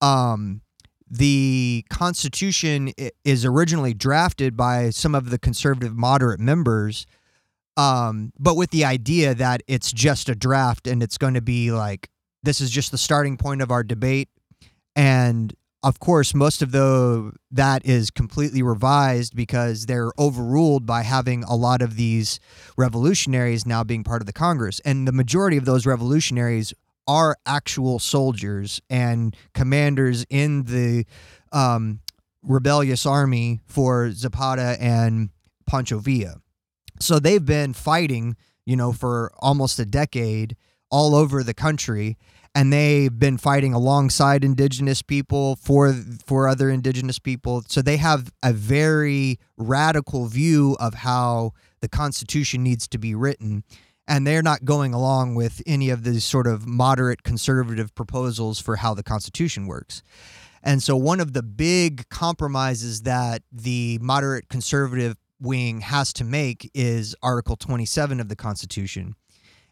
um 0.00 0.61
the 1.12 1.84
Constitution 1.90 2.90
is 3.22 3.44
originally 3.44 3.92
drafted 3.92 4.56
by 4.56 4.88
some 4.88 5.14
of 5.14 5.28
the 5.28 5.38
conservative 5.38 5.94
moderate 5.94 6.40
members, 6.40 7.06
um, 7.76 8.32
but 8.38 8.56
with 8.56 8.70
the 8.70 8.86
idea 8.86 9.34
that 9.34 9.62
it's 9.66 9.92
just 9.92 10.30
a 10.30 10.34
draft 10.34 10.86
and 10.86 11.02
it's 11.02 11.18
going 11.18 11.34
to 11.34 11.42
be 11.42 11.70
like 11.70 12.08
this 12.42 12.62
is 12.62 12.70
just 12.70 12.92
the 12.92 12.98
starting 12.98 13.36
point 13.36 13.60
of 13.60 13.70
our 13.70 13.82
debate, 13.82 14.30
and 14.96 15.54
of 15.82 16.00
course, 16.00 16.32
most 16.32 16.62
of 16.62 16.72
the 16.72 17.32
that 17.50 17.84
is 17.84 18.10
completely 18.10 18.62
revised 18.62 19.36
because 19.36 19.84
they're 19.84 20.12
overruled 20.18 20.86
by 20.86 21.02
having 21.02 21.44
a 21.44 21.54
lot 21.54 21.82
of 21.82 21.96
these 21.96 22.40
revolutionaries 22.78 23.66
now 23.66 23.84
being 23.84 24.02
part 24.02 24.22
of 24.22 24.26
the 24.26 24.32
Congress, 24.32 24.80
and 24.82 25.06
the 25.06 25.12
majority 25.12 25.58
of 25.58 25.66
those 25.66 25.84
revolutionaries 25.84 26.72
are 27.06 27.36
actual 27.46 27.98
soldiers 27.98 28.80
and 28.88 29.36
commanders 29.54 30.24
in 30.30 30.64
the 30.64 31.04
um, 31.52 32.00
rebellious 32.42 33.06
army 33.06 33.60
for 33.66 34.10
Zapata 34.12 34.76
and 34.80 35.30
Pancho 35.66 35.98
Villa. 35.98 36.36
So 37.00 37.18
they've 37.18 37.44
been 37.44 37.72
fighting, 37.72 38.36
you 38.64 38.76
know, 38.76 38.92
for 38.92 39.32
almost 39.38 39.78
a 39.78 39.84
decade 39.84 40.56
all 40.90 41.14
over 41.14 41.42
the 41.42 41.54
country 41.54 42.18
and 42.54 42.72
they've 42.72 43.18
been 43.18 43.38
fighting 43.38 43.72
alongside 43.72 44.44
indigenous 44.44 45.02
people 45.02 45.56
for 45.56 45.94
for 46.26 46.48
other 46.48 46.70
indigenous 46.70 47.18
people 47.18 47.64
so 47.66 47.80
they 47.80 47.96
have 47.96 48.30
a 48.42 48.52
very 48.52 49.38
radical 49.56 50.26
view 50.26 50.76
of 50.78 50.94
how 50.94 51.52
the 51.80 51.88
constitution 51.88 52.62
needs 52.62 52.86
to 52.86 52.98
be 52.98 53.14
written 53.14 53.64
and 54.12 54.26
they're 54.26 54.42
not 54.42 54.66
going 54.66 54.92
along 54.92 55.34
with 55.34 55.62
any 55.66 55.88
of 55.88 56.04
these 56.04 56.22
sort 56.22 56.46
of 56.46 56.66
moderate 56.66 57.22
conservative 57.22 57.94
proposals 57.94 58.60
for 58.60 58.76
how 58.76 58.92
the 58.92 59.02
constitution 59.02 59.66
works. 59.66 60.02
And 60.62 60.82
so 60.82 60.98
one 60.98 61.18
of 61.18 61.32
the 61.32 61.42
big 61.42 62.06
compromises 62.10 63.02
that 63.02 63.42
the 63.50 63.98
moderate 64.02 64.50
conservative 64.50 65.16
wing 65.40 65.80
has 65.80 66.12
to 66.12 66.24
make 66.24 66.70
is 66.74 67.16
article 67.22 67.56
27 67.56 68.20
of 68.20 68.28
the 68.28 68.36
constitution. 68.36 69.16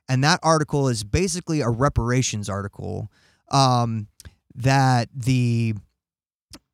And 0.08 0.24
that 0.24 0.40
article 0.42 0.88
is 0.88 1.04
basically 1.04 1.60
a 1.60 1.68
reparations 1.68 2.48
article 2.48 3.12
um, 3.50 4.08
that 4.54 5.10
the 5.14 5.74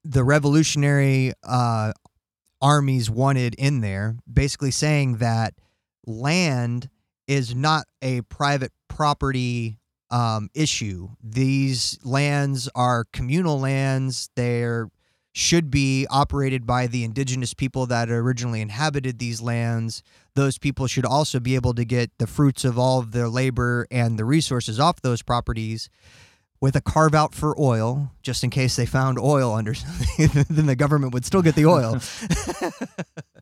the 0.04 0.22
revolutionary 0.22 1.32
uh, 1.42 1.92
armies 2.62 3.10
wanted 3.10 3.56
in 3.56 3.80
there, 3.80 4.14
basically 4.32 4.70
saying 4.70 5.16
that 5.16 5.54
land 6.06 6.88
is 7.26 7.54
not 7.54 7.86
a 8.02 8.22
private 8.22 8.72
property 8.88 9.78
um, 10.10 10.48
issue. 10.54 11.08
These 11.22 11.98
lands 12.04 12.68
are 12.74 13.04
communal 13.12 13.58
lands. 13.58 14.30
They're 14.36 14.88
should 15.36 15.70
be 15.70 16.06
operated 16.08 16.66
by 16.66 16.86
the 16.86 17.04
indigenous 17.04 17.52
people 17.52 17.84
that 17.84 18.08
originally 18.08 18.62
inhabited 18.62 19.18
these 19.18 19.42
lands. 19.42 20.02
Those 20.34 20.56
people 20.56 20.86
should 20.86 21.04
also 21.04 21.40
be 21.40 21.54
able 21.56 21.74
to 21.74 21.84
get 21.84 22.10
the 22.16 22.26
fruits 22.26 22.64
of 22.64 22.78
all 22.78 23.00
of 23.00 23.12
their 23.12 23.28
labor 23.28 23.86
and 23.90 24.18
the 24.18 24.24
resources 24.24 24.80
off 24.80 25.02
those 25.02 25.20
properties 25.20 25.90
with 26.58 26.74
a 26.74 26.80
carve 26.80 27.14
out 27.14 27.34
for 27.34 27.54
oil, 27.60 28.12
just 28.22 28.42
in 28.44 28.48
case 28.48 28.76
they 28.76 28.86
found 28.86 29.18
oil 29.18 29.52
under 29.52 29.74
something, 29.74 30.46
then 30.48 30.64
the 30.64 30.74
government 30.74 31.12
would 31.12 31.26
still 31.26 31.42
get 31.42 31.54
the 31.54 31.66
oil. 31.66 32.00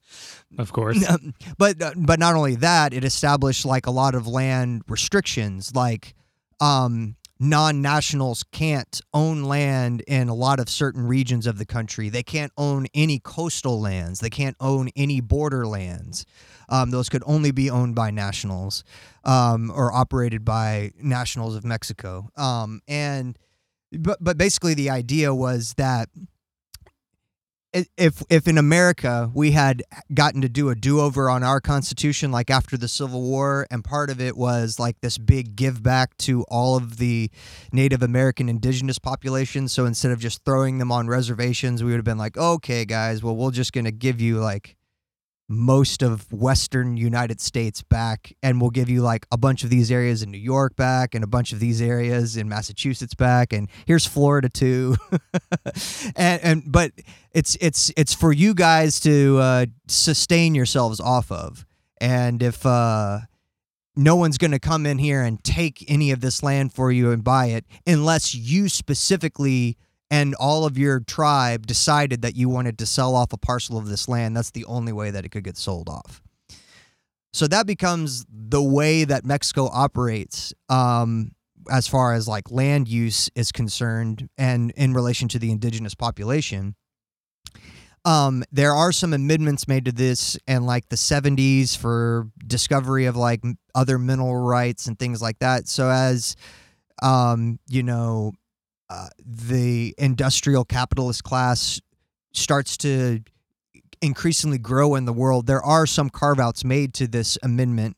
of 0.59 0.73
course. 0.73 1.05
But 1.59 1.83
uh, 1.83 1.93
but 1.97 2.19
not 2.19 2.35
only 2.35 2.57
that, 2.57 2.93
it 2.93 3.05
established 3.05 3.65
like 3.65 3.87
a 3.87 3.91
lot 3.91 4.15
of 4.15 4.27
land 4.27 4.83
restrictions, 4.89 5.75
like 5.75 6.15
um, 6.61 7.17
non 7.39 7.83
nationals 7.83 8.45
can't 8.53 9.01
own 9.13 9.45
land 9.45 10.03
in 10.03 10.29
a 10.29 10.35
lot 10.35 10.61
of 10.61 10.69
certain 10.69 11.07
regions 11.07 11.47
of 11.47 11.59
the 11.59 11.67
country. 11.67 12.09
They 12.09 12.23
can't 12.23 12.53
own 12.57 12.87
any 12.95 13.19
coastal 13.19 13.81
lands, 13.81 14.21
they 14.21 14.31
can't 14.31 14.57
own 14.61 14.91
any 14.97 15.21
border 15.21 15.67
lands. 15.67 16.25
Um, 16.69 16.91
those 16.91 17.11
could 17.11 17.23
only 17.27 17.51
be 17.51 17.69
owned 17.69 17.95
by 17.95 18.11
nationals 18.11 18.85
um, 19.25 19.71
or 19.71 19.93
operated 19.93 20.45
by 20.47 20.93
nationals 21.01 21.57
of 21.57 21.65
Mexico. 21.65 22.31
Um, 22.37 22.81
and 22.89 23.39
but 23.93 24.19
but 24.21 24.39
basically 24.39 24.75
the 24.75 24.91
idea 24.91 25.35
was 25.35 25.75
that 25.77 26.09
if 27.97 28.23
if 28.31 28.47
in 28.47 28.57
America 28.57 29.31
we 29.35 29.51
had 29.51 29.83
gotten 30.13 30.41
to 30.41 30.49
do 30.49 30.69
a 30.69 30.75
do 30.75 31.01
over 31.01 31.29
on 31.29 31.43
our 31.43 31.61
constitution 31.61 32.31
like 32.31 32.51
after 32.51 32.77
the 32.77 32.87
Civil 32.89 33.23
War 33.23 33.67
and 33.71 33.85
part 33.85 34.11
of 34.11 34.21
it 34.21 34.37
was 34.37 34.79
like 34.79 35.01
this 35.01 35.19
big 35.19 35.57
give 35.57 35.83
back 35.83 36.17
to 36.19 36.45
all 36.45 36.77
of 36.77 36.99
the 36.99 37.31
Native 37.73 38.03
American 38.03 38.49
indigenous 38.49 38.99
populations 38.99 39.73
so 39.73 39.87
instead 39.87 40.13
of 40.13 40.21
just 40.21 40.45
throwing 40.45 40.79
them 40.79 40.93
on 40.93 41.09
reservations 41.09 41.83
we 41.83 41.91
would 41.91 41.97
have 41.97 42.05
been 42.05 42.19
like 42.19 42.37
okay 42.37 42.85
guys 42.85 43.23
well 43.23 43.35
we're 43.35 43.51
just 43.51 43.73
going 43.73 43.85
to 43.85 43.93
give 43.93 44.21
you 44.21 44.39
like 44.39 44.77
most 45.49 46.03
of 46.03 46.33
western 46.33 46.97
United 46.97 47.41
States 47.41 47.83
back 47.83 48.35
and 48.43 48.61
we'll 48.61 48.71
give 48.71 48.89
you 48.89 49.03
like 49.03 49.27
a 49.31 49.37
bunch 49.37 49.63
of 49.63 49.69
these 49.69 49.91
areas 49.91 50.23
in 50.23 50.31
New 50.31 50.39
York 50.39 50.75
back 50.75 51.15
and 51.15 51.23
a 51.23 51.27
bunch 51.27 51.53
of 51.53 51.61
these 51.61 51.83
areas 51.83 52.37
in 52.37 52.49
Massachusetts 52.49 53.15
back 53.15 53.53
and 53.53 53.69
here's 53.87 54.07
Florida 54.07 54.49
too. 54.49 54.97
and 56.17 56.43
and 56.43 56.63
but 56.67 56.93
it's 57.33 57.57
it's 57.61 57.93
it's 57.97 58.15
for 58.15 58.33
you 58.33 58.55
guys 58.55 59.01
to 59.01 59.39
uh, 59.39 59.67
sustain 59.87 60.55
yourselves 60.55 60.99
off 60.99 61.31
of. 61.31 61.67
And 62.01 62.43
if 62.43 62.65
uh, 62.65 63.21
no 63.97 64.17
one's 64.17 64.39
going 64.39 64.51
to 64.51 64.59
come 64.59 64.87
in 64.87 64.99
here 64.99 65.23
and 65.23 65.43
take 65.45 65.85
any 65.89 66.11
of 66.11 66.21
this 66.21 66.43
land 66.43 66.73
for 66.73 66.91
you 66.91 67.11
and 67.13 67.23
buy 67.23 67.47
it 67.47 67.65
unless 67.87 68.35
you 68.35 68.69
specifically 68.69 69.77
and 70.11 70.35
all 70.37 70.65
of 70.65 70.79
your 70.79 71.01
tribe 71.01 71.67
decided 71.67 72.23
that 72.23 72.37
you 72.37 72.49
wanted 72.49 72.79
to 72.79 72.87
sell 72.87 73.15
off 73.15 73.33
a 73.33 73.37
parcel 73.37 73.79
of 73.79 73.89
this 73.89 74.09
land, 74.09 74.37
that's 74.37 74.51
the 74.51 74.65
only 74.67 74.93
way 74.93 75.11
that 75.11 75.25
it 75.25 75.31
could 75.31 75.45
get 75.45 75.57
sold 75.57 75.89
off. 75.89 76.23
So 77.33 77.49
that 77.49 77.67
becomes 77.67 78.25
the 78.31 78.63
way 78.63 79.05
that 79.05 79.25
Mexico 79.25 79.69
operates 79.73 80.55
um, 80.69 81.33
as 81.71 81.89
far 81.89 82.15
as 82.15 82.29
like 82.29 82.51
land 82.51 82.89
use 82.89 83.29
is 83.35 83.51
concerned 83.51 84.29
and 84.39 84.71
in 84.77 84.93
relation 84.93 85.27
to 85.29 85.39
the 85.39 85.51
indigenous 85.51 85.95
population. 85.95 86.77
Um, 88.05 88.45
there 88.53 88.73
are 88.73 88.93
some 88.93 89.15
amendments 89.15 89.67
made 89.67 89.87
to 89.87 89.93
this 89.93 90.39
in 90.47 90.67
like 90.67 90.91
the 90.91 90.97
70s 90.97 91.77
for 91.77 92.29
discovery 92.47 93.07
of 93.07 93.17
like 93.17 93.43
other 93.75 93.99
mineral 93.99 94.37
rights 94.37 94.87
and 94.87 94.99
things 94.99 95.23
like 95.23 95.39
that. 95.39 95.67
So 95.67 95.89
as 95.89 96.37
um, 97.03 97.59
you 97.69 97.83
know, 97.83 98.33
uh, 98.91 99.09
the 99.19 99.95
industrial 99.99 100.65
capitalist 100.65 101.25
class 101.25 101.81
starts 102.33 102.77
to 102.79 103.21
increasingly 104.03 104.59
grow 104.59 104.95
in 104.95 105.05
the 105.05 105.13
world, 105.13 105.47
there 105.47 105.63
are 105.63 105.87
some 105.87 106.11
carve 106.11 106.39
outs 106.39 106.65
made 106.65 106.93
to 106.95 107.07
this 107.07 107.39
amendment 107.43 107.97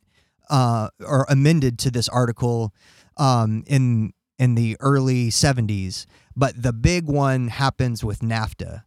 uh, 0.49 0.89
or 1.05 1.27
amended 1.29 1.79
to 1.81 1.91
this 1.91 2.09
article 2.09 2.73
um, 3.17 3.65
in 3.67 4.13
in 4.39 4.55
the 4.55 4.77
early 4.81 5.29
70s. 5.29 6.07
But 6.37 6.63
the 6.63 6.73
big 6.73 7.07
one 7.07 7.49
happens 7.49 8.05
with 8.05 8.21
NAFTA. 8.21 8.83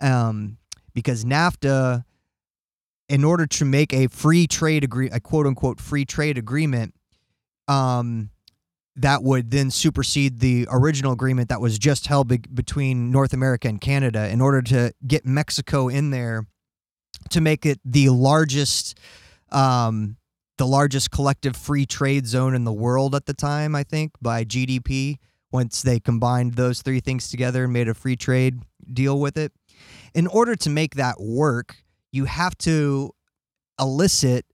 Um, 0.00 0.58
because 0.92 1.24
NAFTA, 1.24 2.04
in 3.08 3.24
order 3.24 3.46
to 3.46 3.64
make 3.64 3.94
a 3.94 4.08
free 4.08 4.46
trade 4.46 4.84
agree 4.84 5.08
a 5.10 5.18
quote 5.18 5.46
unquote 5.46 5.80
free 5.80 6.04
trade 6.04 6.36
agreement, 6.36 6.94
um, 7.66 8.30
that 9.00 9.22
would 9.22 9.50
then 9.50 9.70
supersede 9.70 10.40
the 10.40 10.66
original 10.70 11.12
agreement 11.12 11.48
that 11.48 11.60
was 11.60 11.78
just 11.78 12.06
held 12.06 12.28
be- 12.28 12.38
between 12.38 13.10
North 13.10 13.32
America 13.32 13.66
and 13.68 13.80
Canada 13.80 14.28
in 14.28 14.40
order 14.40 14.60
to 14.62 14.92
get 15.06 15.24
Mexico 15.24 15.88
in 15.88 16.10
there 16.10 16.46
to 17.30 17.40
make 17.40 17.64
it 17.64 17.80
the 17.84 18.10
largest 18.10 18.98
um, 19.50 20.16
the 20.58 20.66
largest 20.66 21.10
collective 21.10 21.56
free 21.56 21.86
trade 21.86 22.26
zone 22.26 22.54
in 22.54 22.64
the 22.64 22.72
world 22.72 23.14
at 23.14 23.24
the 23.24 23.32
time, 23.32 23.74
I 23.74 23.82
think, 23.82 24.12
by 24.20 24.44
GDP 24.44 25.16
once 25.50 25.80
they 25.80 25.98
combined 25.98 26.54
those 26.54 26.82
three 26.82 27.00
things 27.00 27.30
together 27.30 27.64
and 27.64 27.72
made 27.72 27.88
a 27.88 27.94
free 27.94 28.14
trade 28.14 28.60
deal 28.92 29.18
with 29.18 29.38
it. 29.38 29.52
In 30.14 30.26
order 30.26 30.54
to 30.56 30.70
make 30.70 30.96
that 30.96 31.18
work, 31.18 31.76
you 32.12 32.26
have 32.26 32.56
to 32.58 33.12
elicit 33.80 34.44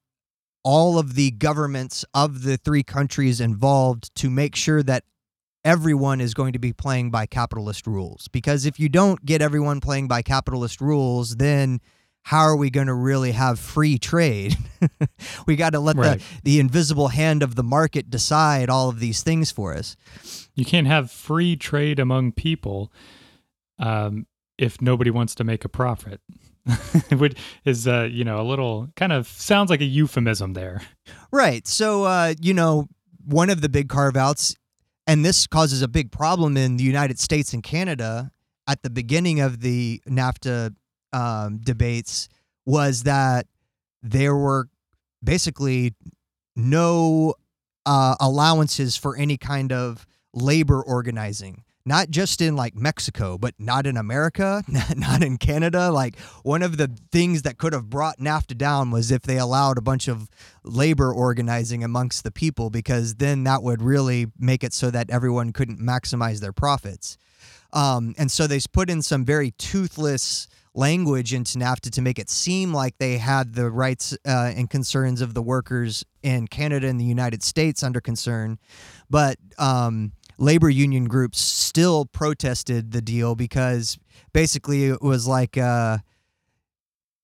all 0.67 0.99
of 0.99 1.15
the 1.15 1.31
governments 1.31 2.05
of 2.13 2.43
the 2.43 2.57
three 2.57 2.83
countries 2.83 3.41
involved 3.41 4.13
to 4.17 4.29
make 4.29 4.57
sure 4.57 4.83
that 4.83 5.05
everyone 5.65 6.21
is 6.21 6.35
going 6.35 6.53
to 6.55 6.59
be 6.59 6.73
playing 6.73 7.09
by 7.09 7.25
capitalist 7.25 7.87
rules. 7.87 8.27
Because 8.27 8.67
if 8.67 8.81
you 8.81 8.89
don't 8.89 9.25
get 9.25 9.41
everyone 9.41 9.81
playing 9.81 10.09
by 10.09 10.23
capitalist 10.23 10.81
rules, 10.81 11.37
then 11.37 11.81
how 12.23 12.41
are 12.41 12.57
we 12.57 12.69
going 12.71 12.89
to 12.89 12.95
really 12.95 13.31
have 13.31 13.61
free 13.61 13.97
trade? 13.97 14.57
we 15.47 15.55
got 15.55 15.71
to 15.71 15.79
let 15.79 15.95
Right. 15.97 16.19
the, 16.19 16.41
the 16.43 16.59
invisible 16.59 17.09
hand 17.09 17.45
of 17.45 17.55
the 17.55 17.63
market 17.63 18.11
decide 18.11 18.69
all 18.69 18.89
of 18.89 18.99
these 18.99 19.23
things 19.23 19.53
for 19.53 19.73
us. 19.73 19.97
You 20.57 20.65
can't 20.65 20.89
have 20.89 21.13
free 21.13 21.55
trade 21.55 22.01
among 22.01 22.33
people 22.33 22.93
um, 23.79 24.27
if 24.59 24.83
nobody 24.83 25.11
wants 25.13 25.37
to 25.37 25.45
make 25.45 25.65
a 25.65 25.69
profit. 25.69 26.21
Which 27.13 27.37
is, 27.65 27.87
uh, 27.87 28.09
you 28.11 28.25
know, 28.25 28.41
a 28.41 28.43
little 28.43 28.89
kind 28.97 29.13
of 29.13 29.29
sounds 29.29 29.71
like 29.71 29.81
a 29.81 29.85
euphemism 29.85 30.53
there. 30.53 30.83
Right. 31.31 31.67
So, 31.67 32.05
uh, 32.05 32.35
you 32.41 32.55
know, 32.55 32.89
one 33.25 33.51
of 33.51 33.61
the 33.61 33.69
big 33.69 33.89
carve 33.89 34.17
outs, 34.17 34.55
and 35.07 35.25
this 35.25 35.47
causes 35.47 35.83
a 35.83 35.89
big 35.89 36.11
problem 36.11 36.57
in 36.57 36.77
the 36.77 36.85
United 36.85 37.19
States 37.19 37.53
and 37.53 37.63
Canada 37.63 38.31
at 38.69 38.83
the 38.83 38.91
beginning 38.91 39.41
of 39.41 39.61
the 39.61 40.03
NAFTA 40.09 40.75
um, 41.13 41.59
debates, 41.59 42.29
was 42.65 43.05
that 43.05 43.47
there 44.03 44.35
were 44.35 44.69
basically 45.23 45.95
no 46.57 47.35
uh, 47.85 48.17
allowances 48.21 48.97
for 48.97 49.17
any 49.17 49.37
kind 49.37 49.73
of 49.73 50.07
labor 50.35 50.83
organizing. 50.83 51.63
Not 51.87 52.11
just 52.11 52.41
in 52.41 52.57
like 52.57 52.75
Mexico, 52.75 53.39
but 53.39 53.55
not 53.59 53.87
in 53.87 53.97
America, 53.97 54.65
not 54.97 55.23
in 55.23 55.39
Canada. 55.39 55.91
Like 55.91 56.19
one 56.43 56.63
of 56.63 56.77
the 56.77 56.91
things 57.13 57.43
that 57.43 57.59
could 57.59 57.73
have 57.73 57.89
brought 57.89 58.19
NAFTA 58.19 58.59
down 58.59 58.91
was 58.91 59.13
if 59.13 59.23
they 59.23 59.39
allowed 59.39 59.79
a 59.79 59.83
bunch 59.83 60.09
of 60.09 60.29
labor 60.65 61.13
organizing 61.13 61.85
amongst 61.85 62.25
the 62.25 62.33
people, 62.33 62.71
because 62.71 63.15
then 63.15 63.45
that 63.45 63.63
would 63.63 63.81
really 63.81 64.27
make 64.39 64.65
it 64.65 64.75
so 64.75 64.91
that 64.91 65.09
everyone 65.11 65.53
couldn't 65.53 65.79
maximize 65.79 66.41
their 66.41 66.53
profits. 66.53 67.17
Um, 67.73 68.15
and 68.19 68.31
so 68.31 68.47
they 68.47 68.59
put 68.73 68.91
in 68.91 69.01
some 69.03 69.25
very 69.25 69.53
toothless 69.53 70.49
language 70.77 71.33
into 71.33 71.59
NAFTA 71.59 71.91
to 71.91 72.03
make 72.03 72.19
it 72.19 72.29
seem 72.29 72.73
like 72.73 72.99
they 72.99 73.19
had 73.19 73.55
the 73.55 73.71
rights 73.71 74.13
uh, 74.27 74.53
and 74.55 74.69
concerns 74.69 75.21
of 75.21 75.35
the 75.35 75.43
workers 75.43 76.05
in 76.23 76.47
Canada 76.49 76.87
and 76.87 77.01
the 77.01 77.05
United 77.05 77.43
States 77.43 77.83
under 77.83 78.01
concern. 78.01 78.59
But 79.09 79.39
um, 79.59 80.13
labor 80.39 80.69
union 80.69 81.05
groups 81.07 81.41
still 81.41 82.05
protested 82.07 82.93
the 82.93 83.01
deal 83.03 83.35
because 83.35 83.99
basically 84.33 84.85
it 84.87 85.01
was 85.03 85.27
like 85.27 85.57
uh, 85.57 85.99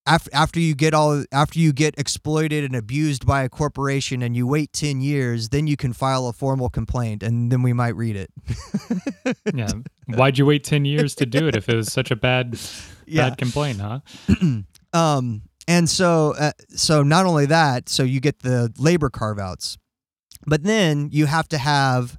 after 0.07 0.31
after 0.33 0.59
you 0.61 0.75
get 0.75 0.95
all 0.95 1.25
after 1.31 1.59
you 1.59 1.73
get 1.73 1.95
exploited 1.99 2.65
and 2.65 2.75
abused 2.75 3.25
by 3.27 3.43
a 3.43 3.49
corporation 3.49 4.23
and 4.23 4.35
you 4.37 4.47
wait 4.47 4.73
10 4.73 5.01
years 5.01 5.51
then 5.51 5.67
you 5.67 5.77
can 5.77 5.93
file 5.93 6.27
a 6.27 6.33
formal 6.33 6.69
complaint 6.69 7.23
and 7.23 7.53
then 7.53 7.63
we 7.63 7.73
might 7.73 7.95
read 7.95 8.17
it 8.17 8.31
Yeah. 9.55 9.69
Why'd 10.09 10.39
you 10.39 10.47
wait 10.47 10.65
10 10.65 10.85
years 10.85 11.15
to 11.17 11.27
do 11.27 11.47
it 11.47 11.55
if 11.55 11.69
it 11.69 11.77
was 11.77 11.93
such 11.93 12.11
a 12.11 12.17
bad, 12.17 12.59
Yeah. 13.07 13.29
bad 13.29 13.39
complaint, 13.39 13.81
huh? 13.81 14.01
Um, 14.95 15.43
and 15.67 15.89
so, 15.89 16.35
uh, 16.39 16.53
so 16.69 17.03
not 17.03 17.25
only 17.25 17.47
that, 17.47 17.89
so 17.89 18.03
you 18.03 18.21
get 18.21 18.41
the 18.41 18.71
labor 18.77 19.09
carve 19.09 19.39
outs, 19.39 19.79
but 20.47 20.65
then 20.65 21.09
you 21.13 21.25
have 21.25 21.49
to 21.49 21.57
have 21.57 22.19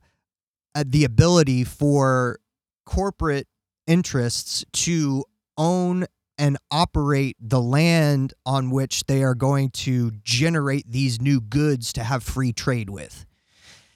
uh, 0.76 0.84
the 0.86 1.04
ability 1.04 1.64
for 1.64 2.40
corporate 2.86 3.48
interests 3.88 4.66
to 4.74 5.24
own 5.58 6.06
and 6.38 6.58
operate 6.72 7.38
the 7.40 7.62
land 7.62 8.34
on 8.46 8.72
which 8.72 9.06
they 9.06 9.24
are 9.24 9.36
going 9.36 9.70
to 9.70 10.12
generate 10.24 10.90
these 10.90 11.22
new 11.22 11.40
goods 11.40 11.94
to 11.94 12.04
have 12.04 12.24
free 12.24 12.52
trade 12.52 12.90
with. 12.90 13.26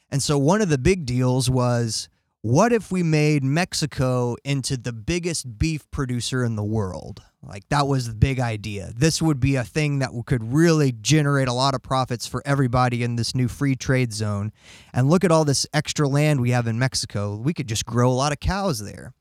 And 0.09 0.21
so, 0.21 0.37
one 0.37 0.61
of 0.61 0.69
the 0.69 0.77
big 0.77 1.05
deals 1.05 1.49
was 1.49 2.09
what 2.41 2.71
if 2.71 2.91
we 2.91 3.03
made 3.03 3.43
Mexico 3.43 4.35
into 4.45 4.77
the 4.77 4.93
biggest 4.93 5.57
beef 5.57 5.89
producer 5.91 6.43
in 6.45 6.55
the 6.55 6.63
world? 6.63 7.21
Like, 7.47 7.67
that 7.69 7.87
was 7.87 8.07
the 8.07 8.13
big 8.13 8.39
idea. 8.39 8.91
This 8.95 9.21
would 9.21 9.39
be 9.39 9.55
a 9.55 9.63
thing 9.63 9.99
that 9.99 10.11
could 10.25 10.53
really 10.53 10.91
generate 10.91 11.47
a 11.47 11.53
lot 11.53 11.73
of 11.73 11.81
profits 11.81 12.27
for 12.27 12.41
everybody 12.45 13.03
in 13.03 13.15
this 13.15 13.33
new 13.33 13.47
free 13.47 13.75
trade 13.75 14.13
zone. 14.13 14.51
And 14.93 15.09
look 15.09 15.23
at 15.23 15.31
all 15.31 15.45
this 15.45 15.65
extra 15.73 16.07
land 16.07 16.41
we 16.41 16.51
have 16.51 16.67
in 16.67 16.77
Mexico. 16.77 17.35
We 17.35 17.53
could 17.53 17.67
just 17.67 17.85
grow 17.85 18.09
a 18.09 18.13
lot 18.13 18.31
of 18.31 18.39
cows 18.39 18.79
there. 18.79 19.13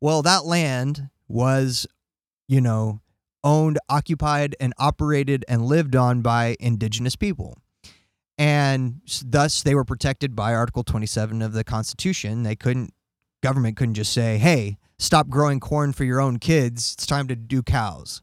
Well, 0.00 0.22
that 0.22 0.44
land 0.44 1.08
was, 1.28 1.86
you 2.46 2.60
know, 2.60 3.00
owned, 3.42 3.78
occupied, 3.88 4.54
and 4.60 4.74
operated 4.78 5.44
and 5.48 5.64
lived 5.64 5.96
on 5.96 6.20
by 6.22 6.56
indigenous 6.60 7.16
people 7.16 7.56
and 8.38 9.00
thus 9.24 9.62
they 9.62 9.74
were 9.74 9.84
protected 9.84 10.34
by 10.34 10.54
article 10.54 10.82
27 10.82 11.42
of 11.42 11.52
the 11.52 11.64
constitution 11.64 12.42
they 12.42 12.56
couldn't 12.56 12.92
government 13.42 13.76
couldn't 13.76 13.94
just 13.94 14.12
say 14.12 14.38
hey 14.38 14.76
stop 14.98 15.28
growing 15.28 15.60
corn 15.60 15.92
for 15.92 16.04
your 16.04 16.20
own 16.20 16.38
kids. 16.38 16.94
It's 16.94 17.06
time 17.06 17.28
to 17.28 17.36
do 17.36 17.62
cows. 17.62 18.22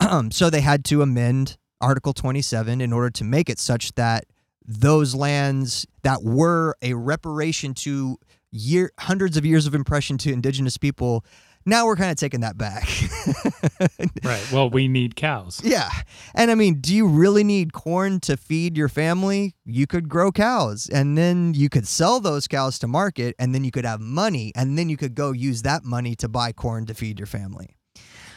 So 0.30 0.50
they 0.50 0.60
had 0.60 0.84
to 0.86 1.00
amend 1.00 1.56
article 1.80 2.12
27 2.12 2.80
in 2.80 2.92
order 2.92 3.10
to 3.10 3.24
make 3.24 3.48
it 3.48 3.58
such 3.58 3.94
that 3.94 4.24
those 4.66 5.14
lands 5.14 5.86
that 6.02 6.22
were 6.22 6.74
a 6.82 6.94
reparation 6.94 7.74
to 7.74 8.18
year 8.50 8.92
hundreds 8.98 9.36
of 9.36 9.44
years 9.44 9.66
of 9.66 9.74
impression 9.74 10.18
to 10.18 10.32
indigenous 10.32 10.76
people 10.76 11.24
now 11.66 11.86
we're 11.86 11.96
kind 11.96 12.10
of 12.10 12.16
taking 12.16 12.40
that 12.40 12.56
back 12.58 12.88
Right. 14.24 14.52
Well, 14.52 14.70
we 14.70 14.88
need 14.88 15.16
cows. 15.16 15.60
yeah. 15.64 15.90
And 16.34 16.50
I 16.50 16.54
mean, 16.54 16.80
do 16.80 16.94
you 16.94 17.06
really 17.06 17.44
need 17.44 17.72
corn 17.72 18.20
to 18.20 18.36
feed 18.36 18.76
your 18.76 18.88
family? 18.88 19.54
You 19.64 19.86
could 19.86 20.08
grow 20.08 20.32
cows 20.32 20.88
and 20.88 21.16
then 21.16 21.54
you 21.54 21.68
could 21.68 21.86
sell 21.86 22.20
those 22.20 22.46
cows 22.46 22.78
to 22.80 22.86
market 22.86 23.34
and 23.38 23.54
then 23.54 23.64
you 23.64 23.70
could 23.70 23.84
have 23.84 24.00
money 24.00 24.52
and 24.54 24.78
then 24.78 24.88
you 24.88 24.96
could 24.96 25.14
go 25.14 25.32
use 25.32 25.62
that 25.62 25.84
money 25.84 26.14
to 26.16 26.28
buy 26.28 26.52
corn 26.52 26.86
to 26.86 26.94
feed 26.94 27.18
your 27.18 27.26
family. 27.26 27.76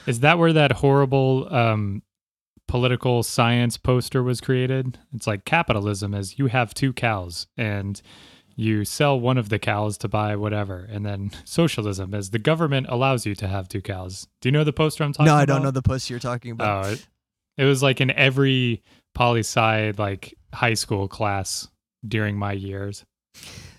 Is 0.05 0.21
that 0.21 0.37
where 0.39 0.53
that 0.53 0.71
horrible 0.73 1.53
um, 1.53 2.01
political 2.67 3.23
science 3.23 3.77
poster 3.77 4.23
was 4.23 4.41
created? 4.41 4.99
It's 5.13 5.27
like 5.27 5.45
capitalism 5.45 6.13
is 6.13 6.39
you 6.39 6.47
have 6.47 6.73
two 6.73 6.93
cows 6.93 7.47
and 7.57 8.01
you 8.57 8.83
sell 8.83 9.17
one 9.17 9.37
of 9.37 9.49
the 9.49 9.59
cows 9.59 9.99
to 9.99 10.09
buy 10.09 10.35
whatever. 10.35 10.85
And 10.91 11.05
then 11.05 11.31
socialism 11.45 12.13
as 12.13 12.31
the 12.31 12.39
government 12.39 12.87
allows 12.89 13.25
you 13.25 13.35
to 13.35 13.47
have 13.47 13.69
two 13.69 13.81
cows. 13.81 14.27
Do 14.41 14.49
you 14.49 14.51
know 14.51 14.65
the 14.65 14.73
poster 14.73 15.03
I'm 15.03 15.13
talking 15.13 15.27
about? 15.27 15.35
No? 15.35 15.41
I 15.41 15.45
don't 15.45 15.63
know 15.63 15.71
the 15.71 15.83
poster 15.83 16.13
you're 16.13 16.19
talking 16.19 16.51
about. 16.51 16.85
Oh, 16.85 16.89
it, 16.89 17.07
it 17.57 17.63
was 17.65 17.81
like 17.81 18.01
in 18.01 18.11
every 18.11 18.83
poli 19.13 19.41
sci 19.41 19.93
like 19.97 20.33
high 20.53 20.73
school 20.73 21.07
class 21.07 21.69
during 22.05 22.37
my 22.37 22.51
years. 22.51 23.05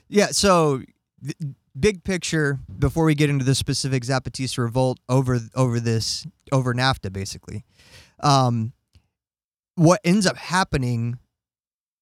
Yeah, 0.08 0.28
so 0.28 0.82
th- 1.22 1.36
big 1.78 2.04
picture 2.04 2.60
before 2.78 3.04
we 3.04 3.14
get 3.14 3.30
into 3.30 3.44
the 3.44 3.54
specific 3.54 4.04
Zapatista 4.04 4.58
revolt 4.58 4.98
over 5.08 5.40
over 5.56 5.80
this 5.80 6.24
over 6.52 6.72
NAFTA 6.72 7.12
basically. 7.12 7.64
Um, 8.20 8.72
what 9.74 10.00
ends 10.04 10.26
up 10.26 10.36
happening 10.36 11.18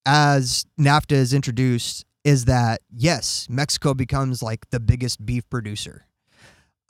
as 0.05 0.65
NAFTA 0.79 1.13
is 1.13 1.33
introduced 1.33 2.05
is 2.27 2.43
that 2.43 2.81
yes, 2.93 3.47
Mexico 3.49 3.93
becomes 3.93 4.43
like 4.43 4.69
the 4.69 4.81
biggest 4.81 5.25
beef 5.25 5.49
producer. 5.49 6.05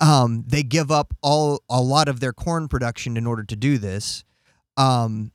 Um, 0.02 0.44
they 0.48 0.64
give 0.64 0.90
up 0.90 1.14
all 1.22 1.62
a 1.70 1.80
lot 1.80 2.08
of 2.08 2.20
their 2.20 2.34
corn 2.34 2.68
production 2.68 3.16
in 3.18 3.28
order 3.28 3.44
to 3.44 3.56
do 3.56 3.78
this. 3.78 4.24
Um, 4.78 5.32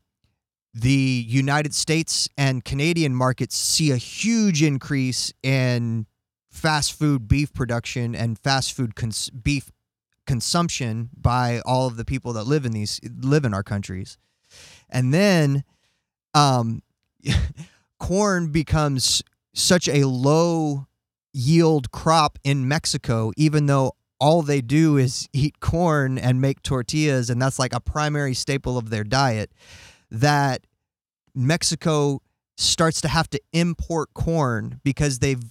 the 0.75 1.25
United 1.29 1.73
States 1.73 2.29
and 2.37 2.65
Canadian 2.65 3.15
markets 3.15 3.57
see 3.57 3.93
a 3.93 3.97
huge 3.97 4.61
increase 4.61 5.33
in 5.41 6.07
fast 6.51 6.99
food 6.99 7.29
beef 7.29 7.53
production 7.53 8.17
and 8.17 8.37
fast 8.37 8.73
food 8.73 8.97
cons- 8.97 9.31
beef 9.31 9.71
consumption 10.27 11.11
by 11.17 11.61
all 11.61 11.87
of 11.87 11.97
the 11.97 12.05
people 12.05 12.33
that 12.33 12.43
live 12.45 12.67
in 12.67 12.73
these 12.73 12.99
live 13.21 13.45
in 13.45 13.55
our 13.55 13.63
countries. 13.63 14.19
And 14.91 15.15
then 15.15 15.63
um 16.35 16.83
corn 18.01 18.51
becomes 18.51 19.23
such 19.55 19.89
a 19.89 20.05
low 20.07 20.87
yield 21.33 21.91
crop 21.91 22.39
in 22.45 22.69
Mexico 22.69 23.33
even 23.37 23.67
though 23.67 23.93
all 24.21 24.43
they 24.43 24.61
do 24.61 24.99
is 24.99 25.29
eat 25.33 25.61
corn 25.61 26.19
and 26.19 26.41
make 26.41 26.63
tortillas 26.63 27.31
and 27.31 27.41
that's 27.41 27.59
like 27.59 27.75
a 27.75 27.81
primary 27.81 28.35
staple 28.35 28.77
of 28.79 28.91
their 28.91 29.05
diet 29.05 29.51
that 30.11 30.67
Mexico 31.35 32.21
starts 32.57 33.01
to 33.01 33.09
have 33.09 33.29
to 33.31 33.41
import 33.53 34.13
corn 34.15 34.81
because 34.85 35.19
they've 35.19 35.43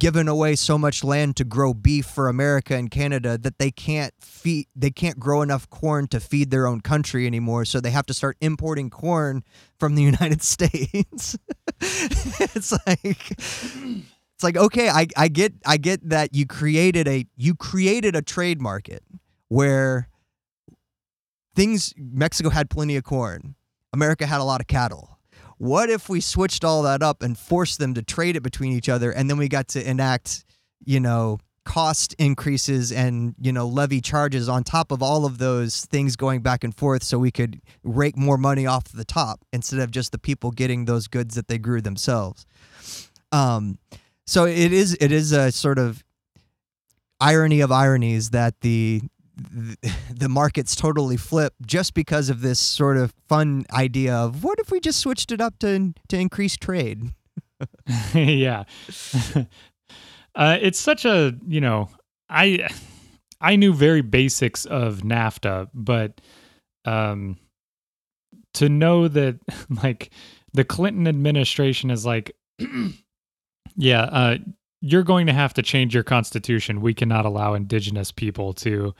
given 0.00 0.26
away 0.26 0.56
so 0.56 0.78
much 0.78 1.04
land 1.04 1.36
to 1.36 1.44
grow 1.44 1.74
beef 1.74 2.06
for 2.06 2.28
America 2.28 2.74
and 2.74 2.90
Canada 2.90 3.36
that 3.36 3.58
they 3.58 3.70
can't 3.70 4.14
feed 4.18 4.66
they 4.74 4.90
can't 4.90 5.20
grow 5.20 5.42
enough 5.42 5.68
corn 5.68 6.08
to 6.08 6.18
feed 6.18 6.50
their 6.50 6.66
own 6.66 6.80
country 6.80 7.26
anymore 7.26 7.66
so 7.66 7.80
they 7.80 7.90
have 7.90 8.06
to 8.06 8.14
start 8.14 8.36
importing 8.40 8.88
corn 8.88 9.44
from 9.78 9.94
the 9.94 10.02
United 10.14 10.42
States. 10.42 11.38
It's 11.82 12.72
like 12.86 13.30
it's 13.30 14.42
like 14.42 14.56
okay 14.56 14.90
I, 14.90 15.06
I 15.16 15.28
get 15.28 15.54
I 15.64 15.78
get 15.78 16.06
that 16.10 16.34
you 16.34 16.44
created 16.44 17.08
a 17.08 17.26
you 17.36 17.54
created 17.54 18.14
a 18.14 18.20
trade 18.20 18.60
market 18.60 19.02
where 19.48 20.08
things 21.54 21.94
Mexico 21.96 22.50
had 22.50 22.68
plenty 22.68 22.96
of 22.96 23.04
corn. 23.04 23.54
America 23.94 24.26
had 24.26 24.40
a 24.40 24.44
lot 24.44 24.60
of 24.60 24.66
cattle 24.66 25.19
what 25.60 25.90
if 25.90 26.08
we 26.08 26.22
switched 26.22 26.64
all 26.64 26.82
that 26.82 27.02
up 27.02 27.22
and 27.22 27.36
forced 27.36 27.78
them 27.78 27.92
to 27.92 28.00
trade 28.00 28.34
it 28.34 28.42
between 28.42 28.72
each 28.72 28.88
other 28.88 29.10
and 29.10 29.28
then 29.28 29.36
we 29.36 29.46
got 29.46 29.68
to 29.68 29.88
enact 29.88 30.42
you 30.86 30.98
know 30.98 31.38
cost 31.66 32.14
increases 32.14 32.90
and 32.90 33.34
you 33.38 33.52
know 33.52 33.68
levy 33.68 34.00
charges 34.00 34.48
on 34.48 34.64
top 34.64 34.90
of 34.90 35.02
all 35.02 35.26
of 35.26 35.36
those 35.36 35.84
things 35.84 36.16
going 36.16 36.40
back 36.40 36.64
and 36.64 36.74
forth 36.74 37.02
so 37.02 37.18
we 37.18 37.30
could 37.30 37.60
rake 37.84 38.16
more 38.16 38.38
money 38.38 38.66
off 38.66 38.84
the 38.84 39.04
top 39.04 39.44
instead 39.52 39.80
of 39.80 39.90
just 39.90 40.12
the 40.12 40.18
people 40.18 40.50
getting 40.50 40.86
those 40.86 41.06
goods 41.06 41.34
that 41.34 41.46
they 41.48 41.58
grew 41.58 41.82
themselves? 41.82 42.46
Um 43.30 43.78
so 44.26 44.46
it 44.46 44.72
is 44.72 44.96
it 44.98 45.12
is 45.12 45.32
a 45.32 45.52
sort 45.52 45.78
of 45.78 46.02
irony 47.20 47.60
of 47.60 47.70
ironies 47.70 48.30
that 48.30 48.58
the 48.62 49.02
the 50.10 50.28
markets 50.28 50.74
totally 50.76 51.16
flip 51.16 51.54
just 51.64 51.94
because 51.94 52.28
of 52.28 52.40
this 52.40 52.58
sort 52.58 52.96
of 52.96 53.14
fun 53.28 53.64
idea 53.72 54.14
of 54.14 54.44
what 54.44 54.58
if 54.58 54.70
we 54.70 54.80
just 54.80 55.00
switched 55.00 55.32
it 55.32 55.40
up 55.40 55.58
to 55.60 55.92
to 56.08 56.18
increase 56.18 56.56
trade? 56.56 57.12
Yeah. 58.14 58.64
Uh, 60.34 60.58
it's 60.60 60.78
such 60.78 61.04
a 61.04 61.34
you 61.48 61.60
know 61.60 61.88
i 62.28 62.68
i 63.40 63.56
knew 63.56 63.74
very 63.74 64.00
basics 64.00 64.64
of 64.64 64.98
nafta 64.98 65.68
but 65.74 66.20
um 66.84 67.36
to 68.54 68.68
know 68.68 69.08
that 69.08 69.40
like 69.82 70.10
the 70.52 70.64
clinton 70.64 71.08
administration 71.08 71.90
is 71.90 72.06
like 72.06 72.30
yeah 73.76 74.02
uh 74.04 74.38
you're 74.80 75.02
going 75.02 75.26
to 75.26 75.32
have 75.32 75.54
to 75.54 75.62
change 75.62 75.94
your 75.94 76.02
constitution. 76.02 76.80
We 76.80 76.94
cannot 76.94 77.26
allow 77.26 77.54
indigenous 77.54 78.10
people 78.10 78.54
to 78.54 78.94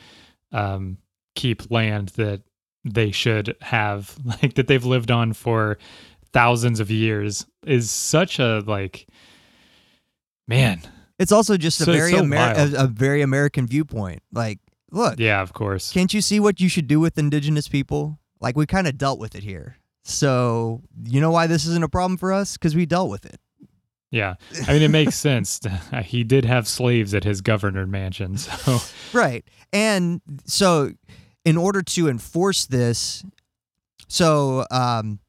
um 0.53 0.99
keep 1.35 1.71
land 1.71 2.09
that 2.11 2.43
they 2.85 3.11
should 3.11 3.57
have 3.61 4.17
like 4.25 4.55
that 4.55 4.67
they've 4.67 4.85
lived 4.85 5.11
on 5.11 5.33
for 5.33 5.79
thousands 6.33 6.81
of 6.81 6.91
years 6.91 7.47
is 7.67 7.91
such 7.91 8.39
a 8.39 8.63
like 8.67 9.07
man. 10.49 10.81
It's 11.19 11.33
also 11.33 11.57
just 11.57 11.81
a 11.83 11.85
So 11.85 11.93
very 11.93 12.13
so 12.13 12.23
Amer- 12.23 12.55
a, 12.57 12.85
a 12.85 12.87
very 12.87 13.23
american 13.23 13.67
viewpoint. 13.67 14.23
Like 14.33 14.59
look 14.91 15.19
yeah 15.19 15.41
of 15.43 15.53
course. 15.53 15.93
can't 15.93 16.13
you 16.13 16.21
see 16.21 16.41
what 16.41 16.61
you 16.61 16.69
should 16.69 16.87
do 16.87 17.01
with 17.01 17.19
indigenous 17.19 17.69
people? 17.69 18.19
Like 18.41 18.57
we 18.57 18.67
kind 18.67 18.87
of 18.87 18.97
dealt 18.97 19.19
with 19.19 19.35
it 19.35 19.43
here. 19.43 19.77
So 20.05 20.83
you 21.05 21.21
know 21.21 21.31
why 21.31 21.47
this 21.47 21.67
isn't 21.67 21.85
a 21.85 21.89
problem 21.89 22.17
for 22.17 22.33
us? 22.33 22.57
Because 22.57 22.75
we 22.75 22.87
dealt 22.87 23.11
with 23.11 23.27
it 23.27 23.39
yeah. 24.11 24.35
I 24.67 24.73
mean 24.73 24.83
it 24.83 24.91
makes 24.91 25.17
sense 25.17 25.61
he 26.05 26.25
did 26.25 26.45
have 26.45 26.67
slaves 26.67 27.15
at 27.15 27.25
his 27.25 27.41
governor 27.41 27.87
mansion 27.87 28.37
so. 28.37 28.79
Right. 29.13 29.45
And 29.73 30.21
so 30.45 30.93
in 31.45 31.57
order 31.57 31.83
to 31.83 32.09
enforce 32.09 32.67
this, 32.67 33.25
so 34.09 34.67
um 34.71 35.21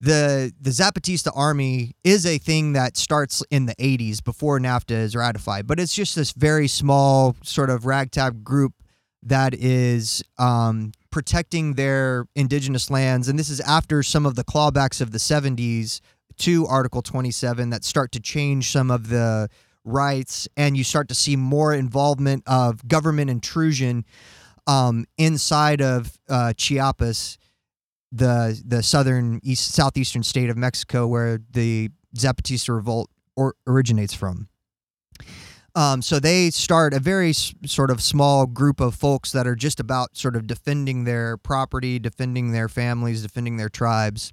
the 0.00 0.52
the 0.60 0.70
Zapatista 0.70 1.32
army 1.34 1.96
is 2.04 2.24
a 2.24 2.38
thing 2.38 2.72
that 2.74 2.96
starts 2.96 3.42
in 3.50 3.66
the 3.66 3.74
80s 3.76 4.22
before 4.22 4.58
NAFTA 4.60 4.92
is 4.92 5.16
ratified, 5.16 5.66
but 5.66 5.80
it's 5.80 5.94
just 5.94 6.14
this 6.14 6.32
very 6.32 6.68
small 6.68 7.36
sort 7.42 7.70
of 7.70 7.84
ragtag 7.84 8.44
group 8.44 8.74
that 9.22 9.54
is 9.54 10.22
um, 10.38 10.92
protecting 11.10 11.74
their 11.74 12.26
indigenous 12.36 12.90
lands, 12.90 13.28
and 13.28 13.38
this 13.38 13.50
is 13.50 13.60
after 13.60 14.02
some 14.02 14.24
of 14.24 14.36
the 14.36 14.44
clawbacks 14.44 15.00
of 15.00 15.10
the 15.10 15.18
70s 15.18 16.00
to 16.38 16.66
Article 16.66 17.02
27 17.02 17.70
that 17.70 17.84
start 17.84 18.12
to 18.12 18.20
change 18.20 18.70
some 18.70 18.90
of 18.90 19.08
the 19.08 19.48
rights, 19.84 20.48
and 20.56 20.76
you 20.76 20.84
start 20.84 21.08
to 21.08 21.14
see 21.14 21.36
more 21.36 21.72
involvement 21.74 22.44
of 22.46 22.86
government 22.86 23.30
intrusion 23.30 24.04
um, 24.66 25.06
inside 25.16 25.80
of 25.80 26.18
uh, 26.28 26.52
Chiapas, 26.52 27.38
the 28.12 28.60
the 28.64 28.82
southern 28.82 29.40
east 29.42 29.74
southeastern 29.74 30.22
state 30.22 30.50
of 30.50 30.56
Mexico, 30.56 31.06
where 31.06 31.40
the 31.50 31.90
Zapatista 32.16 32.74
revolt 32.74 33.10
or, 33.36 33.54
originates 33.66 34.14
from. 34.14 34.48
Um, 35.74 36.02
so 36.02 36.18
they 36.18 36.50
start 36.50 36.92
a 36.92 36.98
very 36.98 37.30
s- 37.30 37.54
sort 37.64 37.90
of 37.90 38.02
small 38.02 38.46
group 38.46 38.80
of 38.80 38.94
folks 38.94 39.30
that 39.32 39.46
are 39.46 39.54
just 39.54 39.78
about 39.78 40.16
sort 40.16 40.34
of 40.34 40.46
defending 40.46 41.04
their 41.04 41.36
property, 41.36 41.98
defending 41.98 42.52
their 42.52 42.68
families, 42.68 43.22
defending 43.22 43.58
their 43.58 43.68
tribes. 43.68 44.32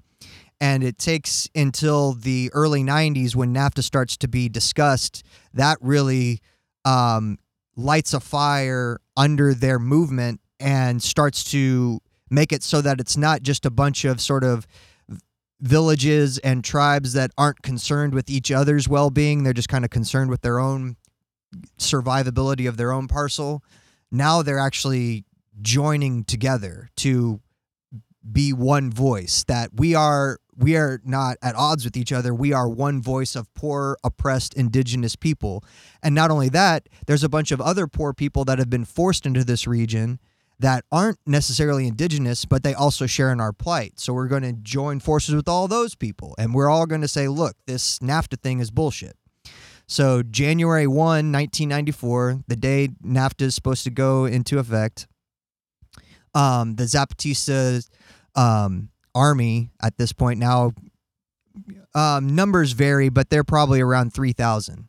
And 0.61 0.83
it 0.83 0.97
takes 0.97 1.49
until 1.53 2.13
the 2.13 2.49
early 2.53 2.83
90s 2.83 3.35
when 3.35 3.53
NAFTA 3.53 3.83
starts 3.83 4.17
to 4.17 4.27
be 4.27 4.47
discussed 4.47 5.23
that 5.53 5.77
really 5.81 6.39
um, 6.85 7.37
lights 7.75 8.13
a 8.13 8.19
fire 8.19 8.99
under 9.17 9.53
their 9.53 9.79
movement 9.79 10.39
and 10.59 11.03
starts 11.03 11.43
to 11.51 11.99
make 12.29 12.51
it 12.51 12.63
so 12.63 12.81
that 12.81 12.99
it's 12.99 13.17
not 13.17 13.41
just 13.41 13.65
a 13.65 13.69
bunch 13.69 14.05
of 14.05 14.21
sort 14.21 14.43
of 14.43 14.65
villages 15.59 16.37
and 16.39 16.63
tribes 16.63 17.13
that 17.13 17.31
aren't 17.37 17.61
concerned 17.61 18.13
with 18.13 18.29
each 18.29 18.51
other's 18.51 18.87
well-being. 18.87 19.43
They're 19.43 19.53
just 19.53 19.69
kind 19.69 19.85
of 19.85 19.91
concerned 19.91 20.29
with 20.29 20.41
their 20.41 20.59
own 20.59 20.95
survivability 21.77 22.67
of 22.67 22.77
their 22.77 22.91
own 22.91 23.07
parcel. 23.07 23.63
Now 24.11 24.41
they're 24.41 24.59
actually 24.59 25.25
joining 25.61 26.23
together 26.23 26.89
to 26.97 27.41
be 28.29 28.51
one 28.51 28.91
voice 28.91 29.43
that 29.47 29.69
we 29.75 29.95
are 29.95 30.39
we 30.57 30.75
are 30.75 31.01
not 31.03 31.37
at 31.41 31.55
odds 31.55 31.83
with 31.83 31.97
each 31.97 32.11
other. 32.11 32.33
We 32.33 32.53
are 32.53 32.67
one 32.69 33.01
voice 33.01 33.35
of 33.35 33.53
poor 33.53 33.97
oppressed 34.03 34.53
indigenous 34.53 35.15
people. 35.15 35.63
And 36.01 36.15
not 36.15 36.31
only 36.31 36.49
that 36.49 36.87
there's 37.07 37.23
a 37.23 37.29
bunch 37.29 37.51
of 37.51 37.59
other 37.59 37.87
poor 37.87 38.13
people 38.13 38.45
that 38.45 38.59
have 38.59 38.69
been 38.69 38.85
forced 38.85 39.25
into 39.25 39.43
this 39.43 39.67
region 39.67 40.19
that 40.59 40.85
aren't 40.91 41.19
necessarily 41.25 41.85
indigenous 41.85 42.45
but 42.45 42.63
they 42.63 42.73
also 42.73 43.05
share 43.05 43.31
in 43.31 43.41
our 43.41 43.51
plight. 43.51 43.99
So 43.99 44.13
we're 44.13 44.27
going 44.27 44.43
to 44.43 44.53
join 44.53 44.99
forces 44.99 45.35
with 45.35 45.49
all 45.49 45.67
those 45.67 45.95
people 45.95 46.35
and 46.37 46.53
we're 46.53 46.69
all 46.69 46.85
going 46.85 47.01
to 47.01 47.07
say 47.07 47.27
look 47.27 47.57
this 47.65 47.99
NAFTA 47.99 48.39
thing 48.41 48.59
is 48.59 48.71
bullshit. 48.71 49.17
So 49.87 50.23
January 50.23 50.87
1 50.87 50.97
1994 50.97 52.43
the 52.47 52.55
day 52.55 52.89
NAFTA 53.03 53.43
is 53.43 53.55
supposed 53.55 53.83
to 53.83 53.89
go 53.89 54.25
into 54.25 54.57
effect 54.59 55.07
um, 56.33 56.75
the 56.75 56.83
Zapatista 56.83 57.87
um, 58.35 58.89
army 59.15 59.71
at 59.81 59.97
this 59.97 60.13
point 60.13 60.39
now 60.39 60.71
um, 61.93 62.35
numbers 62.35 62.73
vary 62.73 63.09
but 63.09 63.29
they're 63.29 63.43
probably 63.43 63.81
around 63.81 64.13
3000 64.13 64.87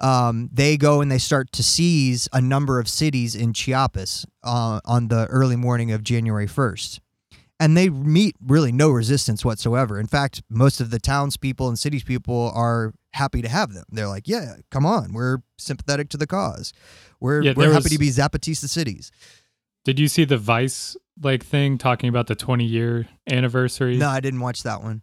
um, 0.00 0.50
they 0.52 0.76
go 0.76 1.00
and 1.00 1.10
they 1.10 1.18
start 1.18 1.50
to 1.52 1.62
seize 1.62 2.28
a 2.32 2.40
number 2.40 2.78
of 2.78 2.88
cities 2.88 3.34
in 3.34 3.52
chiapas 3.52 4.26
uh, 4.42 4.80
on 4.84 5.08
the 5.08 5.26
early 5.26 5.56
morning 5.56 5.90
of 5.92 6.02
january 6.02 6.46
1st 6.46 7.00
and 7.60 7.76
they 7.76 7.88
meet 7.88 8.34
really 8.44 8.72
no 8.72 8.90
resistance 8.90 9.44
whatsoever. 9.44 10.00
In 10.00 10.08
fact 10.08 10.42
most 10.50 10.80
of 10.80 10.90
the 10.90 10.98
townspeople 10.98 11.68
and 11.68 11.78
cities 11.78 12.02
people 12.02 12.50
are 12.54 12.92
happy 13.12 13.42
to 13.42 13.48
have 13.48 13.72
them. 13.72 13.84
They're 13.90 14.08
like 14.08 14.26
yeah 14.28 14.56
come 14.70 14.84
on. 14.84 15.12
We're 15.12 15.38
sympathetic 15.56 16.08
to 16.10 16.16
the 16.16 16.26
cause. 16.26 16.72
We're, 17.20 17.42
Yeah, 17.42 17.54
we're 17.56 17.72
happy 17.72 17.84
was- 17.84 17.92
to 17.92 17.98
be 17.98 18.08
zapatista 18.10 18.68
cities. 18.68 19.10
Did 19.84 19.98
you 20.00 20.08
see 20.08 20.24
the 20.24 20.36
vice 20.38 20.96
like 21.22 21.44
thing 21.44 21.78
talking 21.78 22.08
about 22.08 22.26
the 22.26 22.34
20 22.34 22.64
year 22.64 23.08
anniversary? 23.30 23.96
No 23.96 24.08
i 24.08 24.20
didn't 24.20 24.40
watch 24.40 24.62
that 24.62 24.82
one. 24.82 25.02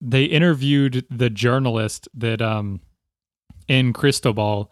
They 0.00 0.24
interviewed 0.24 1.04
the 1.10 1.30
journalist 1.30 2.08
that 2.14 2.40
um 2.40 2.80
in 3.68 3.92
Cristobal, 3.92 4.70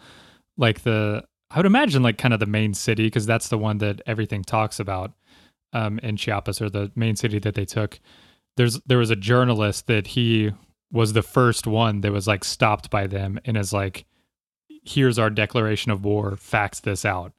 like 0.56 0.82
the 0.82 1.24
I 1.50 1.58
would 1.58 1.66
imagine 1.66 2.02
like 2.02 2.18
kind 2.18 2.34
of 2.34 2.40
the 2.40 2.46
main 2.46 2.74
city 2.74 3.04
because 3.04 3.26
that's 3.26 3.48
the 3.48 3.58
one 3.58 3.78
that 3.78 4.02
everything 4.06 4.42
talks 4.42 4.80
about 4.80 5.12
um 5.72 5.98
in 6.00 6.16
Chiapas 6.16 6.60
or 6.60 6.70
the 6.70 6.90
main 6.94 7.16
city 7.16 7.38
that 7.40 7.54
they 7.54 7.64
took. 7.64 8.00
There's 8.56 8.80
there 8.86 8.98
was 8.98 9.10
a 9.10 9.16
journalist 9.16 9.86
that 9.86 10.08
he 10.08 10.52
was 10.90 11.12
the 11.12 11.22
first 11.22 11.66
one 11.66 12.00
that 12.00 12.12
was 12.12 12.26
like 12.26 12.44
stopped 12.44 12.90
by 12.90 13.06
them 13.06 13.38
and 13.44 13.56
is 13.56 13.72
like 13.72 14.06
here's 14.84 15.18
our 15.18 15.28
declaration 15.28 15.92
of 15.92 16.04
war. 16.04 16.36
Fax 16.36 16.80
this 16.80 17.04
out 17.04 17.32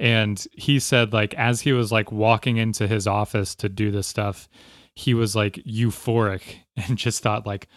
and 0.00 0.46
he 0.52 0.78
said 0.78 1.12
like 1.12 1.34
as 1.34 1.60
he 1.62 1.72
was 1.72 1.90
like 1.90 2.12
walking 2.12 2.56
into 2.56 2.86
his 2.86 3.06
office 3.06 3.54
to 3.54 3.68
do 3.68 3.90
this 3.90 4.06
stuff 4.06 4.48
he 4.94 5.14
was 5.14 5.34
like 5.36 5.54
euphoric 5.66 6.56
and 6.76 6.96
just 6.98 7.22
thought 7.22 7.46
like 7.46 7.68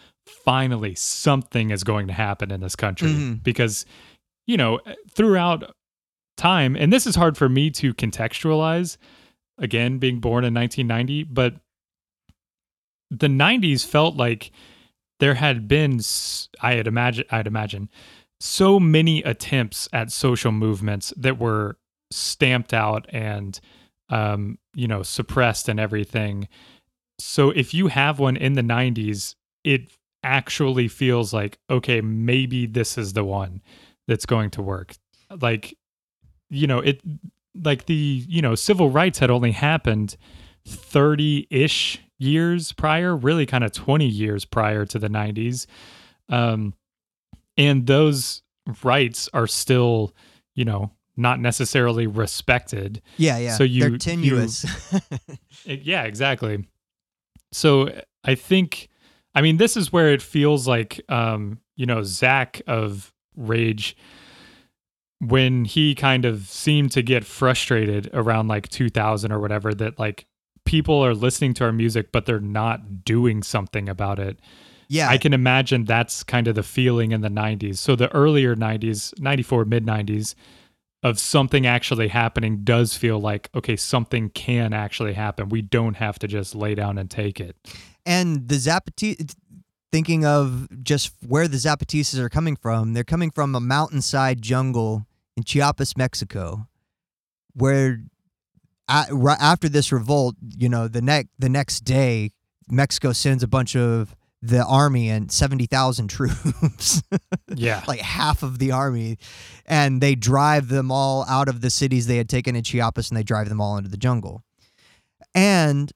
finally 0.44 0.94
something 0.94 1.70
is 1.70 1.82
going 1.84 2.06
to 2.06 2.12
happen 2.12 2.50
in 2.52 2.60
this 2.60 2.76
country 2.76 3.08
Mhm. 3.10 3.42
because 3.42 3.84
you 4.46 4.56
know 4.56 4.78
throughout 5.10 5.74
time 6.36 6.76
and 6.76 6.92
this 6.92 7.06
is 7.06 7.14
hard 7.16 7.36
for 7.36 7.48
me 7.48 7.70
to 7.70 7.92
contextualize 7.94 8.96
again 9.58 9.98
being 9.98 10.18
born 10.20 10.44
in 10.44 10.54
1990 10.54 11.24
but 11.24 11.54
the 13.10 13.26
90s 13.28 13.84
felt 13.86 14.16
like 14.16 14.50
there 15.20 15.34
had 15.34 15.68
been 15.68 16.00
i 16.62 16.74
had 16.74 16.86
imagine 16.86 17.24
i'd 17.30 17.46
imagine 17.46 17.88
so 18.40 18.80
many 18.80 19.22
attempts 19.22 19.88
at 19.92 20.10
social 20.10 20.50
movements 20.52 21.12
that 21.16 21.38
were 21.38 21.76
stamped 22.14 22.74
out 22.74 23.06
and 23.10 23.60
um 24.08 24.58
you 24.74 24.86
know 24.86 25.02
suppressed 25.02 25.68
and 25.68 25.80
everything. 25.80 26.48
So 27.18 27.50
if 27.50 27.72
you 27.72 27.88
have 27.88 28.18
one 28.18 28.36
in 28.36 28.54
the 28.54 28.62
90s 28.62 29.34
it 29.64 29.90
actually 30.24 30.88
feels 30.88 31.32
like 31.32 31.58
okay 31.70 32.00
maybe 32.00 32.66
this 32.66 32.96
is 32.96 33.12
the 33.12 33.24
one 33.24 33.60
that's 34.06 34.26
going 34.26 34.50
to 34.50 34.62
work. 34.62 34.94
Like 35.40 35.76
you 36.50 36.66
know 36.66 36.80
it 36.80 37.00
like 37.54 37.86
the 37.86 38.24
you 38.28 38.42
know 38.42 38.54
civil 38.54 38.90
rights 38.90 39.18
had 39.18 39.30
only 39.30 39.52
happened 39.52 40.16
30-ish 40.68 42.00
years 42.18 42.72
prior 42.72 43.16
really 43.16 43.46
kind 43.46 43.64
of 43.64 43.72
20 43.72 44.06
years 44.06 44.44
prior 44.44 44.86
to 44.86 44.96
the 44.96 45.08
90s 45.08 45.66
um 46.28 46.72
and 47.56 47.88
those 47.88 48.42
rights 48.84 49.28
are 49.34 49.48
still 49.48 50.14
you 50.54 50.64
know, 50.64 50.90
not 51.16 51.40
necessarily 51.40 52.06
respected. 52.06 53.02
Yeah, 53.18 53.38
yeah. 53.38 53.54
So 53.56 53.64
you- 53.64 53.80
they're 53.80 53.90
you- 53.90 53.98
tenuous. 53.98 54.64
It- 55.66 55.82
yeah, 55.82 56.02
exactly. 56.04 56.64
So 57.52 57.90
I 58.24 58.34
think, 58.34 58.88
I 59.34 59.42
mean, 59.42 59.58
this 59.58 59.76
is 59.76 59.92
where 59.92 60.12
it 60.12 60.22
feels 60.22 60.66
like, 60.66 61.00
um, 61.08 61.58
you 61.76 61.86
know, 61.86 62.02
Zach 62.02 62.60
of 62.66 63.12
Rage, 63.36 63.96
when 65.20 65.64
he 65.64 65.94
kind 65.94 66.24
of 66.24 66.48
seemed 66.48 66.90
to 66.92 67.02
get 67.02 67.24
frustrated 67.24 68.10
around 68.12 68.48
like 68.48 68.68
2000 68.70 69.30
or 69.30 69.38
whatever, 69.38 69.72
that 69.74 69.98
like 69.98 70.26
people 70.64 71.04
are 71.04 71.14
listening 71.14 71.54
to 71.54 71.64
our 71.64 71.72
music, 71.72 72.10
but 72.12 72.26
they're 72.26 72.40
not 72.40 73.04
doing 73.04 73.42
something 73.42 73.88
about 73.88 74.18
it. 74.18 74.40
yeah, 74.88 75.08
I 75.08 75.18
can 75.18 75.32
imagine 75.32 75.84
that's 75.84 76.22
kind 76.24 76.48
of 76.48 76.54
the 76.56 76.62
feeling 76.62 77.12
in 77.12 77.20
the 77.20 77.28
90s. 77.28 77.76
So 77.78 77.94
the 77.96 78.12
earlier 78.14 78.56
90s, 78.56 79.18
94, 79.20 79.64
mid 79.64 79.86
90s, 79.86 80.34
of 81.02 81.18
something 81.18 81.66
actually 81.66 82.08
happening 82.08 82.64
does 82.64 82.96
feel 82.96 83.18
like, 83.18 83.50
okay, 83.54 83.76
something 83.76 84.30
can 84.30 84.72
actually 84.72 85.14
happen. 85.14 85.48
We 85.48 85.62
don't 85.62 85.94
have 85.94 86.18
to 86.20 86.28
just 86.28 86.54
lay 86.54 86.74
down 86.74 86.98
and 86.98 87.10
take 87.10 87.40
it. 87.40 87.56
and 88.06 88.48
the 88.48 88.56
Zapatista. 88.56 89.34
Thinking 89.90 90.24
of 90.24 90.68
just 90.82 91.12
where 91.28 91.46
the 91.46 91.58
Zapatistas 91.58 92.18
are 92.18 92.30
coming 92.30 92.56
from, 92.56 92.94
they're 92.94 93.04
coming 93.04 93.30
from 93.30 93.54
a 93.54 93.60
mountainside 93.60 94.40
jungle 94.40 95.06
in 95.36 95.42
Chiapas, 95.42 95.98
Mexico, 95.98 96.66
where 97.52 98.00
after 98.88 99.68
this 99.68 99.92
revolt, 99.92 100.34
you 100.56 100.70
know, 100.70 100.88
the 100.88 101.02
next 101.02 101.28
the 101.38 101.50
next 101.50 101.80
day, 101.80 102.30
Mexico 102.70 103.12
sends 103.12 103.42
a 103.42 103.46
bunch 103.46 103.76
of 103.76 104.16
the 104.42 104.64
army 104.64 105.08
and 105.08 105.30
seventy 105.30 105.66
thousand 105.66 106.08
troops. 106.08 107.02
Yeah. 107.54 107.84
like 107.86 108.00
half 108.00 108.42
of 108.42 108.58
the 108.58 108.72
army, 108.72 109.18
and 109.66 110.00
they 110.00 110.14
drive 110.14 110.68
them 110.68 110.90
all 110.90 111.24
out 111.28 111.48
of 111.48 111.60
the 111.60 111.68
cities 111.70 112.06
they 112.06 112.16
had 112.16 112.28
taken 112.28 112.56
in 112.56 112.62
Chiapas 112.64 113.10
and 113.10 113.16
they 113.16 113.22
drive 113.22 113.48
them 113.50 113.60
all 113.60 113.76
into 113.76 113.90
the 113.90 113.98
jungle. 113.98 114.42
And 115.34 115.92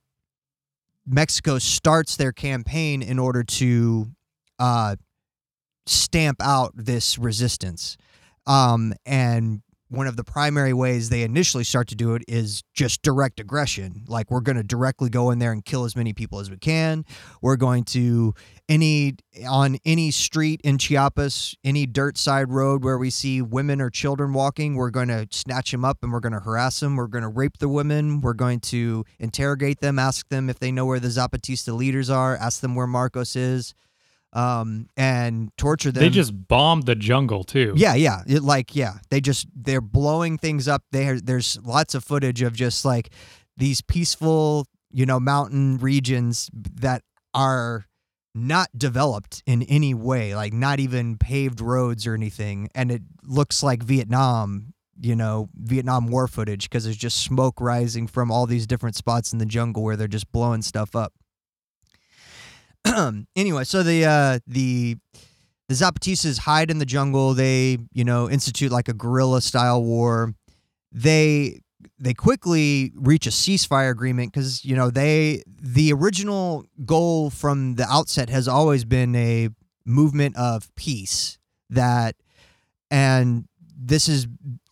Mexico 1.06 1.58
starts 1.58 2.16
their 2.16 2.32
campaign 2.32 3.00
in 3.02 3.18
order 3.18 3.42
to 3.42 4.08
uh, 4.58 4.96
stamp 5.86 6.38
out 6.42 6.72
this 6.74 7.18
resistance. 7.18 7.96
Um, 8.46 8.92
and 9.06 9.62
one 9.88 10.06
of 10.06 10.16
the 10.16 10.24
primary 10.24 10.72
ways 10.72 11.08
they 11.08 11.22
initially 11.22 11.62
start 11.62 11.88
to 11.88 11.94
do 11.94 12.14
it 12.14 12.22
is 12.26 12.62
just 12.74 13.02
direct 13.02 13.38
aggression. 13.38 14.04
Like 14.08 14.30
we're 14.30 14.40
going 14.40 14.56
to 14.56 14.64
directly 14.64 15.10
go 15.10 15.30
in 15.30 15.38
there 15.38 15.52
and 15.52 15.64
kill 15.64 15.84
as 15.84 15.94
many 15.94 16.12
people 16.12 16.40
as 16.40 16.50
we 16.50 16.56
can. 16.56 17.04
We're 17.40 17.56
going 17.56 17.84
to 17.84 18.34
any 18.68 19.14
on 19.48 19.78
any 19.84 20.10
street 20.10 20.60
in 20.64 20.78
Chiapas, 20.78 21.54
any 21.62 21.86
dirt 21.86 22.18
side 22.18 22.50
road 22.50 22.82
where 22.84 22.98
we 22.98 23.10
see 23.10 23.40
women 23.40 23.80
or 23.80 23.90
children 23.90 24.32
walking, 24.32 24.74
we're 24.74 24.90
going 24.90 25.08
to 25.08 25.28
snatch 25.30 25.70
them 25.70 25.84
up 25.84 25.98
and 26.02 26.12
we're 26.12 26.20
going 26.20 26.32
to 26.32 26.40
harass 26.40 26.80
them. 26.80 26.96
We're 26.96 27.06
going 27.06 27.22
to 27.22 27.28
rape 27.28 27.58
the 27.58 27.68
women. 27.68 28.20
We're 28.20 28.34
going 28.34 28.60
to 28.60 29.04
interrogate 29.20 29.80
them, 29.80 29.98
ask 29.98 30.28
them 30.28 30.50
if 30.50 30.58
they 30.58 30.72
know 30.72 30.86
where 30.86 31.00
the 31.00 31.08
Zapatista 31.08 31.76
leaders 31.76 32.10
are, 32.10 32.36
ask 32.36 32.60
them 32.60 32.74
where 32.74 32.86
Marcos 32.88 33.36
is, 33.36 33.74
um, 34.32 34.88
and 34.96 35.50
torture 35.56 35.90
them. 35.90 36.02
They 36.02 36.10
just 36.10 36.48
bombed 36.48 36.86
the 36.86 36.94
jungle 36.94 37.44
too. 37.44 37.72
Yeah, 37.76 37.94
yeah. 37.94 38.22
It, 38.26 38.42
like, 38.42 38.76
yeah, 38.76 38.98
they 39.10 39.20
just 39.20 39.46
they're 39.54 39.80
blowing 39.80 40.38
things 40.38 40.68
up. 40.68 40.82
There, 40.92 41.20
there's 41.20 41.58
lots 41.64 41.94
of 41.94 42.04
footage 42.04 42.42
of 42.42 42.54
just 42.54 42.84
like 42.84 43.10
these 43.56 43.80
peaceful, 43.80 44.66
you 44.90 45.06
know, 45.06 45.18
mountain 45.18 45.78
regions 45.78 46.50
that 46.52 47.02
are 47.32 47.86
not 48.34 48.68
developed 48.76 49.42
in 49.46 49.62
any 49.62 49.94
way, 49.94 50.34
like 50.34 50.52
not 50.52 50.80
even 50.80 51.16
paved 51.16 51.60
roads 51.60 52.06
or 52.06 52.14
anything, 52.14 52.68
and 52.74 52.90
it 52.90 53.02
looks 53.24 53.62
like 53.62 53.82
Vietnam. 53.82 54.72
You 54.98 55.14
know, 55.14 55.50
Vietnam 55.54 56.06
War 56.06 56.26
footage 56.26 56.70
because 56.70 56.84
there's 56.84 56.96
just 56.96 57.22
smoke 57.22 57.60
rising 57.60 58.06
from 58.06 58.30
all 58.30 58.46
these 58.46 58.66
different 58.66 58.96
spots 58.96 59.30
in 59.30 59.38
the 59.38 59.44
jungle 59.44 59.82
where 59.82 59.94
they're 59.94 60.08
just 60.08 60.32
blowing 60.32 60.62
stuff 60.62 60.96
up. 60.96 61.12
anyway, 63.36 63.64
so 63.64 63.82
the 63.82 64.04
uh, 64.04 64.38
the 64.46 64.96
the 65.68 65.74
Zapatistas 65.74 66.38
hide 66.38 66.70
in 66.70 66.78
the 66.78 66.86
jungle. 66.86 67.34
They, 67.34 67.78
you 67.92 68.04
know, 68.04 68.30
institute 68.30 68.70
like 68.70 68.88
a 68.88 68.94
guerrilla 68.94 69.40
style 69.40 69.82
war. 69.82 70.34
They 70.92 71.60
they 71.98 72.14
quickly 72.14 72.92
reach 72.94 73.26
a 73.26 73.30
ceasefire 73.30 73.90
agreement 73.90 74.32
because 74.32 74.64
you 74.64 74.76
know 74.76 74.90
they 74.90 75.42
the 75.46 75.92
original 75.92 76.66
goal 76.84 77.30
from 77.30 77.74
the 77.76 77.86
outset 77.88 78.28
has 78.28 78.48
always 78.48 78.84
been 78.84 79.14
a 79.14 79.48
movement 79.84 80.36
of 80.36 80.74
peace 80.74 81.38
that 81.70 82.16
and 82.90 83.46
this 83.78 84.08
is 84.08 84.26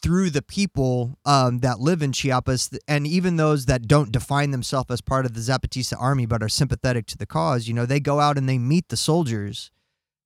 through 0.05 0.29
the 0.29 0.43
people 0.43 1.19
um, 1.25 1.61
that 1.61 1.81
live 1.81 2.03
in 2.03 2.13
Chiapas 2.13 2.79
and 2.87 3.07
even 3.07 3.37
those 3.37 3.65
that 3.65 3.89
don't 3.89 4.13
define 4.13 4.51
themselves 4.51 4.91
as 4.91 5.01
part 5.01 5.25
of 5.25 5.33
the 5.33 5.41
Zapatista 5.41 5.95
army 5.99 6.27
but 6.27 6.43
are 6.43 6.49
sympathetic 6.51 7.07
to 7.07 7.17
the 7.17 7.25
cause 7.25 7.67
you 7.67 7.73
know 7.73 7.87
they 7.87 8.01
go 8.01 8.21
out 8.21 8.37
and 8.37 8.47
they 8.47 8.59
meet 8.59 8.91
the 8.91 8.99
soldiers 8.99 9.71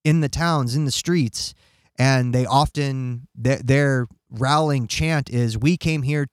in 0.03 0.20
the 0.20 0.29
towns 0.29 0.74
in 0.74 0.85
the 0.85 0.91
streets 0.91 1.55
and 1.97 2.35
they 2.35 2.45
often 2.45 3.29
their, 3.37 3.62
their 3.62 4.09
rallying 4.29 4.89
chant 4.89 5.31
is 5.31 5.57
we 5.57 5.76
came 5.76 6.03
here 6.03 6.26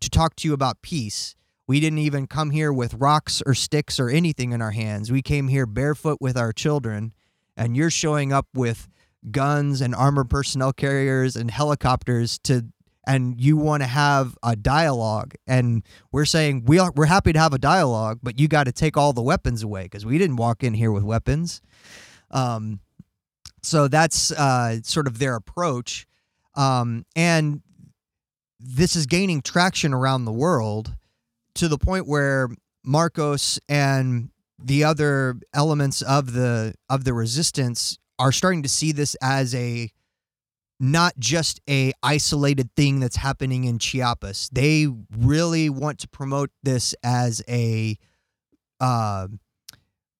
to 0.00 0.10
talk 0.10 0.36
to 0.36 0.48
you 0.48 0.52
about 0.52 0.82
peace. 0.82 1.34
We 1.66 1.80
didn't 1.80 2.00
even 2.00 2.26
come 2.26 2.50
here 2.50 2.70
with 2.70 2.92
rocks 2.92 3.42
or 3.46 3.54
sticks 3.54 3.98
or 3.98 4.10
anything 4.10 4.52
in 4.52 4.60
our 4.60 4.72
hands. 4.72 5.10
We 5.10 5.22
came 5.22 5.48
here 5.48 5.64
barefoot 5.64 6.18
with 6.20 6.36
our 6.36 6.52
children 6.52 7.14
and 7.56 7.78
you're 7.78 7.90
showing 7.90 8.30
up 8.30 8.46
with 8.54 8.88
guns 9.30 9.80
and 9.80 9.94
armored 9.94 10.28
personnel 10.28 10.74
carriers 10.74 11.34
and 11.34 11.50
helicopters 11.50 12.38
to 12.40 12.66
and 13.10 13.40
you 13.40 13.56
want 13.56 13.82
to 13.82 13.88
have 13.88 14.38
a 14.44 14.54
dialogue 14.54 15.34
and 15.48 15.82
we're 16.12 16.24
saying 16.24 16.62
we 16.64 16.78
are, 16.78 16.92
we're 16.94 17.06
happy 17.06 17.32
to 17.32 17.38
have 17.40 17.52
a 17.52 17.58
dialogue 17.58 18.20
but 18.22 18.38
you 18.38 18.46
got 18.46 18.64
to 18.64 18.72
take 18.72 18.96
all 18.96 19.12
the 19.12 19.22
weapons 19.22 19.64
away 19.64 19.82
because 19.82 20.06
we 20.06 20.16
didn't 20.16 20.36
walk 20.36 20.62
in 20.62 20.74
here 20.74 20.92
with 20.92 21.02
weapons. 21.02 21.60
Um, 22.30 22.78
so 23.62 23.88
that's 23.88 24.30
uh, 24.30 24.78
sort 24.84 25.08
of 25.08 25.18
their 25.18 25.34
approach. 25.34 26.06
Um, 26.54 27.04
and 27.16 27.62
this 28.60 28.94
is 28.94 29.06
gaining 29.06 29.42
traction 29.42 29.92
around 29.92 30.24
the 30.24 30.32
world 30.32 30.94
to 31.54 31.66
the 31.66 31.78
point 31.78 32.06
where 32.06 32.48
marcos 32.84 33.58
and 33.68 34.30
the 34.56 34.84
other 34.84 35.36
elements 35.52 36.00
of 36.02 36.32
the 36.32 36.74
of 36.88 37.02
the 37.02 37.12
resistance 37.12 37.98
are 38.20 38.30
starting 38.30 38.62
to 38.62 38.68
see 38.68 38.92
this 38.92 39.16
as 39.20 39.52
a 39.54 39.90
not 40.80 41.12
just 41.18 41.60
a 41.68 41.92
isolated 42.02 42.74
thing 42.74 43.00
that's 43.00 43.16
happening 43.16 43.64
in 43.64 43.78
Chiapas. 43.78 44.48
They 44.50 44.88
really 45.16 45.68
want 45.68 45.98
to 46.00 46.08
promote 46.08 46.50
this 46.62 46.94
as 47.04 47.42
a 47.46 47.98
uh, 48.80 49.28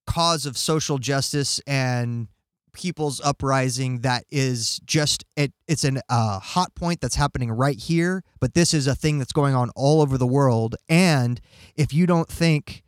cause 0.05 0.45
of 0.45 0.55
social 0.57 0.99
justice 0.99 1.59
and 1.65 2.27
people's 2.73 3.19
uprising 3.21 3.99
that 3.99 4.23
is 4.29 4.79
just 4.85 5.25
it 5.35 5.51
it's 5.67 5.83
an 5.83 5.99
uh, 6.07 6.39
hot 6.39 6.73
point 6.73 7.01
that's 7.01 7.15
happening 7.15 7.51
right 7.51 7.77
here 7.77 8.23
but 8.39 8.53
this 8.53 8.73
is 8.73 8.87
a 8.87 8.95
thing 8.95 9.17
that's 9.17 9.33
going 9.33 9.53
on 9.53 9.69
all 9.75 10.01
over 10.01 10.17
the 10.17 10.25
world 10.25 10.77
and 10.87 11.41
if 11.75 11.93
you 11.93 12.07
don't 12.07 12.29
think 12.29 12.81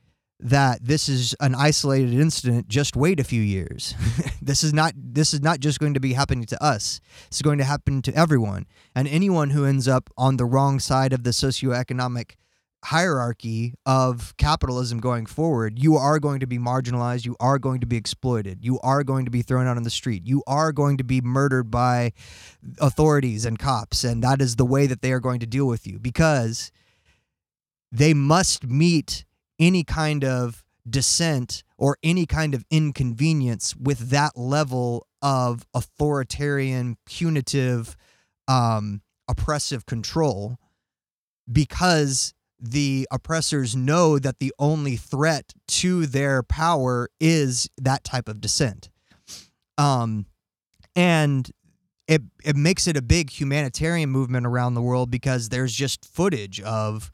that 0.43 0.85
this 0.85 1.07
is 1.07 1.33
an 1.39 1.55
isolated 1.55 2.13
incident 2.13 2.67
just 2.67 2.97
wait 2.97 3.19
a 3.19 3.23
few 3.23 3.41
years. 3.41 3.95
This 4.43 4.61
is 4.61 4.73
not 4.73 4.93
this 4.97 5.33
is 5.33 5.41
not 5.41 5.61
just 5.61 5.79
going 5.79 5.93
to 5.93 6.01
be 6.01 6.11
happening 6.11 6.43
to 6.47 6.61
us. 6.61 6.99
It's 7.27 7.41
going 7.41 7.59
to 7.59 7.63
happen 7.63 8.01
to 8.01 8.13
everyone. 8.13 8.65
And 8.93 9.07
anyone 9.07 9.51
who 9.51 9.63
ends 9.63 9.87
up 9.87 10.09
on 10.17 10.35
the 10.35 10.43
wrong 10.43 10.81
side 10.81 11.13
of 11.13 11.23
the 11.23 11.29
socioeconomic 11.29 12.33
hierarchy 12.83 13.73
of 13.85 14.35
capitalism 14.35 14.99
going 14.99 15.25
forward 15.25 15.79
you 15.79 15.95
are 15.95 16.19
going 16.19 16.41
to 16.41 16.45
be 16.45 16.57
marginalized 16.57 17.25
you 17.25 17.33
are 17.39 17.57
going 17.57 17.79
to 17.79 17.87
be 17.87 17.95
exploited 17.95 18.59
you 18.61 18.77
are 18.81 19.05
going 19.05 19.23
to 19.23 19.31
be 19.31 19.41
thrown 19.41 19.65
out 19.65 19.77
on 19.77 19.83
the 19.83 19.89
street 19.89 20.27
you 20.27 20.43
are 20.47 20.73
going 20.73 20.97
to 20.97 21.03
be 21.05 21.21
murdered 21.21 21.71
by 21.71 22.11
authorities 22.79 23.45
and 23.45 23.57
cops 23.57 24.03
and 24.03 24.21
that 24.21 24.41
is 24.41 24.57
the 24.57 24.65
way 24.65 24.85
that 24.85 25.01
they 25.01 25.13
are 25.13 25.21
going 25.21 25.39
to 25.39 25.45
deal 25.45 25.65
with 25.65 25.87
you 25.87 25.97
because 25.97 26.73
they 27.89 28.13
must 28.13 28.65
meet 28.65 29.23
any 29.59 29.83
kind 29.83 30.23
of 30.23 30.63
dissent 30.89 31.63
or 31.77 31.97
any 32.03 32.25
kind 32.25 32.53
of 32.53 32.65
inconvenience 32.69 33.75
with 33.75 34.09
that 34.09 34.37
level 34.37 35.07
of 35.21 35.65
authoritarian, 35.73 36.97
punitive, 37.05 37.95
um, 38.47 39.01
oppressive 39.27 39.85
control 39.85 40.57
because 41.51 42.33
the 42.59 43.07
oppressors 43.11 43.75
know 43.75 44.17
that 44.17 44.39
the 44.39 44.53
only 44.57 44.95
threat 44.95 45.53
to 45.67 46.05
their 46.05 46.43
power 46.43 47.09
is 47.19 47.69
that 47.77 48.03
type 48.03 48.29
of 48.29 48.39
dissent. 48.39 48.89
Um, 49.77 50.27
and 50.95 51.49
it, 52.07 52.21
it 52.43 52.55
makes 52.55 52.87
it 52.87 52.95
a 52.95 53.01
big 53.01 53.29
humanitarian 53.29 54.09
movement 54.09 54.45
around 54.45 54.75
the 54.75 54.81
world 54.81 55.11
because 55.11 55.49
there's 55.49 55.73
just 55.73 56.05
footage 56.05 56.61
of 56.61 57.11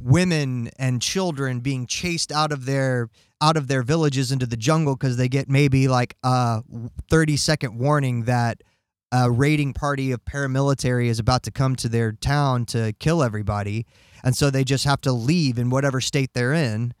women 0.00 0.70
and 0.78 1.00
children 1.00 1.60
being 1.60 1.86
chased 1.86 2.32
out 2.32 2.52
of 2.52 2.66
their 2.66 3.08
out 3.40 3.56
of 3.56 3.66
their 3.66 3.82
villages 3.82 4.30
into 4.30 4.46
the 4.46 4.56
jungle 4.56 4.94
because 4.94 5.16
they 5.16 5.28
get 5.28 5.48
maybe 5.48 5.88
like 5.88 6.16
a 6.22 6.62
30 7.10 7.36
second 7.36 7.78
warning 7.78 8.24
that 8.24 8.62
a 9.10 9.30
raiding 9.30 9.72
party 9.72 10.12
of 10.12 10.24
paramilitary 10.24 11.06
is 11.06 11.18
about 11.18 11.42
to 11.42 11.50
come 11.50 11.76
to 11.76 11.88
their 11.88 12.12
town 12.12 12.64
to 12.64 12.94
kill 12.98 13.22
everybody, 13.22 13.84
and 14.24 14.36
so 14.36 14.48
they 14.48 14.64
just 14.64 14.84
have 14.84 15.00
to 15.02 15.12
leave 15.12 15.58
in 15.58 15.70
whatever 15.70 16.00
state 16.00 16.30
they're 16.32 16.54
in 16.54 16.94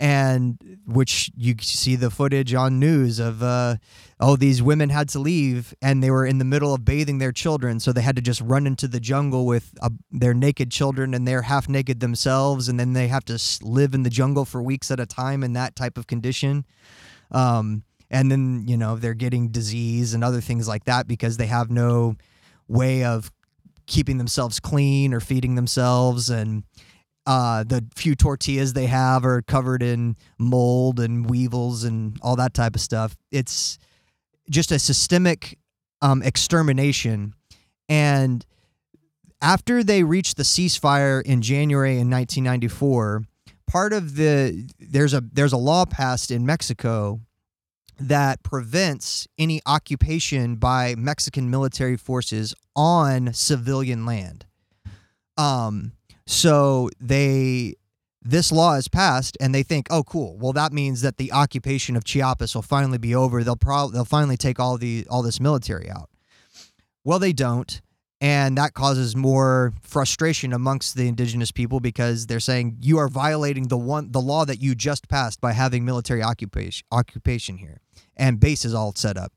and 0.00 0.78
which 0.86 1.30
you 1.36 1.54
see 1.60 1.94
the 1.94 2.10
footage 2.10 2.54
on 2.54 2.80
news 2.80 3.18
of 3.18 3.42
uh, 3.42 3.76
oh 4.18 4.34
these 4.34 4.62
women 4.62 4.88
had 4.88 5.10
to 5.10 5.18
leave 5.18 5.74
and 5.82 6.02
they 6.02 6.10
were 6.10 6.24
in 6.24 6.38
the 6.38 6.44
middle 6.44 6.72
of 6.72 6.86
bathing 6.86 7.18
their 7.18 7.32
children. 7.32 7.78
So 7.78 7.92
they 7.92 8.00
had 8.00 8.16
to 8.16 8.22
just 8.22 8.40
run 8.40 8.66
into 8.66 8.88
the 8.88 8.98
jungle 8.98 9.44
with 9.44 9.74
uh, 9.82 9.90
their 10.10 10.32
naked 10.32 10.70
children 10.70 11.12
and 11.12 11.28
they're 11.28 11.42
half 11.42 11.68
naked 11.68 12.00
themselves. 12.00 12.66
And 12.66 12.80
then 12.80 12.94
they 12.94 13.08
have 13.08 13.26
to 13.26 13.38
live 13.62 13.92
in 13.92 14.02
the 14.02 14.10
jungle 14.10 14.46
for 14.46 14.62
weeks 14.62 14.90
at 14.90 14.98
a 14.98 15.06
time 15.06 15.44
in 15.44 15.52
that 15.52 15.76
type 15.76 15.98
of 15.98 16.06
condition. 16.06 16.64
Um, 17.30 17.84
and 18.10 18.32
then 18.32 18.64
you 18.66 18.78
know 18.78 18.96
they're 18.96 19.14
getting 19.14 19.48
disease 19.50 20.14
and 20.14 20.24
other 20.24 20.40
things 20.40 20.66
like 20.66 20.84
that 20.84 21.06
because 21.06 21.36
they 21.36 21.46
have 21.46 21.70
no 21.70 22.16
way 22.68 23.04
of 23.04 23.30
keeping 23.86 24.16
themselves 24.16 24.60
clean 24.60 25.12
or 25.12 25.20
feeding 25.20 25.56
themselves. 25.56 26.30
And 26.30 26.64
uh, 27.26 27.64
the 27.64 27.84
few 27.94 28.14
tortillas 28.14 28.72
they 28.72 28.86
have 28.86 29.24
are 29.24 29.42
covered 29.42 29.82
in 29.82 30.16
mold 30.38 30.98
and 30.98 31.28
weevils 31.28 31.84
and 31.84 32.18
all 32.22 32.36
that 32.36 32.54
type 32.54 32.74
of 32.74 32.80
stuff. 32.80 33.16
It's 33.30 33.78
just 34.50 34.72
a 34.72 34.78
systemic 34.78 35.58
um, 36.02 36.22
extermination. 36.22 37.34
And 37.88 38.44
after 39.42 39.82
they 39.82 40.02
reached 40.02 40.36
the 40.36 40.42
ceasefire 40.42 41.22
in 41.22 41.42
January 41.42 41.92
in 41.92 42.10
1994, 42.10 43.24
part 43.66 43.92
of 43.92 44.16
the 44.16 44.68
there's 44.78 45.14
a 45.14 45.22
there's 45.32 45.52
a 45.52 45.56
law 45.56 45.84
passed 45.84 46.30
in 46.30 46.44
Mexico 46.44 47.20
that 47.98 48.42
prevents 48.42 49.28
any 49.38 49.60
occupation 49.66 50.56
by 50.56 50.94
Mexican 50.96 51.50
military 51.50 51.96
forces 51.96 52.54
on 52.74 53.32
civilian 53.34 54.06
land. 54.06 54.46
Um, 55.36 55.92
so 56.30 56.90
they 57.00 57.74
this 58.22 58.52
law 58.52 58.74
is 58.74 58.86
passed 58.86 59.36
and 59.40 59.54
they 59.54 59.62
think, 59.62 59.86
"Oh 59.90 60.04
cool. 60.04 60.36
Well 60.38 60.52
that 60.52 60.72
means 60.72 61.00
that 61.02 61.16
the 61.16 61.32
occupation 61.32 61.96
of 61.96 62.04
Chiapas 62.04 62.54
will 62.54 62.62
finally 62.62 62.98
be 62.98 63.14
over. 63.14 63.42
They'll 63.42 63.56
probably 63.56 63.94
they'll 63.94 64.04
finally 64.04 64.36
take 64.36 64.60
all 64.60 64.78
the 64.78 65.06
all 65.10 65.22
this 65.22 65.40
military 65.40 65.90
out." 65.90 66.10
Well, 67.04 67.18
they 67.18 67.32
don't. 67.32 67.80
And 68.22 68.58
that 68.58 68.74
causes 68.74 69.16
more 69.16 69.72
frustration 69.80 70.52
amongst 70.52 70.94
the 70.94 71.08
indigenous 71.08 71.50
people 71.50 71.80
because 71.80 72.26
they're 72.26 72.38
saying 72.38 72.76
you 72.82 72.98
are 72.98 73.08
violating 73.08 73.68
the 73.68 73.78
one 73.78 74.12
the 74.12 74.20
law 74.20 74.44
that 74.44 74.60
you 74.60 74.74
just 74.74 75.08
passed 75.08 75.40
by 75.40 75.52
having 75.52 75.86
military 75.86 76.22
occupation 76.22 76.84
occupation 76.92 77.56
here 77.56 77.80
and 78.16 78.38
bases 78.38 78.74
all 78.74 78.92
set 78.94 79.16
up. 79.16 79.32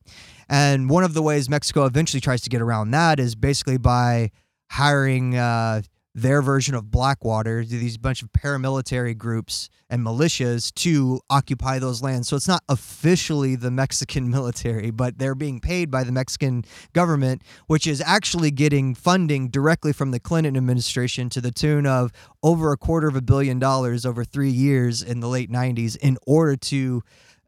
And 0.49 0.89
one 0.89 1.05
of 1.05 1.13
the 1.13 1.21
ways 1.21 1.49
Mexico 1.49 1.85
eventually 1.85 2.19
tries 2.19 2.41
to 2.41 2.49
get 2.49 2.61
around 2.61 2.91
that 2.91 3.21
is 3.21 3.35
basically 3.35 3.77
by 3.77 4.31
hiring 4.69 5.37
uh, 5.37 5.83
their 6.15 6.43
version 6.43 6.75
of 6.75 6.91
Blackwater, 6.91 7.65
these 7.65 7.97
bunch 7.97 8.21
of 8.21 8.31
paramilitary 8.31 9.17
groups 9.17 9.69
and 9.89 10.05
militias 10.05 10.73
to 10.75 11.19
occupy 11.29 11.79
those 11.79 12.03
lands. 12.03 12.27
So 12.27 12.35
it's 12.35 12.47
not 12.47 12.61
officially 12.69 13.55
the 13.55 13.71
Mexican 13.71 14.29
military, 14.31 14.91
but 14.91 15.17
they're 15.17 15.35
being 15.35 15.59
paid 15.59 15.89
by 15.89 16.03
the 16.03 16.11
Mexican 16.11 16.65
government, 16.93 17.41
which 17.67 17.87
is 17.87 18.01
actually 18.05 18.51
getting 18.51 18.93
funding 18.93 19.49
directly 19.49 19.91
from 19.91 20.11
the 20.11 20.19
Clinton 20.19 20.55
administration 20.55 21.29
to 21.29 21.41
the 21.41 21.51
tune 21.51 21.87
of 21.87 22.11
over 22.43 22.71
a 22.71 22.77
quarter 22.77 23.07
of 23.07 23.15
a 23.15 23.21
billion 23.21 23.57
dollars 23.57 24.05
over 24.05 24.23
three 24.23 24.51
years 24.51 25.01
in 25.01 25.19
the 25.19 25.27
late 25.27 25.51
90s 25.51 25.97
in 25.97 26.17
order 26.27 26.55
to 26.55 27.01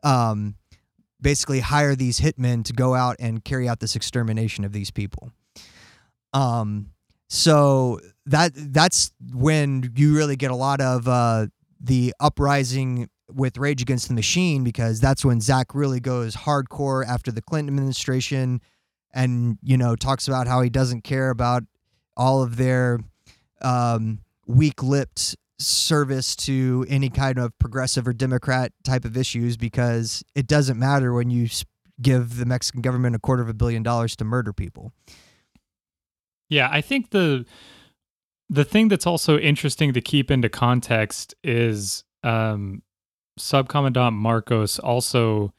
um, 0.03 0.55
basically 1.22 1.59
hire 1.59 1.95
these 1.95 2.20
hitmen 2.20 2.63
to 2.63 2.74
go 2.74 2.95
out 2.95 3.16
and 3.20 3.43
carry 3.43 3.70
out 3.70 3.80
this 3.80 3.95
extermination 3.95 4.66
of 4.66 4.72
these 4.72 4.89
people. 4.89 5.32
Um, 6.34 6.91
so 7.28 7.99
that 8.26 8.51
that's 8.55 9.11
when 9.34 9.91
you 9.95 10.15
really 10.15 10.36
get 10.36 10.51
a 10.51 10.55
lot 10.55 10.82
of 10.82 11.07
uh, 11.07 11.47
the 11.80 12.13
uprising 12.19 13.09
with 13.32 13.57
Rage 13.57 13.82
Against 13.82 14.07
the 14.07 14.13
Machine 14.13 14.63
because 14.63 14.99
that's 14.99 15.26
when 15.26 15.41
Zach 15.41 15.73
really 15.73 15.99
goes 15.99 16.36
hardcore 16.36 17.05
after 17.05 17.32
the 17.32 17.41
Clinton 17.41 17.76
administration 17.76 18.61
and 19.13 19.57
you 19.61 19.78
know 19.78 19.95
talks 19.95 20.28
about 20.28 20.47
how 20.47 20.61
he 20.61 20.69
doesn't 20.69 21.03
care 21.03 21.30
about 21.30 21.63
all 22.17 22.43
of 22.43 22.57
their 22.57 22.99
um, 23.61 24.19
weak-lipped 24.47 25.36
service 25.57 26.36
to 26.36 26.86
any 26.89 27.09
kind 27.09 27.38
of 27.38 27.57
progressive 27.59 28.07
or 28.07 28.13
democrat 28.13 28.73
type 28.84 29.05
of 29.05 29.15
issues 29.15 29.55
because 29.57 30.23
it 30.36 30.47
doesn't 30.47 30.78
matter 30.78 31.13
when 31.13 31.30
you 31.30 31.47
give 32.01 32.38
the 32.38 32.45
Mexican 32.45 32.82
government 32.82 33.15
a 33.15 33.19
quarter 33.19 33.41
of 33.41 33.49
a 33.49 33.53
billion 33.53 33.84
dollars 33.84 34.15
to 34.17 34.26
murder 34.26 34.51
people. 34.51 34.91
Yeah, 36.49 36.69
I 36.71 36.82
think 36.82 37.11
the 37.11 37.45
the 38.49 38.63
thing 38.63 38.87
that's 38.87 39.07
also 39.07 39.37
interesting 39.37 39.93
to 39.93 40.01
keep 40.01 40.29
into 40.29 40.49
context 40.49 41.33
is 41.43 42.03
um, 42.23 42.83
Subcomandante 43.39 44.13
Marcos 44.13 44.79
also 44.79 45.53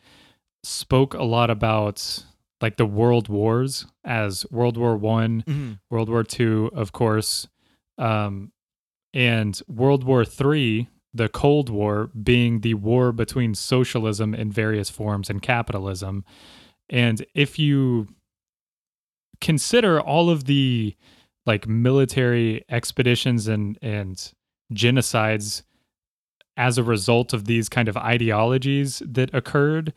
spoke 0.63 1.15
a 1.15 1.23
lot 1.23 1.51
about 1.51 2.25
like 2.61 2.77
the 2.77 2.87
world 2.87 3.29
wars 3.29 3.87
as 4.05 4.47
World 4.51 4.77
War 4.77 4.97
One, 4.97 5.43
mm-hmm. 5.47 5.73
World 5.91 6.09
War 6.09 6.25
Two, 6.25 6.71
of 6.75 6.93
course, 6.93 7.49
um, 7.99 8.53
and 9.13 9.61
World 9.69 10.05
War 10.05 10.25
Three, 10.25 10.89
the 11.13 11.29
Cold 11.29 11.69
War, 11.69 12.11
being 12.23 12.61
the 12.61 12.75
war 12.75 13.13
between 13.13 13.55
socialism 13.55 14.35
in 14.35 14.51
various 14.51 14.91
forms 14.91 15.29
and 15.29 15.43
capitalism. 15.43 16.25
And 16.89 17.27
if 17.35 17.59
you 17.59 18.09
consider 19.41 20.01
all 20.01 20.31
of 20.31 20.45
the 20.45 20.97
like 21.47 21.67
military 21.69 22.65
expeditions 22.69 23.49
and 23.49 23.79
and 23.81 24.33
genocides 24.73 25.63
as 26.57 26.79
a 26.79 26.83
result 26.83 27.33
of 27.33 27.45
these 27.45 27.69
kind 27.69 27.89
of 27.89 27.97
ideologies 27.97 29.03
that 29.07 29.33
occurred 29.35 29.93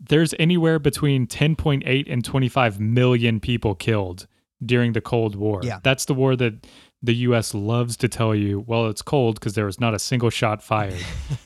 there's 0.00 0.32
anywhere 0.38 0.78
between 0.78 1.26
10.8 1.26 2.06
and 2.08 2.24
25 2.24 2.78
million 2.78 3.40
people 3.40 3.74
killed 3.74 4.26
during 4.64 4.92
the 4.92 5.00
cold 5.00 5.36
war 5.36 5.60
yeah. 5.62 5.80
that's 5.82 6.06
the 6.06 6.14
war 6.14 6.36
that 6.36 6.66
the 7.02 7.14
US 7.14 7.54
loves 7.54 7.96
to 7.98 8.08
tell 8.08 8.34
you, 8.34 8.64
well, 8.66 8.86
it's 8.86 9.02
cold 9.02 9.36
because 9.36 9.54
there 9.54 9.66
was 9.66 9.78
not 9.78 9.94
a 9.94 9.98
single 9.98 10.30
shot 10.30 10.62
fired. 10.62 10.98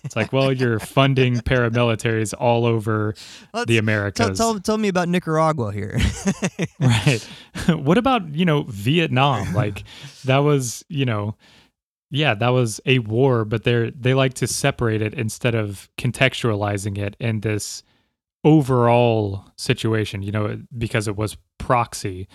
it's 0.03 0.17
like, 0.17 0.33
well, 0.33 0.51
you're 0.51 0.79
funding 0.81 1.37
paramilitaries 1.37 2.33
all 2.39 2.65
over 2.65 3.15
Let's, 3.53 3.67
the 3.67 3.79
Americas. 3.79 4.39
Tell, 4.39 4.55
tell, 4.55 4.61
tell, 4.61 4.79
me 4.79 4.89
about 4.89 5.09
Nicaragua 5.09 5.73
here. 5.73 6.01
right. 6.81 7.29
what 7.69 7.99
about, 7.99 8.35
you 8.35 8.47
know, 8.47 8.63
Vietnam? 8.63 9.53
Like, 9.53 9.85
that 10.25 10.39
was, 10.39 10.85
you 10.89 11.05
know, 11.05 11.37
yeah, 12.11 12.35
that 12.35 12.51
was 12.51 12.81
a 12.85 12.99
war, 13.01 13.45
but 13.45 13.65
they're 13.65 13.91
they 13.91 14.13
like 14.13 14.35
to 14.35 14.47
separate 14.47 15.01
it 15.01 15.15
instead 15.15 15.55
of 15.55 15.89
contextualizing 15.97 16.99
it 16.99 17.17
in 17.19 17.41
this 17.41 17.83
overall 18.45 19.47
situation, 19.57 20.23
you 20.23 20.31
know, 20.31 20.61
because 20.77 21.09
it 21.09 21.17
was 21.17 21.39
proxy. 21.59 22.29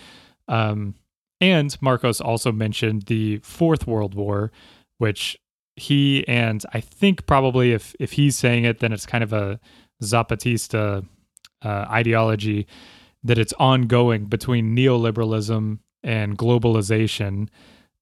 Um, 0.48 0.96
and 1.40 1.76
Marcos 1.82 2.20
also 2.20 2.52
mentioned 2.52 3.04
the 3.04 3.38
Fourth 3.40 3.86
World 3.88 4.16
War, 4.16 4.52
which 4.98 5.38
he 5.76 6.28
and 6.28 6.64
I 6.74 6.82
think 6.82 7.26
probably 7.28 7.72
if 7.72 7.96
if 8.00 8.14
he's 8.14 8.36
saying 8.36 8.66
it, 8.66 8.80
then 8.80 8.92
it's 8.92 9.06
kind 9.06 9.24
of 9.24 9.32
a 9.32 9.60
Zapatista 10.04 11.06
uh, 11.62 11.86
ideology 11.90 12.68
that 13.24 13.38
it's 13.38 13.54
ongoing 13.54 14.26
between 14.26 14.76
neoliberalism 14.76 15.80
and 16.04 16.38
globalization. 16.38 17.50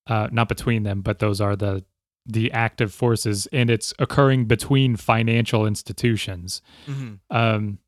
Uh, 0.07 0.27
not 0.31 0.47
between 0.47 0.83
them, 0.83 1.01
but 1.01 1.19
those 1.19 1.41
are 1.41 1.55
the 1.55 1.83
the 2.25 2.51
active 2.51 2.93
forces, 2.93 3.47
and 3.51 3.69
it's 3.69 3.93
occurring 3.99 4.45
between 4.45 4.95
financial 4.95 5.65
institutions. 5.65 6.61
Mm-hmm. 6.88 7.15
Um, 7.29 7.79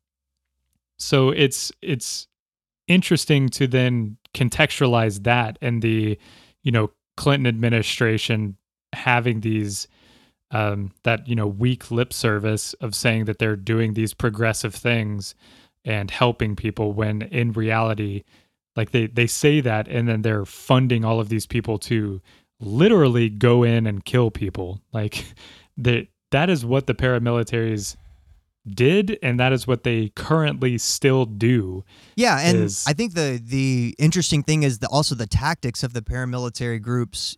so 0.98 1.30
it's 1.30 1.72
it's 1.80 2.28
interesting 2.88 3.48
to 3.50 3.66
then 3.66 4.17
contextualize 4.34 5.24
that 5.24 5.58
and 5.60 5.82
the 5.82 6.18
you 6.62 6.72
know 6.72 6.90
Clinton 7.16 7.46
administration 7.46 8.56
having 8.92 9.40
these 9.40 9.88
um, 10.50 10.92
that 11.02 11.26
you 11.28 11.34
know 11.34 11.46
weak 11.46 11.90
lip 11.90 12.12
service 12.12 12.74
of 12.74 12.94
saying 12.94 13.26
that 13.26 13.38
they're 13.38 13.56
doing 13.56 13.94
these 13.94 14.14
progressive 14.14 14.74
things 14.74 15.34
and 15.84 16.10
helping 16.10 16.56
people 16.56 16.92
when 16.92 17.22
in 17.22 17.52
reality 17.52 18.24
like 18.76 18.92
they 18.92 19.06
they 19.08 19.26
say 19.26 19.60
that 19.60 19.88
and 19.88 20.08
then 20.08 20.22
they're 20.22 20.44
funding 20.44 21.04
all 21.04 21.20
of 21.20 21.28
these 21.28 21.46
people 21.46 21.78
to 21.78 22.20
literally 22.60 23.28
go 23.28 23.62
in 23.62 23.86
and 23.86 24.04
kill 24.04 24.30
people. 24.30 24.80
Like 24.92 25.24
that 25.78 26.08
that 26.30 26.50
is 26.50 26.64
what 26.64 26.86
the 26.86 26.94
paramilitaries 26.94 27.96
did 28.74 29.18
and 29.22 29.40
that 29.40 29.52
is 29.52 29.66
what 29.66 29.82
they 29.84 30.10
currently 30.10 30.78
still 30.78 31.24
do 31.24 31.84
yeah 32.16 32.38
and 32.40 32.58
is, 32.58 32.84
i 32.86 32.92
think 32.92 33.14
the 33.14 33.40
the 33.42 33.94
interesting 33.98 34.42
thing 34.42 34.62
is 34.62 34.78
that 34.78 34.88
also 34.88 35.14
the 35.14 35.26
tactics 35.26 35.82
of 35.82 35.92
the 35.92 36.02
paramilitary 36.02 36.80
groups 36.80 37.36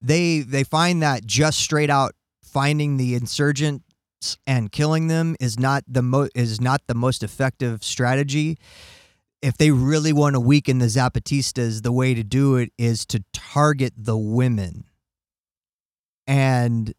they 0.00 0.40
they 0.40 0.64
find 0.64 1.02
that 1.02 1.24
just 1.24 1.58
straight 1.58 1.90
out 1.90 2.14
finding 2.42 2.96
the 2.96 3.14
insurgents 3.14 3.84
and 4.46 4.72
killing 4.72 5.08
them 5.08 5.36
is 5.40 5.58
not 5.58 5.82
the 5.86 6.02
mo- 6.02 6.28
is 6.34 6.60
not 6.60 6.80
the 6.86 6.94
most 6.94 7.22
effective 7.22 7.82
strategy 7.82 8.58
if 9.42 9.58
they 9.58 9.72
really 9.72 10.12
want 10.12 10.34
to 10.34 10.40
weaken 10.40 10.78
the 10.78 10.86
Zapatistas, 10.86 11.82
the 11.82 11.92
way 11.92 12.14
to 12.14 12.22
do 12.22 12.56
it 12.56 12.72
is 12.78 13.04
to 13.06 13.24
target 13.32 13.92
the 13.96 14.16
women. 14.16 14.84
And 16.28 16.94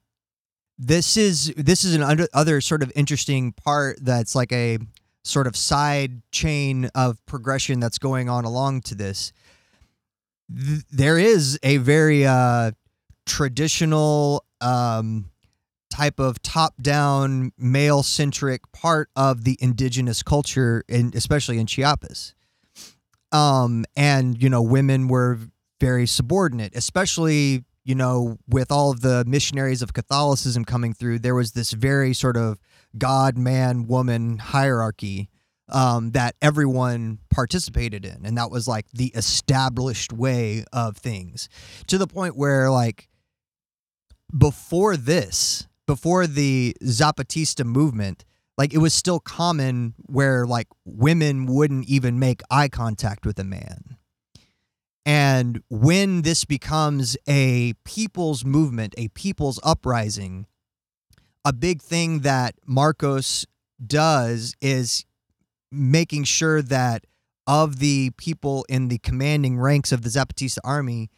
this 0.77 1.17
is 1.17 1.53
this 1.55 1.83
is 1.83 1.93
an 1.95 2.03
under, 2.03 2.27
other 2.33 2.61
sort 2.61 2.83
of 2.83 2.91
interesting 2.95 3.51
part 3.51 3.97
that's 4.01 4.35
like 4.35 4.51
a 4.51 4.79
sort 5.23 5.47
of 5.47 5.55
side 5.55 6.21
chain 6.31 6.89
of 6.95 7.23
progression 7.25 7.79
that's 7.79 7.97
going 7.97 8.29
on 8.29 8.43
along 8.43 8.81
to 8.81 8.95
this. 8.95 9.31
Th- 10.53 10.83
there 10.91 11.17
is 11.17 11.57
a 11.63 11.77
very 11.77 12.25
uh, 12.25 12.71
traditional 13.25 14.43
um, 14.59 15.29
type 15.89 16.19
of 16.19 16.41
top-down 16.41 17.51
male-centric 17.57 18.69
part 18.71 19.09
of 19.15 19.43
the 19.43 19.57
indigenous 19.61 20.23
culture, 20.23 20.83
in, 20.89 21.11
especially 21.15 21.59
in 21.59 21.67
Chiapas. 21.67 22.33
Um, 23.31 23.85
and 23.95 24.41
you 24.41 24.49
know, 24.49 24.61
women 24.61 25.07
were 25.07 25.39
very 25.79 26.05
subordinate, 26.07 26.75
especially 26.75 27.63
you 27.83 27.95
know, 27.95 28.37
with 28.47 28.71
all 28.71 28.91
of 28.91 29.01
the 29.01 29.23
missionaries 29.27 29.81
of 29.81 29.93
Catholicism 29.93 30.65
coming 30.65 30.93
through. 30.93 31.19
There 31.19 31.35
was 31.35 31.51
this 31.51 31.71
very 31.71 32.13
sort 32.13 32.37
of 32.37 32.59
God, 32.97 33.37
man, 33.37 33.87
woman 33.87 34.37
hierarchy 34.37 35.29
um, 35.69 36.11
that 36.11 36.35
everyone 36.41 37.19
participated 37.29 38.05
in, 38.05 38.25
and 38.25 38.37
that 38.37 38.51
was 38.51 38.67
like 38.67 38.85
the 38.91 39.11
established 39.15 40.13
way 40.13 40.65
of 40.71 40.97
things. 40.97 41.49
To 41.87 41.97
the 41.97 42.07
point 42.07 42.37
where, 42.37 42.69
like, 42.69 43.09
before 44.37 44.97
this, 44.97 45.67
before 45.85 46.27
the 46.27 46.75
Zapatista 46.83 47.65
movement, 47.65 48.25
like 48.57 48.73
it 48.73 48.77
was 48.79 48.93
still 48.93 49.19
common 49.19 49.95
where 50.05 50.45
like 50.45 50.67
women 50.85 51.45
wouldn't 51.45 51.87
even 51.87 52.19
make 52.19 52.41
eye 52.49 52.69
contact 52.69 53.25
with 53.25 53.39
a 53.39 53.43
man. 53.43 53.97
And 55.05 55.61
when 55.69 56.21
this 56.21 56.45
becomes 56.45 57.17
a 57.27 57.73
people's 57.83 58.45
movement, 58.45 58.95
a 58.97 59.09
people's 59.09 59.59
uprising, 59.63 60.47
a 61.43 61.51
big 61.51 61.81
thing 61.81 62.19
that 62.19 62.55
Marcos 62.65 63.45
does 63.85 64.55
is 64.61 65.05
making 65.71 66.23
sure 66.23 66.61
that 66.61 67.05
of 67.45 67.79
the 67.79 68.11
people 68.11 68.65
in 68.69 68.87
the 68.87 68.99
commanding 68.99 69.59
ranks 69.59 69.91
of 69.91 70.03
the 70.03 70.09
Zapatista 70.09 70.59
army, 70.63 71.09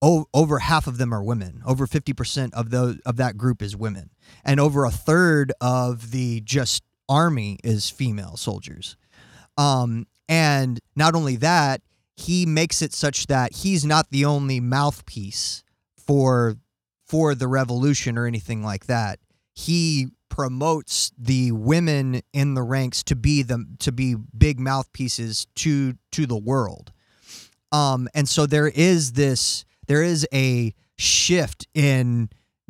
o- 0.00 0.26
over 0.32 0.60
half 0.60 0.86
of 0.86 0.96
them 0.96 1.12
are 1.12 1.22
women. 1.22 1.62
Over 1.66 1.86
50% 1.86 2.54
of 2.54 2.70
those 2.70 2.98
of 3.04 3.16
that 3.16 3.36
group 3.36 3.60
is 3.60 3.76
women. 3.76 4.10
And 4.44 4.58
over 4.58 4.84
a 4.84 4.90
third 4.90 5.52
of 5.60 6.10
the 6.10 6.40
just 6.40 6.82
army 7.08 7.58
is 7.62 7.90
female 7.90 8.36
soldiers. 8.36 8.96
Um, 9.58 10.06
and 10.28 10.80
not 10.96 11.14
only 11.14 11.36
that, 11.36 11.82
he 12.20 12.46
makes 12.46 12.82
it 12.82 12.92
such 12.92 13.26
that 13.26 13.54
he's 13.54 13.84
not 13.84 14.10
the 14.10 14.24
only 14.24 14.60
mouthpiece 14.60 15.62
for 15.96 16.56
for 17.06 17.34
the 17.34 17.48
revolution 17.48 18.16
or 18.16 18.26
anything 18.26 18.62
like 18.62 18.86
that. 18.86 19.18
He 19.52 20.08
promotes 20.28 21.10
the 21.18 21.50
women 21.50 22.22
in 22.32 22.54
the 22.54 22.62
ranks 22.62 23.02
to 23.04 23.16
be 23.16 23.42
the 23.42 23.64
to 23.80 23.90
be 23.90 24.14
big 24.36 24.60
mouthpieces 24.60 25.46
to 25.56 25.94
to 26.12 26.26
the 26.26 26.36
world. 26.36 26.92
Um, 27.72 28.08
and 28.14 28.28
so 28.28 28.46
there 28.46 28.68
is 28.68 29.12
this 29.12 29.64
there 29.86 30.02
is 30.02 30.26
a 30.32 30.74
shift 30.98 31.66
in 31.74 32.28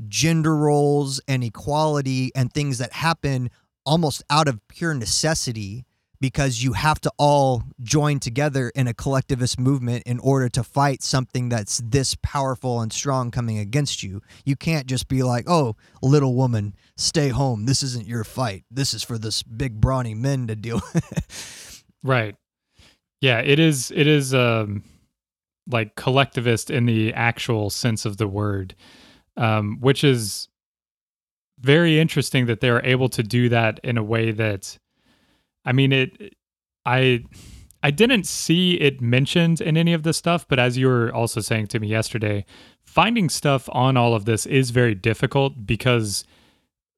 gender 0.08 0.56
roles 0.56 1.20
and 1.28 1.42
equality 1.42 2.30
and 2.34 2.52
things 2.52 2.78
that 2.78 2.92
happen 2.92 3.50
almost 3.84 4.22
out 4.30 4.48
of 4.48 4.66
pure 4.68 4.94
necessity 4.94 5.84
because 6.20 6.62
you 6.62 6.74
have 6.74 7.00
to 7.00 7.12
all 7.18 7.62
join 7.80 8.20
together 8.20 8.70
in 8.74 8.86
a 8.86 8.94
collectivist 8.94 9.58
movement 9.58 10.02
in 10.04 10.18
order 10.20 10.48
to 10.50 10.62
fight 10.62 11.02
something 11.02 11.48
that's 11.48 11.80
this 11.84 12.14
powerful 12.22 12.80
and 12.80 12.92
strong 12.92 13.30
coming 13.30 13.58
against 13.58 14.02
you. 14.02 14.20
You 14.44 14.54
can't 14.54 14.86
just 14.86 15.08
be 15.08 15.22
like, 15.22 15.48
"Oh, 15.48 15.76
little 16.02 16.34
woman, 16.34 16.74
stay 16.96 17.28
home. 17.28 17.64
This 17.64 17.82
isn't 17.82 18.06
your 18.06 18.24
fight. 18.24 18.64
This 18.70 18.92
is 18.92 19.02
for 19.02 19.16
this 19.18 19.42
big 19.42 19.80
brawny 19.80 20.14
men 20.14 20.46
to 20.48 20.56
deal 20.56 20.80
with." 20.94 21.84
Right. 22.02 22.36
Yeah, 23.20 23.40
it 23.40 23.58
is 23.58 23.90
it 23.90 24.06
is 24.06 24.34
um 24.34 24.84
like 25.66 25.94
collectivist 25.94 26.70
in 26.70 26.86
the 26.86 27.14
actual 27.14 27.70
sense 27.70 28.04
of 28.04 28.18
the 28.18 28.28
word. 28.28 28.74
Um 29.36 29.78
which 29.80 30.04
is 30.04 30.48
very 31.60 32.00
interesting 32.00 32.46
that 32.46 32.60
they're 32.60 32.84
able 32.84 33.08
to 33.10 33.22
do 33.22 33.48
that 33.50 33.80
in 33.84 33.98
a 33.98 34.02
way 34.02 34.30
that 34.32 34.78
I 35.64 35.72
mean 35.72 35.92
it 35.92 36.34
I 36.86 37.24
I 37.82 37.90
didn't 37.90 38.26
see 38.26 38.74
it 38.74 39.00
mentioned 39.00 39.60
in 39.60 39.76
any 39.76 39.92
of 39.94 40.02
this 40.02 40.16
stuff, 40.18 40.46
but 40.48 40.58
as 40.58 40.76
you 40.76 40.86
were 40.86 41.12
also 41.14 41.40
saying 41.40 41.68
to 41.68 41.80
me 41.80 41.88
yesterday, 41.88 42.44
finding 42.84 43.28
stuff 43.30 43.68
on 43.72 43.96
all 43.96 44.14
of 44.14 44.24
this 44.26 44.44
is 44.46 44.70
very 44.70 44.94
difficult 44.94 45.64
because 45.66 46.24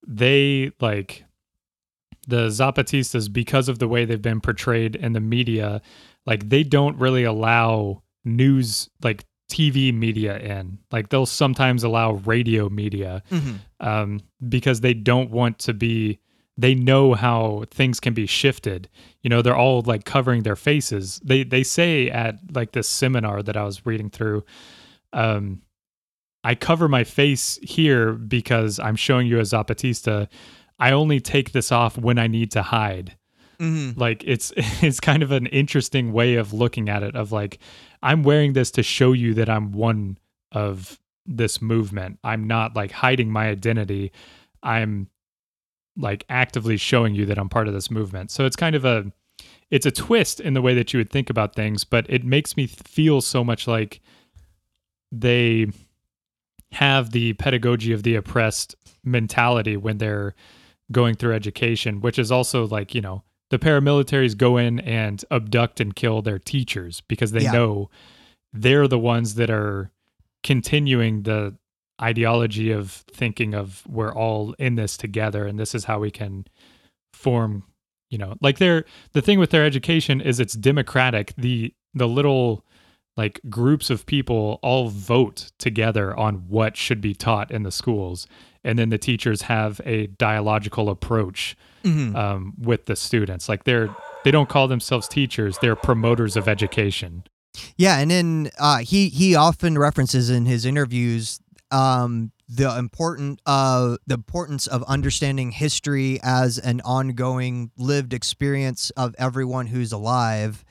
they 0.07 0.73
like 0.81 1.25
the 2.27 2.49
Zapatistas 2.49 3.33
because 3.33 3.69
of 3.69 3.79
the 3.79 3.89
way 3.89 4.05
they've 4.05 4.21
been 4.23 4.41
portrayed 4.41 4.97
in 4.97 5.13
the 5.13 5.21
media, 5.21 5.81
like 6.27 6.49
they 6.49 6.63
don't 6.63 6.97
really 6.99 7.25
allow 7.25 8.03
news 8.25 8.89
like 9.03 9.25
TV 9.51 9.93
media 9.93 10.39
in. 10.39 10.79
Like 10.91 11.09
they'll 11.11 11.27
sometimes 11.27 11.85
allow 11.85 12.13
radio 12.13 12.69
media 12.69 13.23
Mhm. 13.31 13.59
um, 13.81 14.21
because 14.49 14.81
they 14.81 14.95
don't 14.95 15.31
want 15.31 15.59
to 15.61 15.75
be. 15.75 16.19
They 16.59 16.75
know 16.75 17.15
how 17.15 17.65
things 17.71 17.99
can 17.99 18.13
be 18.15 18.27
shifted. 18.27 18.89
You 19.23 19.31
know, 19.31 19.41
they're 19.43 19.57
all 19.57 19.83
like 19.83 20.05
covering 20.05 20.43
their 20.43 20.57
faces. 20.57 21.21
They 21.25 21.45
they 21.45 21.63
say 21.63 22.11
at 22.11 22.37
like 22.55 22.73
this 22.73 22.89
seminar 22.89 23.43
that 23.43 23.57
I 23.57 23.65
was 23.65 23.87
reading 23.87 24.11
through, 24.11 24.45
um, 25.13 25.63
I 26.45 26.55
cover 26.55 26.89
my 26.89 27.05
face 27.05 27.59
here 27.63 28.13
because 28.13 28.79
I'm 28.79 28.97
showing 28.97 29.27
you 29.27 29.39
a 29.39 29.43
Zapatista. 29.43 30.29
I 30.79 30.93
only 30.93 31.21
take 31.21 31.53
this 31.53 31.71
off 31.73 31.97
when 31.97 32.19
I 32.19 32.27
need 32.27 32.51
to 32.53 32.63
hide 32.63 33.17
Mhm. 33.61 33.97
like 33.97 34.25
it's 34.27 34.53
it's 34.57 34.99
kind 34.99 35.23
of 35.23 35.31
an 35.31 35.47
interesting 35.47 36.13
way 36.13 36.35
of 36.35 36.53
looking 36.53 36.89
at 36.89 37.03
it 37.05 37.15
of 37.15 37.31
like 37.31 37.59
i'm 38.03 38.25
wearing 38.25 38.55
this 38.55 38.73
to 38.73 38.83
show 38.83 39.13
you 39.13 39.35
that 39.35 39.49
i'm 39.49 39.71
one 39.73 40.19
of 40.51 40.99
this 41.27 41.63
movement 41.63 42.19
i'm 42.25 42.47
not 42.49 42.75
like 42.75 42.91
hiding 42.91 43.31
my 43.31 43.47
identity 43.49 44.11
i'm 44.65 45.07
like 45.97 46.25
actively 46.29 46.77
showing 46.77 47.15
you 47.15 47.27
that 47.27 47.39
i'm 47.39 47.49
part 47.49 47.69
of 47.69 47.75
this 47.75 47.91
movement 47.91 48.31
so 48.31 48.45
it's 48.47 48.57
kind 48.57 48.75
of 48.75 48.85
a 48.85 49.05
it's 49.71 49.87
a 49.87 49.91
twist 49.91 50.41
in 50.41 50.55
the 50.55 50.63
way 50.63 50.75
that 50.75 50.93
you 50.93 50.99
would 50.99 51.11
think 51.11 51.29
about 51.31 51.55
things 51.55 51.85
but 51.85 52.07
it 52.09 52.25
makes 52.25 52.57
me 52.57 52.67
feel 52.67 53.21
so 53.21 53.43
much 53.45 53.67
like 53.67 54.01
they 55.11 55.67
have 56.73 57.11
the 57.11 57.35
pedagogy 57.35 57.93
of 57.93 58.03
the 58.03 58.15
oppressed 58.15 58.75
mentality 59.05 59.77
when 59.77 59.99
they're 59.99 60.35
going 60.91 61.15
through 61.15 61.35
education 61.35 62.01
which 62.01 62.19
is 62.19 62.31
also 62.33 62.67
like 62.67 62.95
you 62.95 63.01
know 63.01 63.23
the 63.51 63.59
paramilitaries 63.59 64.37
go 64.37 64.57
in 64.57 64.81
and 64.81 65.25
abduct 65.31 65.81
and 65.81 65.95
kill 65.95 66.23
their 66.23 66.39
teachers 66.39 67.03
because 67.03 67.33
they 67.33 67.43
Yeah. 67.43 67.53
know 67.53 67.91
they're 68.55 68.89
the 68.89 68.99
ones 68.99 69.35
that 69.35 69.51
are 69.51 69.91
continuing 70.43 71.23
the 71.25 71.55
ideology 72.03 72.71
of 72.73 72.91
thinking 73.13 73.55
of 73.55 73.83
we're 73.89 74.13
all 74.15 74.55
in 74.59 74.75
this 74.75 74.97
together 74.97 75.47
and 75.47 75.59
this 75.59 75.75
is 75.75 75.85
how 75.85 75.99
we 76.01 76.11
can 76.11 76.45
form 77.15 77.63
you 78.11 78.19
know 78.19 78.35
like 78.41 78.59
they're 78.59 78.85
the 79.13 79.23
thing 79.23 79.39
with 79.39 79.51
their 79.51 79.65
education 79.65 80.21
is 80.21 80.41
it's 80.41 80.55
democratic 80.55 81.33
the 81.37 81.73
the 81.95 82.09
little 82.09 82.65
like 83.17 83.41
groups 83.49 83.91
of 83.91 84.05
people 84.07 84.59
all 84.63 84.89
vote 84.89 85.53
together 85.59 86.17
on 86.19 86.37
what 86.49 86.77
should 86.77 87.01
be 87.01 87.15
taught 87.15 87.51
in 87.51 87.63
the 87.63 87.71
schools 87.71 88.27
and 88.65 88.79
then 88.79 88.89
the 88.89 88.99
teachers 88.99 89.43
have 89.43 89.81
a 89.85 90.07
dialogical 90.19 90.89
approach 90.89 91.57
Mhm. 91.85 92.15
um, 92.15 92.53
with 92.59 92.87
the 92.87 92.95
students. 92.95 93.49
Like 93.49 93.65
they're 93.65 93.89
they 94.23 94.31
don't 94.31 94.49
call 94.49 94.69
themselves 94.69 95.09
teachers; 95.09 95.59
they're 95.61 95.75
promoters 95.75 96.37
of 96.37 96.47
education. 96.47 97.25
Yeah, 97.77 97.99
and 97.99 98.09
then 98.09 98.51
uh, 98.57 98.79
he 98.79 99.09
he 99.09 99.35
often 99.35 99.77
references 99.77 100.31
in 100.31 100.47
his 100.47 100.65
interviews 100.65 101.41
um, 101.73 102.33
the 102.49 102.77
important 102.77 103.41
uh, 103.47 103.97
the 104.07 104.15
importance 104.15 104.67
of 104.67 104.83
understanding 104.85 105.51
history 105.53 106.21
as 106.23 106.59
an 106.59 106.81
ongoing 106.83 107.71
lived 107.77 108.13
experience 108.13 108.91
of 108.91 109.15
everyone 109.19 109.67
who's 109.67 109.93
alive, 109.93 110.65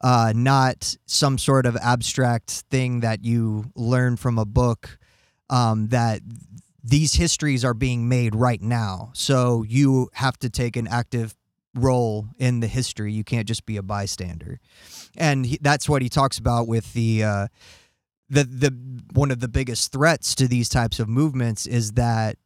uh, 0.00 0.32
not 0.34 0.96
some 1.06 1.38
sort 1.38 1.66
of 1.66 1.76
abstract 1.76 2.50
thing 2.70 3.00
that 3.00 3.24
you 3.24 3.70
learn 3.74 4.16
from 4.16 4.38
a 4.38 4.44
book. 4.44 4.98
Um, 5.48 5.88
that 5.88 6.22
these 6.82 7.14
histories 7.14 7.64
are 7.64 7.74
being 7.74 8.08
made 8.08 8.34
right 8.34 8.60
now, 8.60 9.10
so 9.14 9.62
you 9.62 10.10
have 10.14 10.36
to 10.38 10.50
take 10.50 10.76
an 10.76 10.88
active 10.88 11.36
role 11.72 12.26
in 12.36 12.58
the 12.58 12.66
history. 12.66 13.12
You 13.12 13.22
can't 13.22 13.46
just 13.46 13.64
be 13.64 13.76
a 13.76 13.82
bystander 13.82 14.58
and 15.16 15.46
he, 15.46 15.58
that's 15.60 15.88
what 15.88 16.02
he 16.02 16.08
talks 16.08 16.38
about 16.38 16.68
with 16.68 16.92
the 16.92 17.24
uh, 17.24 17.46
the 18.28 18.44
the 18.44 19.02
one 19.12 19.30
of 19.30 19.40
the 19.40 19.48
biggest 19.48 19.92
threats 19.92 20.34
to 20.34 20.48
these 20.48 20.68
types 20.68 20.98
of 20.98 21.08
movements 21.08 21.66
is 21.66 21.92
that 21.92 22.36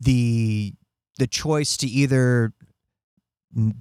the 0.00 0.74
the 1.18 1.26
choice 1.26 1.76
to 1.76 1.86
either 1.86 2.52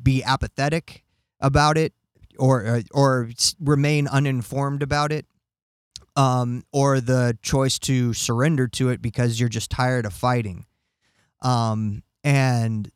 be 0.04 0.24
apathetic 0.24 1.04
about 1.40 1.78
it 1.78 1.94
or 2.38 2.66
uh, 2.66 2.82
or 2.94 3.30
remain 3.60 4.08
uninformed 4.08 4.84
about 4.84 5.12
it, 5.12 5.26
um, 6.16 6.64
or 6.72 7.00
the 7.00 7.38
choice 7.42 7.80
to 7.80 8.14
surrender 8.14 8.68
to 8.68 8.90
it 8.90 9.02
because 9.02 9.40
you're 9.40 9.50
just 9.50 9.72
tired 9.72 10.06
of 10.06 10.14
fighting, 10.14 10.66
um, 11.42 12.04
and 12.24 12.92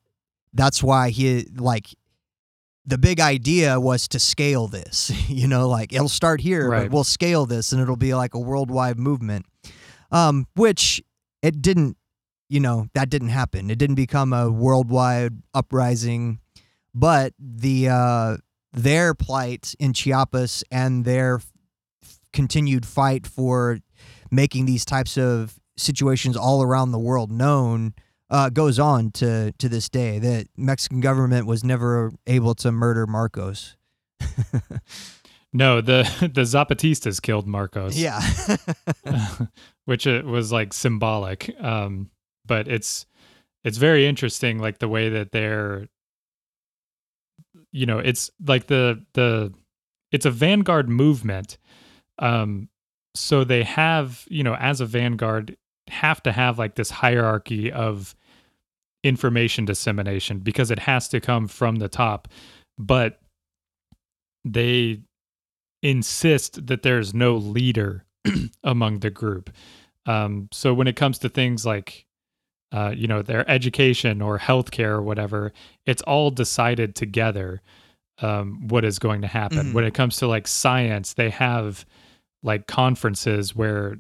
that's 0.54 0.84
why 0.84 1.10
he 1.10 1.48
like 1.56 1.96
the 2.86 2.98
big 2.98 3.20
idea 3.20 3.80
was 3.80 4.08
to 4.10 4.20
scale 4.20 4.68
this. 4.68 5.12
you 5.30 5.48
know, 5.48 5.68
like 5.68 5.94
it'll 5.94 6.10
start 6.10 6.42
here, 6.42 6.70
Right. 6.70 6.84
but 6.84 6.92
we'll 6.92 7.04
scale 7.04 7.46
this, 7.46 7.72
and 7.72 7.82
it'll 7.82 7.96
be 7.96 8.14
like 8.14 8.34
a 8.34 8.40
worldwide 8.40 9.00
movement, 9.00 9.46
um, 10.12 10.48
which 10.56 11.02
it 11.42 11.62
didn't. 11.62 11.98
You 12.48 12.60
know 12.60 12.88
that 12.94 13.10
didn't 13.10 13.30
happen. 13.30 13.72
It 13.72 13.80
didn't 13.80 13.96
become 13.96 14.32
a 14.32 14.52
worldwide 14.52 15.34
uprising, 15.56 16.40
but 16.94 17.34
the 17.40 17.90
uh, 17.90 18.38
their 18.72 19.16
plight 19.16 19.74
in 19.80 19.94
Chiapas 19.94 20.64
and 20.70 21.06
their 21.06 21.38
f- 21.38 22.20
continued 22.34 22.86
fight 22.86 23.26
for 23.26 23.80
making 24.30 24.68
these 24.68 24.86
types 24.86 25.18
of 25.18 25.60
situations 25.76 26.38
all 26.38 26.62
around 26.62 26.92
the 26.92 27.00
world 27.00 27.32
known 27.32 27.96
uh, 28.30 28.50
goes 28.50 28.80
on 28.80 29.12
to 29.12 29.52
to 29.54 29.70
this 29.70 29.90
day. 29.90 30.20
that 30.20 30.48
Mexican 30.58 31.00
government 31.00 31.48
was 31.48 31.64
never 31.64 32.12
able 32.28 32.56
to 32.56 32.72
murder 32.72 33.06
Marcos. 33.08 33.76
No, 35.56 35.80
the 35.80 36.04
the 36.34 36.42
Zapatistas 36.42 37.22
killed 37.22 37.48
Marcos. 37.48 37.98
yeah, 37.98 38.22
which 39.86 40.06
it 40.06 40.26
was 40.26 40.52
like 40.52 40.74
symbolic. 40.74 41.56
Um, 41.62 42.12
but 42.46 42.68
it's 42.68 43.06
it's 43.64 43.78
very 43.78 44.06
interesting, 44.06 44.60
like 44.60 44.80
the 44.80 44.90
way 44.90 45.08
that 45.10 45.32
they're, 45.32 45.88
you 47.72 47.86
know, 47.86 48.00
it's 48.00 48.30
like 48.46 48.68
the 48.68 49.06
the 49.14 49.54
it's 50.12 50.26
a 50.26 50.32
vanguard 50.32 50.90
movement. 50.90 51.58
Um, 52.20 52.68
so 53.14 53.46
they 53.46 53.64
have, 53.64 54.26
you 54.28 54.44
know, 54.44 54.56
as 54.56 54.82
a 54.82 54.86
vanguard, 54.86 55.56
have 55.90 56.22
to 56.24 56.32
have 56.32 56.58
like 56.60 56.76
this 56.76 56.90
hierarchy 56.90 57.72
of 57.72 58.16
information 59.04 59.66
dissemination 59.66 60.40
because 60.40 60.72
it 60.72 60.80
has 60.80 61.08
to 61.10 61.20
come 61.20 61.48
from 61.48 61.76
the 61.78 61.88
top. 61.90 62.28
But 62.78 63.20
they 64.44 65.02
insist 65.82 66.68
that 66.68 66.84
there's 66.84 67.14
no 67.14 67.36
leader 67.36 68.06
among 68.64 69.00
the 69.00 69.10
group. 69.10 69.52
Um, 70.06 70.50
so 70.52 70.74
when 70.74 70.88
it 70.88 70.96
comes 70.96 71.20
to 71.20 71.30
things 71.30 71.66
like, 71.66 72.06
uh, 72.72 72.94
you 72.96 73.08
know, 73.08 73.22
their 73.22 73.50
education 73.50 74.22
or 74.22 74.38
healthcare 74.40 74.90
or 74.90 75.02
whatever, 75.02 75.54
it's 75.86 76.02
all 76.04 76.32
decided 76.32 76.96
together. 76.96 77.62
Um, 78.22 78.68
what 78.68 78.86
is 78.86 78.98
going 78.98 79.22
to 79.22 79.28
happen 79.28 79.68
Mhm. 79.72 79.74
when 79.74 79.84
it 79.84 79.94
comes 79.94 80.18
to 80.18 80.28
like 80.28 80.48
science? 80.48 81.14
They 81.14 81.30
have 81.32 81.86
like 82.44 82.66
conferences 82.68 83.56
where 83.56 83.98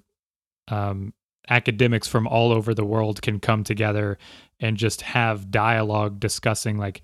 um, 0.69 1.13
academics 1.49 2.07
from 2.07 2.27
all 2.27 2.51
over 2.51 2.73
the 2.73 2.85
world 2.85 3.21
can 3.21 3.39
come 3.39 3.63
together 3.63 4.17
and 4.59 4.77
just 4.77 5.01
have 5.01 5.51
dialogue 5.51 6.19
discussing 6.19 6.77
like 6.77 7.01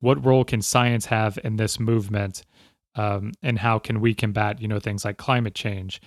what 0.00 0.24
role 0.24 0.44
can 0.44 0.62
science 0.62 1.06
have 1.06 1.38
in 1.44 1.56
this 1.56 1.80
movement 1.80 2.44
um, 2.96 3.32
and 3.42 3.58
how 3.58 3.78
can 3.78 4.00
we 4.00 4.14
combat 4.14 4.60
you 4.60 4.68
know 4.68 4.80
things 4.80 5.04
like 5.04 5.18
climate 5.18 5.54
change? 5.54 6.00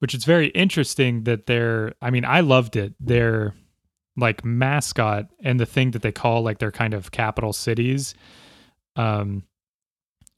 Which 0.00 0.14
is 0.14 0.24
very 0.24 0.48
interesting 0.48 1.24
that 1.24 1.46
they're 1.46 1.94
i 2.02 2.10
mean 2.10 2.24
i 2.24 2.40
loved 2.40 2.76
it. 2.76 2.94
Their 3.00 3.54
like 4.16 4.44
mascot 4.44 5.28
and 5.42 5.58
the 5.58 5.66
thing 5.66 5.92
that 5.92 6.02
they 6.02 6.12
call 6.12 6.42
like 6.42 6.58
their 6.58 6.72
kind 6.72 6.92
of 6.92 7.10
capital 7.12 7.52
cities 7.52 8.14
um 8.96 9.44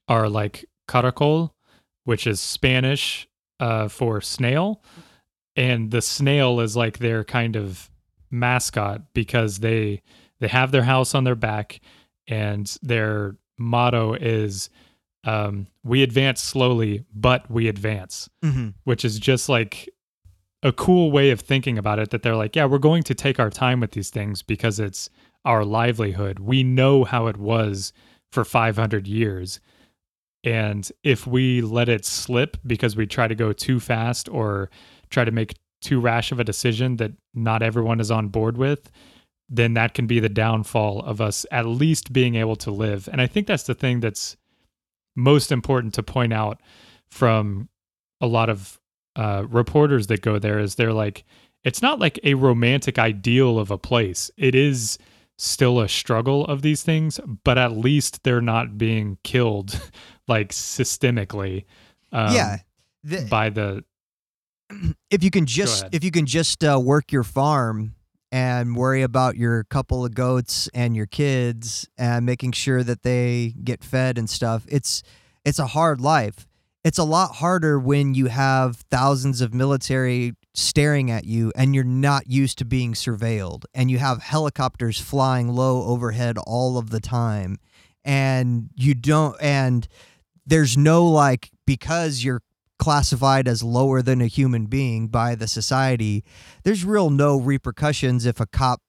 are 0.06 0.28
like 0.28 0.64
caracol 0.86 1.50
which 2.04 2.24
is 2.24 2.40
spanish 2.40 3.26
uh 3.58 3.88
for 3.88 4.20
snail 4.20 4.80
and 5.56 5.90
the 5.90 6.02
snail 6.02 6.60
is 6.60 6.76
like 6.76 6.98
their 6.98 7.24
kind 7.24 7.56
of 7.56 7.90
mascot 8.30 9.02
because 9.12 9.58
they 9.58 10.02
they 10.40 10.48
have 10.48 10.70
their 10.70 10.82
house 10.82 11.14
on 11.14 11.24
their 11.24 11.34
back 11.34 11.80
and 12.26 12.76
their 12.82 13.36
motto 13.58 14.14
is 14.14 14.68
um, 15.24 15.66
we 15.82 16.02
advance 16.02 16.42
slowly 16.42 17.04
but 17.14 17.48
we 17.50 17.68
advance 17.68 18.28
hmm 18.42 18.70
which 18.84 19.04
is 19.04 19.18
just 19.18 19.48
like 19.48 19.88
a 20.62 20.72
cool 20.72 21.10
way 21.10 21.30
of 21.30 21.40
thinking 21.40 21.78
about 21.78 21.98
it 21.98 22.10
that 22.10 22.22
they're 22.22 22.36
like 22.36 22.56
yeah 22.56 22.64
we're 22.64 22.78
going 22.78 23.02
to 23.02 23.14
take 23.14 23.38
our 23.38 23.50
time 23.50 23.80
with 23.80 23.92
these 23.92 24.10
things 24.10 24.42
because 24.42 24.80
it's 24.80 25.08
our 25.44 25.64
livelihood. 25.64 26.38
We 26.38 26.62
know 26.62 27.04
how 27.04 27.26
it 27.26 27.36
was 27.36 27.92
for 28.32 28.44
500 28.44 29.06
years 29.06 29.60
and 30.42 30.90
if 31.02 31.26
we 31.26 31.62
let 31.62 31.88
it 31.88 32.04
slip 32.04 32.56
because 32.66 32.96
we 32.96 33.06
try 33.06 33.28
to 33.28 33.34
go 33.34 33.52
too 33.52 33.80
fast 33.80 34.28
or 34.28 34.70
try 35.14 35.24
to 35.24 35.30
make 35.30 35.54
too 35.80 36.00
rash 36.00 36.32
of 36.32 36.40
a 36.40 36.44
decision 36.44 36.96
that 36.96 37.12
not 37.34 37.62
everyone 37.62 38.00
is 38.00 38.10
on 38.10 38.28
board 38.28 38.58
with 38.58 38.90
then 39.48 39.74
that 39.74 39.94
can 39.94 40.06
be 40.06 40.18
the 40.18 40.28
downfall 40.28 41.00
of 41.00 41.20
us 41.20 41.44
at 41.50 41.66
least 41.66 42.12
being 42.12 42.34
able 42.34 42.56
to 42.56 42.70
live 42.70 43.08
and 43.12 43.20
i 43.20 43.26
think 43.26 43.46
that's 43.46 43.64
the 43.64 43.74
thing 43.74 44.00
that's 44.00 44.36
most 45.14 45.52
important 45.52 45.94
to 45.94 46.02
point 46.02 46.32
out 46.32 46.60
from 47.10 47.68
a 48.20 48.26
lot 48.26 48.50
of 48.50 48.80
uh, 49.16 49.44
reporters 49.48 50.08
that 50.08 50.22
go 50.22 50.38
there 50.38 50.58
is 50.58 50.74
they're 50.74 50.92
like 50.92 51.24
it's 51.62 51.80
not 51.80 52.00
like 52.00 52.18
a 52.24 52.34
romantic 52.34 52.98
ideal 52.98 53.58
of 53.58 53.70
a 53.70 53.78
place 53.78 54.30
it 54.36 54.54
is 54.54 54.98
still 55.38 55.80
a 55.80 55.88
struggle 55.88 56.44
of 56.46 56.62
these 56.62 56.82
things 56.82 57.20
but 57.44 57.58
at 57.58 57.72
least 57.72 58.24
they're 58.24 58.40
not 58.40 58.76
being 58.76 59.18
killed 59.22 59.80
like 60.28 60.48
systemically 60.50 61.64
um, 62.10 62.34
yeah. 62.34 62.56
The- 63.04 63.26
by 63.30 63.50
the 63.50 63.84
if 65.10 65.22
you 65.22 65.30
can 65.30 65.46
just 65.46 65.84
if 65.92 66.04
you 66.04 66.10
can 66.10 66.26
just 66.26 66.64
uh, 66.64 66.80
work 66.82 67.12
your 67.12 67.24
farm 67.24 67.94
and 68.32 68.76
worry 68.76 69.02
about 69.02 69.36
your 69.36 69.64
couple 69.64 70.04
of 70.04 70.14
goats 70.14 70.68
and 70.74 70.96
your 70.96 71.06
kids 71.06 71.88
and 71.96 72.26
making 72.26 72.52
sure 72.52 72.82
that 72.82 73.02
they 73.02 73.54
get 73.62 73.84
fed 73.84 74.18
and 74.18 74.28
stuff 74.28 74.64
it's 74.68 75.02
it's 75.44 75.58
a 75.58 75.66
hard 75.68 76.00
life. 76.00 76.46
It's 76.84 76.98
a 76.98 77.04
lot 77.04 77.36
harder 77.36 77.78
when 77.78 78.14
you 78.14 78.26
have 78.26 78.76
thousands 78.90 79.40
of 79.40 79.54
military 79.54 80.34
staring 80.54 81.10
at 81.10 81.24
you 81.24 81.52
and 81.56 81.74
you're 81.74 81.82
not 81.84 82.28
used 82.28 82.58
to 82.58 82.64
being 82.64 82.92
surveilled 82.92 83.64
and 83.74 83.90
you 83.90 83.98
have 83.98 84.22
helicopters 84.22 85.00
flying 85.00 85.48
low 85.48 85.84
overhead 85.84 86.36
all 86.46 86.78
of 86.78 86.90
the 86.90 87.00
time 87.00 87.58
and 88.04 88.68
you 88.76 88.94
don't 88.94 89.34
and 89.40 89.88
there's 90.46 90.76
no 90.76 91.06
like 91.06 91.50
because 91.66 92.22
you're 92.22 92.42
classified 92.84 93.48
as 93.48 93.62
lower 93.62 94.02
than 94.02 94.20
a 94.20 94.26
human 94.26 94.66
being 94.66 95.08
by 95.08 95.34
the 95.34 95.48
society 95.48 96.22
there's 96.64 96.84
real 96.84 97.08
no 97.08 97.38
repercussions 97.38 98.26
if 98.26 98.40
a 98.40 98.46
cop 98.46 98.80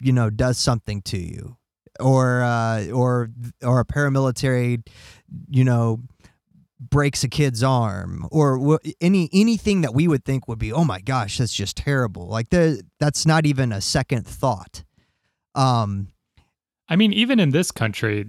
you 0.00 0.12
know 0.12 0.30
does 0.30 0.58
something 0.58 1.02
to 1.02 1.18
you. 1.18 1.56
Or 2.00 2.42
uh 2.42 2.88
or 2.88 3.30
or 3.62 3.80
a 3.80 3.84
paramilitary 3.84 4.84
you 5.48 5.64
know 5.64 6.00
breaks 6.80 7.22
a 7.22 7.28
kid's 7.28 7.62
arm. 7.62 8.26
Or 8.32 8.80
any 9.00 9.28
anything 9.32 9.82
that 9.82 9.94
we 9.94 10.08
would 10.08 10.24
think 10.24 10.48
would 10.48 10.58
be 10.58 10.72
oh 10.72 10.84
my 10.84 11.00
gosh 11.00 11.38
that's 11.38 11.52
just 11.52 11.76
terrible. 11.76 12.26
Like 12.26 12.48
the, 12.50 12.82
that's 12.98 13.26
not 13.26 13.46
even 13.46 13.70
a 13.70 13.80
second 13.80 14.26
thought. 14.26 14.82
Um 15.54 16.08
I 16.88 16.96
mean, 16.96 17.12
even 17.12 17.38
in 17.38 17.50
this 17.50 17.70
country, 17.70 18.26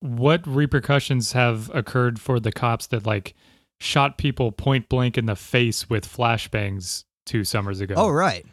what 0.00 0.46
repercussions 0.46 1.32
have 1.32 1.70
occurred 1.74 2.18
for 2.18 2.40
the 2.40 2.50
cops 2.50 2.86
that 2.86 3.04
like 3.04 3.34
shot 3.80 4.18
people 4.18 4.52
point 4.52 4.88
blank 4.88 5.16
in 5.18 5.26
the 5.26 5.36
face 5.36 5.88
with 5.88 6.06
flashbangs 6.06 7.04
two 7.26 7.44
summers 7.44 7.80
ago? 7.80 7.94
oh 7.96 8.10
right 8.10 8.46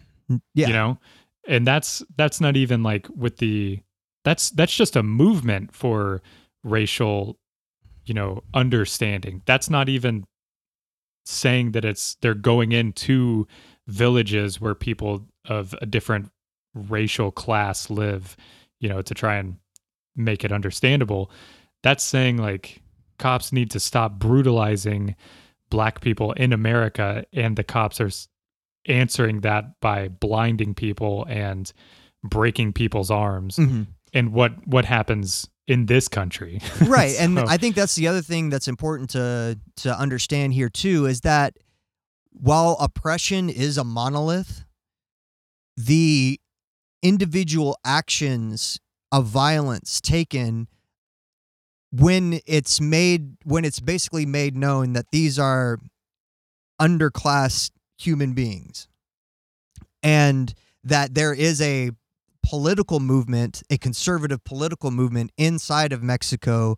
yeah 0.54 0.68
You 0.68 0.74
know? 0.74 0.98
And 1.48 1.66
that's 1.66 2.04
that's 2.18 2.42
not 2.42 2.58
even 2.58 2.84
like 2.84 3.08
with 3.16 3.38
the 3.38 3.80
that's 4.26 4.50
that's 4.50 4.76
just 4.76 4.98
a 4.98 5.04
movement 5.04 5.74
for 5.74 6.22
racial, 6.64 7.40
you 8.06 8.14
know, 8.14 8.44
understanding. 8.54 9.42
That's 9.46 9.70
not 9.70 9.88
even 9.88 10.26
saying 11.26 11.72
that 11.72 11.86
it's 11.86 12.16
they're 12.22 12.34
going 12.34 12.74
into 12.74 13.48
villages 13.88 14.60
where 14.60 14.76
people 14.76 15.26
of 15.46 15.74
a 15.82 15.86
different 15.86 16.30
racial 16.74 17.32
class 17.32 17.90
live, 17.90 18.36
you 18.82 18.90
know, 18.90 19.02
to 19.02 19.14
try 19.14 19.38
and 19.38 19.56
make 20.18 20.44
it 20.44 20.52
understandable. 20.52 21.32
That's 21.84 22.04
saying 22.04 22.38
like 22.38 22.82
cops 23.20 23.52
need 23.52 23.72
to 23.72 23.80
stop 23.80 24.20
brutalizing 24.20 25.16
black 25.70 26.02
people 26.02 26.32
in 26.34 26.54
America 26.54 27.26
and 27.34 27.58
the 27.58 27.64
cops 27.64 28.00
are 28.00 28.10
answering 28.88 29.42
that 29.42 29.80
by 29.82 30.08
blinding 30.08 30.74
people 30.74 31.26
and 31.30 31.74
breaking 32.24 32.74
people's 32.74 33.12
arms 33.12 33.58
Mhm. 33.58 33.88
and 34.14 34.32
what 34.34 34.66
what 34.68 34.86
happens 34.86 35.48
in 35.68 35.88
this 35.88 36.08
country 36.08 36.62
right 36.88 37.16
and 37.20 37.38
i 37.40 37.58
think 37.58 37.76
that's 37.76 37.96
the 37.96 38.08
other 38.08 38.22
thing 38.22 38.50
that's 38.50 38.68
important 38.70 39.10
to 39.10 39.60
to 39.76 39.94
understand 40.00 40.54
here 40.54 40.70
too 40.70 41.06
is 41.06 41.22
that 41.22 41.58
while 42.32 42.78
oppression 42.80 43.50
is 43.50 43.78
a 43.78 43.84
monolith 43.84 44.64
the 45.76 46.40
individual 47.04 47.78
actions 47.86 48.80
of 49.12 49.26
violence 49.26 50.00
taken 50.02 50.68
when 51.92 52.40
it's 52.46 52.82
made 52.82 53.38
when 53.44 53.66
it's 53.66 53.80
basically 53.80 54.26
made 54.26 54.56
known 54.56 54.94
that 54.94 55.06
these 55.12 55.40
are 55.40 55.80
underclass 56.82 57.72
human 57.98 58.34
beings 58.34 58.88
and 60.04 60.54
that 60.84 61.16
there 61.16 61.34
is 61.34 61.60
a 61.62 61.92
political 62.44 63.00
movement, 63.00 63.64
a 63.70 63.78
conservative 63.78 64.44
political 64.44 64.92
movement 64.92 65.32
inside 65.38 65.92
of 65.92 66.02
Mexico 66.02 66.78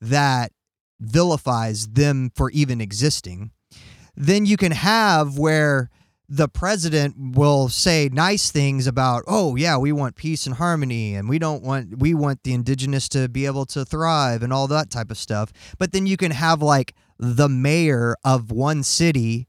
that 0.00 0.52
vilifies 1.00 1.88
them 1.88 2.30
for 2.34 2.50
even 2.50 2.80
existing, 2.80 3.50
then 4.16 4.46
you 4.46 4.56
can 4.56 4.72
have 4.72 5.38
where 5.38 5.90
the 6.32 6.48
president 6.48 7.16
will 7.18 7.68
say 7.68 8.08
nice 8.12 8.52
things 8.52 8.86
about 8.86 9.24
oh 9.26 9.56
yeah 9.56 9.76
we 9.76 9.90
want 9.90 10.14
peace 10.14 10.46
and 10.46 10.54
harmony 10.54 11.16
and 11.16 11.28
we 11.28 11.40
don't 11.40 11.60
want 11.60 11.98
we 11.98 12.14
want 12.14 12.40
the 12.44 12.54
indigenous 12.54 13.08
to 13.08 13.28
be 13.28 13.46
able 13.46 13.66
to 13.66 13.84
thrive 13.84 14.40
and 14.44 14.52
all 14.52 14.68
that 14.68 14.90
type 14.90 15.10
of 15.10 15.18
stuff. 15.18 15.52
But 15.76 15.92
then 15.92 16.06
you 16.06 16.16
can 16.16 16.30
have 16.30 16.62
like 16.62 16.94
the 17.18 17.48
mayor 17.48 18.16
of 18.24 18.52
one 18.52 18.84
city 18.84 19.48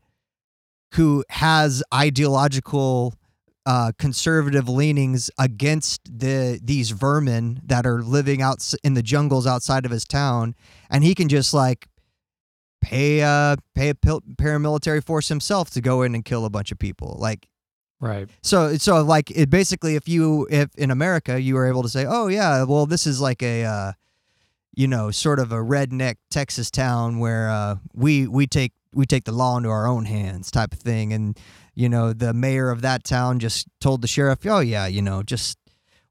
who 0.94 1.24
has 1.30 1.84
ideological 1.94 3.14
uh, 3.66 3.92
conservative 4.00 4.68
leanings 4.68 5.30
against 5.38 6.02
the 6.06 6.60
these 6.64 6.90
vermin 6.90 7.62
that 7.64 7.86
are 7.86 8.02
living 8.02 8.42
out 8.42 8.74
in 8.84 8.96
the 8.96 9.04
jungles 9.04 9.46
outside 9.46 9.86
of 9.86 9.92
his 9.92 10.04
town, 10.04 10.56
and 10.90 11.04
he 11.04 11.14
can 11.14 11.30
just 11.30 11.54
like 11.54 11.88
pay 12.82 13.22
uh 13.22 13.56
pay 13.76 13.90
a 13.90 13.94
paramilitary 13.94 15.04
force 15.04 15.28
himself 15.28 15.70
to 15.72 15.82
go 15.82 16.02
in 16.02 16.16
and 16.16 16.26
kill 16.26 16.46
a 16.46 16.50
bunch 16.50 16.72
of 16.72 16.80
people. 16.80 17.18
Like 17.20 17.48
Right. 18.02 18.28
So 18.42 18.76
so 18.78 19.04
like 19.04 19.30
it 19.30 19.50
basically 19.52 19.96
if 19.96 20.10
you 20.10 20.48
if 20.50 20.74
in 20.76 20.90
America 20.90 21.40
you 21.40 21.54
were 21.54 21.68
able 21.68 21.84
to 21.84 21.90
say, 21.90 22.06
"Oh 22.08 22.28
yeah, 22.28 22.64
well 22.64 22.88
this 22.88 23.06
is 23.06 23.22
like 23.22 23.44
a 23.44 23.64
uh 23.64 23.92
you 24.76 24.88
know, 24.88 25.12
sort 25.12 25.38
of 25.38 25.52
a 25.52 25.58
redneck 25.58 26.16
Texas 26.32 26.72
town 26.72 27.20
where 27.20 27.50
uh 27.50 27.76
we 27.94 28.28
we 28.28 28.48
take 28.48 28.74
we 28.94 29.06
take 29.06 29.26
the 29.26 29.32
law 29.32 29.56
into 29.58 29.70
our 29.70 29.86
own 29.86 30.06
hands 30.06 30.50
type 30.50 30.74
of 30.74 30.80
thing 30.80 31.14
and 31.14 31.40
you 31.76 31.88
know, 31.88 32.12
the 32.12 32.34
mayor 32.34 32.70
of 32.70 32.82
that 32.82 33.04
town 33.04 33.40
just 33.40 33.68
told 33.80 34.02
the 34.02 34.08
sheriff, 34.08 34.46
"Oh 34.46 34.60
yeah, 34.60 34.88
you 34.88 35.02
know, 35.02 35.24
just 35.24 35.58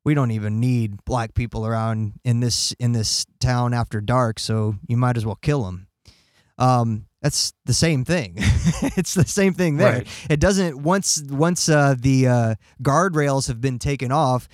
we 0.05 0.15
don't 0.15 0.31
even 0.31 0.59
need 0.61 1.05
black 1.05 1.35
people 1.35 1.67
around 1.67 2.15
in 2.25 2.41
this 2.41 2.73
in 2.79 2.93
this 2.93 3.27
town 3.41 3.75
after 3.75 4.01
dark, 4.01 4.39
so 4.39 4.77
you 4.89 4.97
might 4.97 5.17
as 5.17 5.27
well 5.27 5.39
kill 5.43 5.65
them." 5.65 5.89
Um, 6.61 7.07
that's 7.23 7.53
the 7.65 7.75
same 7.75 8.05
thing. 8.05 8.35
it's 8.97 9.15
the 9.15 9.27
same 9.27 9.55
thing 9.55 9.77
there. 9.77 9.93
Right. 9.93 10.07
It 10.31 10.41
doesn't 10.41 10.83
once 10.83 11.23
once 11.29 11.69
uh, 11.69 11.95
the 11.99 12.29
uh, 12.29 12.55
guardrails 12.83 13.49
have 13.49 13.61
been 13.61 13.79
taken 13.79 14.13
off 14.13 14.49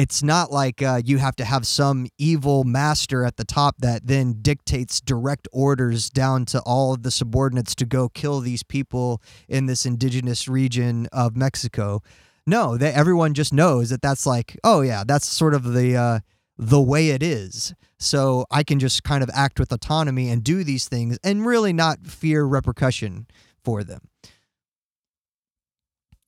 it's 0.00 0.22
not 0.22 0.50
like 0.50 0.80
uh, 0.80 1.02
you 1.04 1.18
have 1.18 1.36
to 1.36 1.44
have 1.44 1.66
some 1.66 2.06
evil 2.16 2.64
master 2.64 3.22
at 3.22 3.36
the 3.36 3.44
top 3.44 3.76
that 3.80 4.06
then 4.06 4.38
dictates 4.40 4.98
direct 4.98 5.46
orders 5.52 6.08
down 6.08 6.46
to 6.46 6.60
all 6.60 6.94
of 6.94 7.02
the 7.02 7.10
subordinates 7.10 7.74
to 7.74 7.84
go 7.84 8.08
kill 8.08 8.40
these 8.40 8.62
people 8.62 9.20
in 9.46 9.66
this 9.66 9.84
indigenous 9.84 10.48
region 10.48 11.06
of 11.12 11.36
Mexico. 11.36 12.02
No, 12.46 12.78
that 12.78 12.94
everyone 12.94 13.34
just 13.34 13.52
knows 13.52 13.90
that 13.90 14.00
that's 14.00 14.24
like, 14.24 14.58
oh 14.64 14.80
yeah, 14.80 15.04
that's 15.06 15.26
sort 15.26 15.52
of 15.52 15.72
the 15.72 15.96
uh, 15.96 16.20
the 16.60 16.80
way 16.80 17.08
it 17.08 17.22
is. 17.22 17.74
So 17.98 18.44
I 18.50 18.62
can 18.62 18.78
just 18.78 19.02
kind 19.02 19.22
of 19.22 19.30
act 19.32 19.58
with 19.58 19.72
autonomy 19.72 20.28
and 20.28 20.44
do 20.44 20.62
these 20.62 20.88
things 20.88 21.18
and 21.24 21.46
really 21.46 21.72
not 21.72 22.06
fear 22.06 22.44
repercussion 22.44 23.26
for 23.64 23.82
them. 23.82 24.02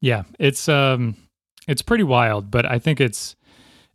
Yeah, 0.01 0.23
it's 0.39 0.69
um 0.69 1.17
it's 1.69 1.83
pretty 1.83 2.05
wild, 2.05 2.51
but 2.51 2.65
I 2.67 2.79
think 2.79 3.01
it's 3.01 3.37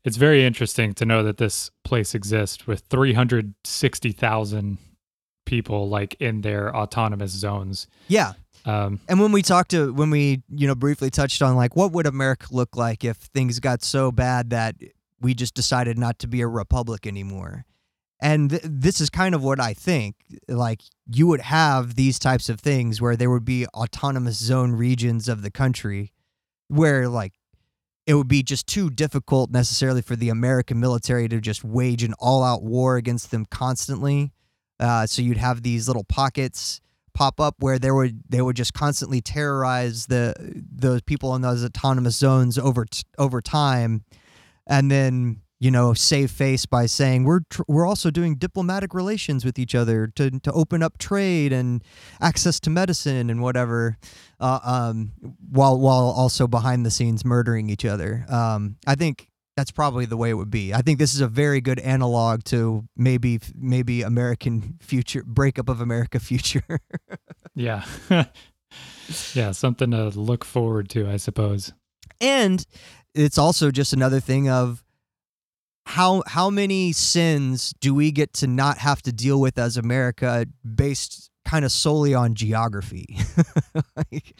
it's 0.03 0.15
very 0.15 0.45
interesting 0.45 0.93
to 0.93 1.05
know 1.05 1.23
that 1.23 1.37
this 1.37 1.71
place 1.83 2.13
exists 2.15 2.65
with 2.67 2.83
360,000 2.89 4.77
people 5.45 5.89
like 5.89 6.15
in 6.19 6.41
their 6.41 6.73
autonomous 6.73 7.31
zones. 7.31 7.87
Yeah. 8.07 8.33
Um, 8.63 8.99
and 9.09 9.19
when 9.19 9.31
we 9.31 9.41
talked 9.41 9.71
to 9.71 9.91
when 9.93 10.11
we 10.11 10.43
you 10.49 10.67
know 10.67 10.75
briefly 10.75 11.09
touched 11.09 11.41
on 11.41 11.55
like 11.55 11.75
what 11.75 11.93
would 11.93 12.05
America 12.05 12.47
look 12.51 12.75
like 12.75 13.03
if 13.03 13.17
things 13.17 13.59
got 13.59 13.81
so 13.81 14.11
bad 14.11 14.51
that 14.51 14.75
we 15.21 15.33
just 15.33 15.53
decided 15.53 15.97
not 15.97 16.19
to 16.19 16.27
be 16.27 16.41
a 16.41 16.47
republic 16.47 17.07
anymore. 17.07 17.65
And 18.19 18.49
th- 18.49 18.63
this 18.65 18.99
is 18.99 19.09
kind 19.09 19.35
of 19.35 19.43
what 19.43 19.59
I 19.59 19.73
think. 19.73 20.15
Like 20.47 20.81
you 21.11 21.27
would 21.27 21.41
have 21.41 21.95
these 21.95 22.17
types 22.19 22.49
of 22.49 22.59
things 22.59 23.01
where 23.01 23.15
there 23.15 23.29
would 23.29 23.45
be 23.45 23.67
autonomous 23.67 24.37
zone 24.37 24.73
regions 24.73 25.29
of 25.29 25.41
the 25.41 25.51
country 25.51 26.13
where 26.67 27.07
like 27.07 27.33
it 28.05 28.13
would 28.13 28.27
be 28.27 28.41
just 28.41 28.67
too 28.67 28.89
difficult 28.89 29.51
necessarily 29.51 30.01
for 30.01 30.15
the 30.15 30.29
American 30.29 30.79
military 30.79 31.27
to 31.27 31.41
just 31.41 31.63
wage 31.63 32.03
an 32.03 32.13
all 32.19 32.43
out 32.43 32.63
war 32.63 32.95
against 32.95 33.31
them 33.31 33.45
constantly. 33.45 34.31
Uh, 34.79 35.05
so 35.05 35.21
you'd 35.21 35.37
have 35.37 35.61
these 35.61 35.87
little 35.87 36.05
pockets 36.05 36.79
pop 37.13 37.41
up 37.41 37.55
where 37.59 37.79
they 37.79 37.89
would 37.89 38.21
they 38.29 38.41
would 38.41 38.55
just 38.55 38.73
constantly 38.73 39.19
terrorize 39.21 40.05
the 40.05 40.35
those 40.71 41.01
people 41.01 41.35
in 41.35 41.41
those 41.41 41.65
autonomous 41.65 42.15
zones 42.15 42.57
over 42.57 42.85
t- 42.85 43.03
over 43.17 43.41
time, 43.41 44.03
and 44.67 44.91
then 44.91 45.41
you 45.59 45.71
know, 45.71 45.93
save 45.93 46.29
face 46.29 46.65
by 46.65 46.85
saying 46.85 47.23
we're 47.23 47.39
tr- 47.49 47.63
we're 47.67 47.85
also 47.85 48.11
doing 48.11 48.35
diplomatic 48.35 48.93
relations 48.93 49.43
with 49.43 49.57
each 49.57 49.73
other 49.73 50.07
to 50.15 50.39
to 50.41 50.51
open 50.51 50.83
up 50.83 50.97
trade 50.97 51.51
and 51.51 51.83
access 52.21 52.59
to 52.61 52.69
medicine 52.69 53.29
and 53.29 53.41
whatever, 53.41 53.97
uh, 54.39 54.59
um, 54.63 55.13
while 55.49 55.79
while 55.79 56.13
also 56.15 56.47
behind 56.47 56.85
the 56.85 56.91
scenes 56.91 57.25
murdering 57.25 57.69
each 57.69 57.85
other. 57.85 58.25
Um, 58.29 58.77
I 58.85 58.93
think 58.95 59.29
that's 59.55 59.71
probably 59.71 60.05
the 60.05 60.17
way 60.17 60.29
it 60.29 60.35
would 60.35 60.51
be. 60.51 60.75
I 60.75 60.81
think 60.81 60.99
this 60.99 61.15
is 61.15 61.21
a 61.21 61.27
very 61.27 61.59
good 61.59 61.79
analog 61.79 62.43
to 62.45 62.87
maybe 62.95 63.39
maybe 63.55 64.03
American 64.03 64.77
future 64.79 65.23
breakup 65.25 65.69
of 65.69 65.81
America 65.81 66.19
future. 66.19 66.79
yeah, 67.55 67.83
yeah, 69.33 69.51
something 69.53 69.89
to 69.89 70.09
look 70.09 70.45
forward 70.45 70.87
to, 70.89 71.09
I 71.09 71.17
suppose. 71.17 71.73
And 72.21 72.65
it's 73.17 73.37
also 73.37 73.71
just 73.71 73.93
another 73.93 74.19
thing 74.19 74.49
of 74.49 74.83
how 75.85 76.21
how 76.27 76.49
many 76.49 76.91
sins 76.91 77.73
do 77.79 77.93
we 77.93 78.11
get 78.11 78.33
to 78.33 78.47
not 78.47 78.77
have 78.79 79.01
to 79.03 79.11
deal 79.11 79.39
with 79.39 79.57
as 79.57 79.77
America 79.77 80.45
based 80.75 81.29
kind 81.45 81.63
of 81.63 81.71
solely 81.71 82.13
on 82.13 82.35
geography? 82.35 83.17
like, 83.95 84.35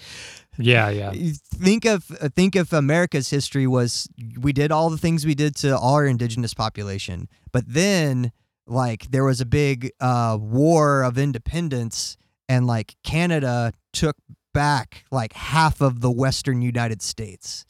yeah, 0.57 0.89
yeah. 0.89 1.13
Think 1.55 1.85
of 1.85 2.03
think 2.35 2.55
if 2.55 2.73
America's 2.73 3.29
history 3.29 3.65
was 3.65 4.09
we 4.39 4.51
did 4.51 4.71
all 4.71 4.89
the 4.89 4.97
things 4.97 5.25
we 5.25 5.35
did 5.35 5.55
to 5.57 5.77
all 5.77 5.95
our 5.95 6.05
indigenous 6.05 6.53
population, 6.53 7.29
but 7.51 7.63
then 7.65 8.31
like 8.67 9.09
there 9.11 9.23
was 9.23 9.39
a 9.39 9.45
big 9.45 9.91
uh, 10.01 10.37
war 10.39 11.03
of 11.03 11.17
independence 11.17 12.17
and 12.49 12.67
like 12.67 12.95
Canada 13.03 13.71
took 13.93 14.17
back 14.53 15.05
like 15.11 15.33
half 15.33 15.81
of 15.81 16.01
the 16.01 16.11
western 16.11 16.61
United 16.61 17.01
States. 17.01 17.65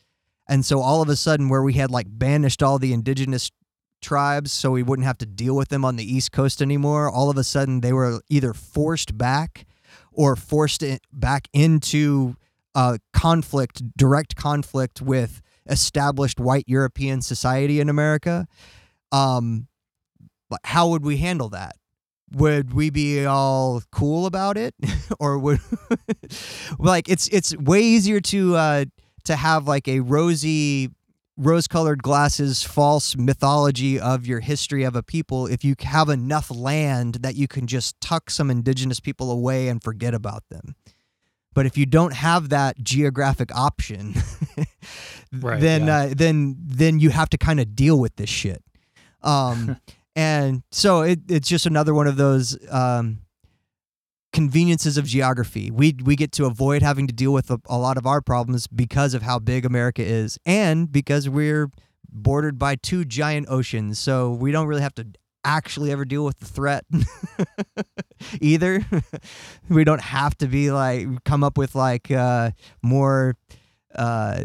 And 0.50 0.66
so 0.66 0.82
all 0.82 1.02
of 1.02 1.10
a 1.10 1.16
sudden, 1.16 1.50
where 1.50 1.62
we 1.62 1.74
had 1.74 1.92
like 1.92 2.08
banished 2.10 2.64
all 2.64 2.80
the 2.80 2.94
indigenous 2.94 3.52
tribes 4.02 4.52
so 4.52 4.72
we 4.72 4.84
wouldn't 4.84 5.06
have 5.06 5.18
to 5.18 5.26
deal 5.26 5.56
with 5.56 5.70
them 5.70 5.84
on 5.84 5.96
the 5.96 6.04
East 6.06 6.32
Coast 6.32 6.62
anymore. 6.62 7.10
All 7.10 7.30
of 7.30 7.38
a 7.38 7.44
sudden, 7.44 7.82
they 7.82 7.94
were 7.94 8.22
either 8.30 8.54
forced 8.54 9.18
back 9.18 9.66
or 10.12 10.36
forced 10.36 10.84
back 11.12 11.48
into 11.54 12.36
uh, 12.76 12.98
conflict, 13.14 13.82
direct 13.98 14.36
conflict 14.36 15.02
with 15.02 15.42
established 15.68 16.40
white 16.40 16.66
European 16.68 17.22
society 17.22 17.80
in 17.80 17.90
America. 17.90 18.48
Um, 19.12 19.68
how 20.64 20.90
would 20.90 21.04
we 21.04 21.18
handle 21.18 21.50
that? 21.50 21.76
Would 22.34 22.74
we 22.74 22.90
be 22.90 23.26
all 23.26 23.82
cool 23.92 24.26
about 24.26 24.58
it, 24.58 24.76
or 25.20 25.38
would 25.40 25.60
like 26.80 27.08
it's 27.08 27.28
it's 27.30 27.56
way 27.56 27.82
easier 27.82 28.20
to 28.20 28.56
uh, 28.56 28.86
to 29.28 29.36
have 29.36 29.68
like 29.68 29.88
a 29.88 30.00
rosy 30.00 30.90
rose 31.38 31.68
colored 31.68 32.02
glasses 32.02 32.64
false 32.64 33.16
mythology 33.16 34.00
of 34.00 34.26
your 34.26 34.40
history 34.40 34.84
of 34.84 34.96
a 34.96 35.04
people 35.04 35.46
if 35.46 35.64
you 35.64 35.76
have 35.80 36.10
enough 36.10 36.50
land 36.50 37.16
that 37.16 37.36
you 37.36 37.48
can 37.48 37.68
just 37.68 38.00
tuck 38.02 38.30
some 38.30 38.50
indigenous 38.50 39.00
people 39.00 39.30
away 39.32 39.68
and 39.68 39.84
forget 39.84 40.14
about 40.14 40.44
them. 40.50 40.76
But 41.54 41.66
if 41.66 41.78
you 41.78 41.86
don't 41.86 42.14
have 42.14 42.50
that 42.50 42.84
geographic 42.84 43.56
option, 43.56 44.16
right, 45.34 45.60
then 45.60 45.88
yeah. 45.88 45.98
uh, 45.98 46.14
then 46.16 46.56
then 46.60 47.00
you 47.00 47.10
have 47.10 47.30
to 47.30 47.38
kind 47.38 47.60
of 47.60 47.76
deal 47.76 48.00
with 48.00 48.16
this 48.16 48.30
shit. 48.30 48.64
Um, 49.24 49.78
and 50.16 50.62
so 50.72 51.02
it, 51.02 51.20
it's 51.28 51.48
just 51.48 51.66
another 51.66 51.96
one 51.96 52.06
of 52.06 52.16
those 52.16 52.58
um, 52.72 53.22
conveniences 54.34 54.98
of 54.98 55.06
geography. 55.06 55.72
We 55.72 55.96
we 56.04 56.16
get 56.16 56.32
to 56.34 56.46
avoid 56.46 56.82
having 56.82 57.08
to 57.08 57.14
deal 57.14 57.34
with 57.34 57.50
a, 57.50 57.60
a, 57.68 57.78
lot 57.78 57.98
of 57.98 58.06
our 58.06 58.22
problems 58.22 58.68
because 58.68 59.14
of 59.14 59.22
how 59.22 59.40
big 59.40 59.66
America 59.66 60.04
is, 60.04 60.38
and 60.46 60.92
because 60.92 61.30
we're 61.30 61.70
bordered 62.10 62.58
by 62.60 62.76
two 62.76 63.06
giant 63.06 63.48
oceans. 63.50 64.00
So 64.00 64.32
we 64.32 64.52
don't 64.52 64.68
really 64.68 64.82
have 64.82 64.96
to 64.96 65.08
actually 65.44 65.92
ever 65.92 66.06
deal 66.06 66.26
with 66.26 66.40
the 66.40 66.46
threat 66.46 66.86
either. 68.42 68.86
we 69.70 69.84
don't 69.84 70.02
have 70.02 70.38
to 70.40 70.48
be 70.48 70.72
like 70.72 71.08
come 71.24 71.44
up 71.44 71.58
with 71.58 71.76
like 71.76 72.12
uh, 72.12 72.52
more. 72.82 73.36
Uh, 73.96 74.44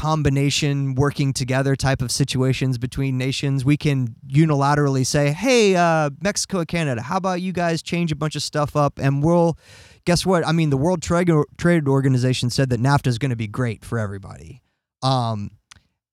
combination 0.00 0.94
working 0.94 1.30
together 1.30 1.76
type 1.76 2.00
of 2.00 2.10
situations 2.10 2.78
between 2.78 3.18
nations. 3.18 3.66
We 3.66 3.76
can 3.76 4.16
unilaterally 4.26 5.06
say, 5.06 5.30
"Hey, 5.30 5.76
uh, 5.76 6.08
Mexico 6.22 6.60
and 6.60 6.68
Canada, 6.68 7.02
how 7.02 7.18
about 7.18 7.42
you 7.42 7.52
guys 7.52 7.82
change 7.82 8.10
a 8.10 8.16
bunch 8.16 8.34
of 8.34 8.42
stuff 8.42 8.76
up 8.76 8.98
and 8.98 9.22
we'll." 9.22 9.58
Guess 10.06 10.24
what? 10.24 10.46
I 10.46 10.52
mean, 10.52 10.70
the 10.70 10.78
World 10.78 11.02
Trade 11.02 11.30
Trade 11.58 11.86
Organization 11.86 12.48
said 12.48 12.70
that 12.70 12.80
NAFTA 12.80 13.08
is 13.08 13.18
going 13.18 13.28
to 13.28 13.36
be 13.36 13.46
great 13.46 13.84
for 13.84 13.98
everybody. 13.98 14.62
Um, 15.02 15.50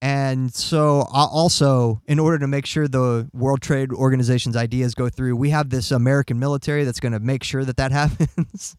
and 0.02 0.54
so, 0.54 1.08
uh, 1.14 1.28
also, 1.32 2.02
in 2.08 2.20
order 2.20 2.38
to 2.40 2.48
make 2.48 2.66
sure 2.66 2.90
the 2.90 3.30
World 3.34 3.62
Trade 3.62 3.94
Organization's 3.94 4.58
ideas 4.58 4.96
go 4.96 5.08
through, 5.08 5.38
we 5.38 5.52
have 5.52 5.70
this 5.70 5.92
American 5.92 6.40
military 6.40 6.84
that's 6.84 7.00
going 7.00 7.14
to 7.14 7.22
make 7.22 7.42
sure 7.42 7.64
that 7.64 7.78
that 7.78 7.92
happens. 8.02 8.76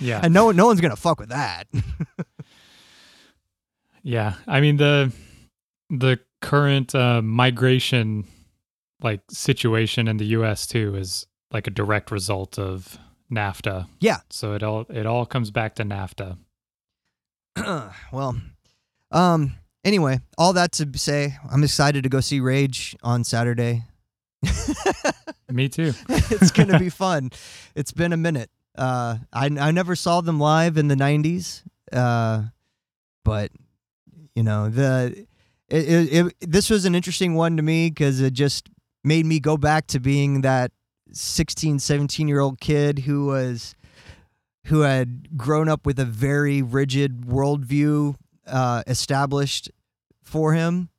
Yeah. 0.00 0.20
and 0.22 0.32
no, 0.32 0.52
no 0.52 0.66
one's 0.66 0.80
going 0.80 0.94
to 0.94 1.00
fuck 1.00 1.18
with 1.18 1.30
that. 1.30 1.66
Yeah, 4.02 4.34
I 4.46 4.60
mean 4.60 4.76
the 4.76 5.12
the 5.90 6.20
current 6.40 6.94
uh, 6.94 7.20
migration 7.22 8.26
like 9.02 9.20
situation 9.30 10.08
in 10.08 10.16
the 10.16 10.26
U.S. 10.26 10.66
too 10.66 10.96
is 10.96 11.26
like 11.50 11.66
a 11.66 11.70
direct 11.70 12.10
result 12.10 12.58
of 12.58 12.98
NAFTA. 13.30 13.86
Yeah. 14.00 14.18
So 14.30 14.54
it 14.54 14.62
all 14.62 14.86
it 14.88 15.06
all 15.06 15.26
comes 15.26 15.50
back 15.50 15.74
to 15.76 15.84
NAFTA. 15.84 16.38
well, 18.12 18.40
um, 19.10 19.54
anyway, 19.84 20.20
all 20.38 20.52
that 20.52 20.72
to 20.72 20.88
say, 20.96 21.36
I'm 21.50 21.64
excited 21.64 22.02
to 22.04 22.08
go 22.08 22.20
see 22.20 22.40
Rage 22.40 22.96
on 23.02 23.24
Saturday. 23.24 23.84
Me 25.50 25.68
too. 25.68 25.92
it's 26.08 26.50
gonna 26.52 26.78
be 26.78 26.88
fun. 26.90 27.30
It's 27.74 27.92
been 27.92 28.12
a 28.12 28.16
minute. 28.16 28.50
Uh, 28.76 29.18
I 29.32 29.46
I 29.46 29.70
never 29.72 29.96
saw 29.96 30.20
them 30.20 30.38
live 30.38 30.76
in 30.76 30.88
the 30.88 30.94
'90s, 30.94 31.62
uh, 31.92 32.44
but 33.24 33.50
you 34.34 34.42
know 34.42 34.68
the 34.68 35.26
it, 35.68 35.88
it, 35.88 36.26
it 36.26 36.34
this 36.40 36.70
was 36.70 36.84
an 36.84 36.94
interesting 36.94 37.34
one 37.34 37.56
to 37.56 37.62
me 37.62 37.90
because 37.90 38.20
it 38.20 38.32
just 38.32 38.68
made 39.04 39.26
me 39.26 39.40
go 39.40 39.56
back 39.56 39.86
to 39.88 40.00
being 40.00 40.42
that 40.42 40.72
16 41.12 41.78
17 41.78 42.28
year 42.28 42.40
old 42.40 42.60
kid 42.60 43.00
who 43.00 43.26
was 43.26 43.74
who 44.66 44.80
had 44.80 45.36
grown 45.36 45.68
up 45.68 45.86
with 45.86 45.98
a 45.98 46.04
very 46.04 46.62
rigid 46.62 47.22
worldview 47.22 48.14
uh, 48.46 48.82
established 48.86 49.70
for 50.22 50.52
him 50.52 50.90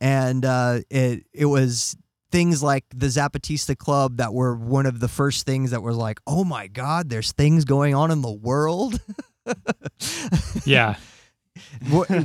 and 0.00 0.44
uh, 0.44 0.80
it 0.90 1.26
it 1.32 1.46
was 1.46 1.96
things 2.30 2.62
like 2.62 2.84
the 2.94 3.06
Zapatista 3.06 3.76
Club 3.76 4.18
that 4.18 4.34
were 4.34 4.54
one 4.54 4.86
of 4.86 5.00
the 5.00 5.08
first 5.08 5.46
things 5.46 5.70
that 5.70 5.82
was 5.82 5.96
like, 5.96 6.20
oh 6.26 6.44
my 6.44 6.66
God, 6.66 7.08
there's 7.08 7.32
things 7.32 7.64
going 7.64 7.94
on 7.94 8.10
in 8.10 8.20
the 8.20 8.30
world. 8.30 9.00
yeah. 10.64 10.96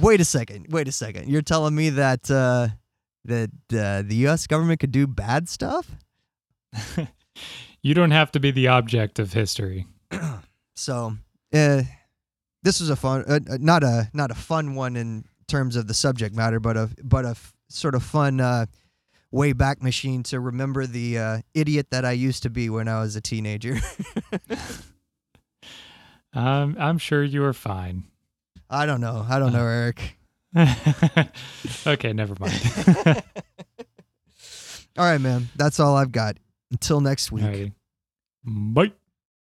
Wait 0.02 0.22
a 0.22 0.26
second. 0.26 0.68
Wait 0.70 0.88
a 0.88 0.92
second. 0.92 1.30
You're 1.30 1.42
telling 1.42 1.76
me 1.76 1.90
that 1.92 2.30
uh, 2.30 2.70
that 3.26 3.52
uh, 3.74 4.02
the 4.04 4.16
U.S. 4.28 4.48
government 4.48 4.80
could 4.80 4.92
do 4.92 5.08
bad 5.08 5.50
stuff? 5.50 5.92
you 7.82 7.94
don't 7.94 8.12
have 8.12 8.32
to 8.32 8.40
be 8.40 8.52
the 8.52 8.68
object 8.68 9.20
of 9.20 9.34
history. 9.34 9.88
so, 10.76 11.16
uh, 11.54 11.82
this 12.64 12.80
was 12.80 12.90
a 12.90 12.96
fun, 12.96 13.24
uh, 13.28 13.40
uh, 13.50 13.58
not 13.60 13.84
a 13.84 14.10
not 14.14 14.32
a 14.32 14.36
fun 14.36 14.76
one 14.76 14.96
in 14.96 15.26
terms 15.48 15.76
of 15.76 15.88
the 15.88 15.94
subject 15.94 16.36
matter, 16.36 16.60
but 16.60 16.78
a 16.78 16.90
but 17.04 17.26
a 17.26 17.30
f- 17.30 17.54
sort 17.70 17.96
of 17.96 18.04
fun 18.04 18.40
uh, 18.40 18.66
way 19.32 19.54
back 19.54 19.82
machine 19.82 20.24
to 20.24 20.40
remember 20.40 20.86
the 20.86 21.18
uh, 21.18 21.42
idiot 21.54 21.88
that 21.92 22.06
I 22.06 22.12
used 22.12 22.44
to 22.44 22.50
be 22.50 22.70
when 22.70 22.88
I 22.88 23.00
was 23.02 23.16
a 23.16 23.22
teenager. 23.22 23.78
um, 26.34 26.76
I'm 26.80 26.98
sure 26.98 27.24
you 27.24 27.42
were 27.42 27.54
fine. 27.54 28.04
I 28.72 28.86
don't 28.86 29.02
know. 29.02 29.26
I 29.30 29.38
don't 29.38 29.52
know, 29.52 29.66
uh. 29.66 29.92
Eric. 29.92 30.18
okay, 31.88 32.14
never 32.14 32.36
mind. 32.40 32.62
all 34.98 35.06
right, 35.06 35.20
man. 35.20 35.50
That's 35.56 35.80
all 35.80 35.96
I've 35.96 36.12
got. 36.12 36.38
Until 36.72 37.02
next 37.02 37.32
week. 37.32 37.74
Bye. 38.46 38.94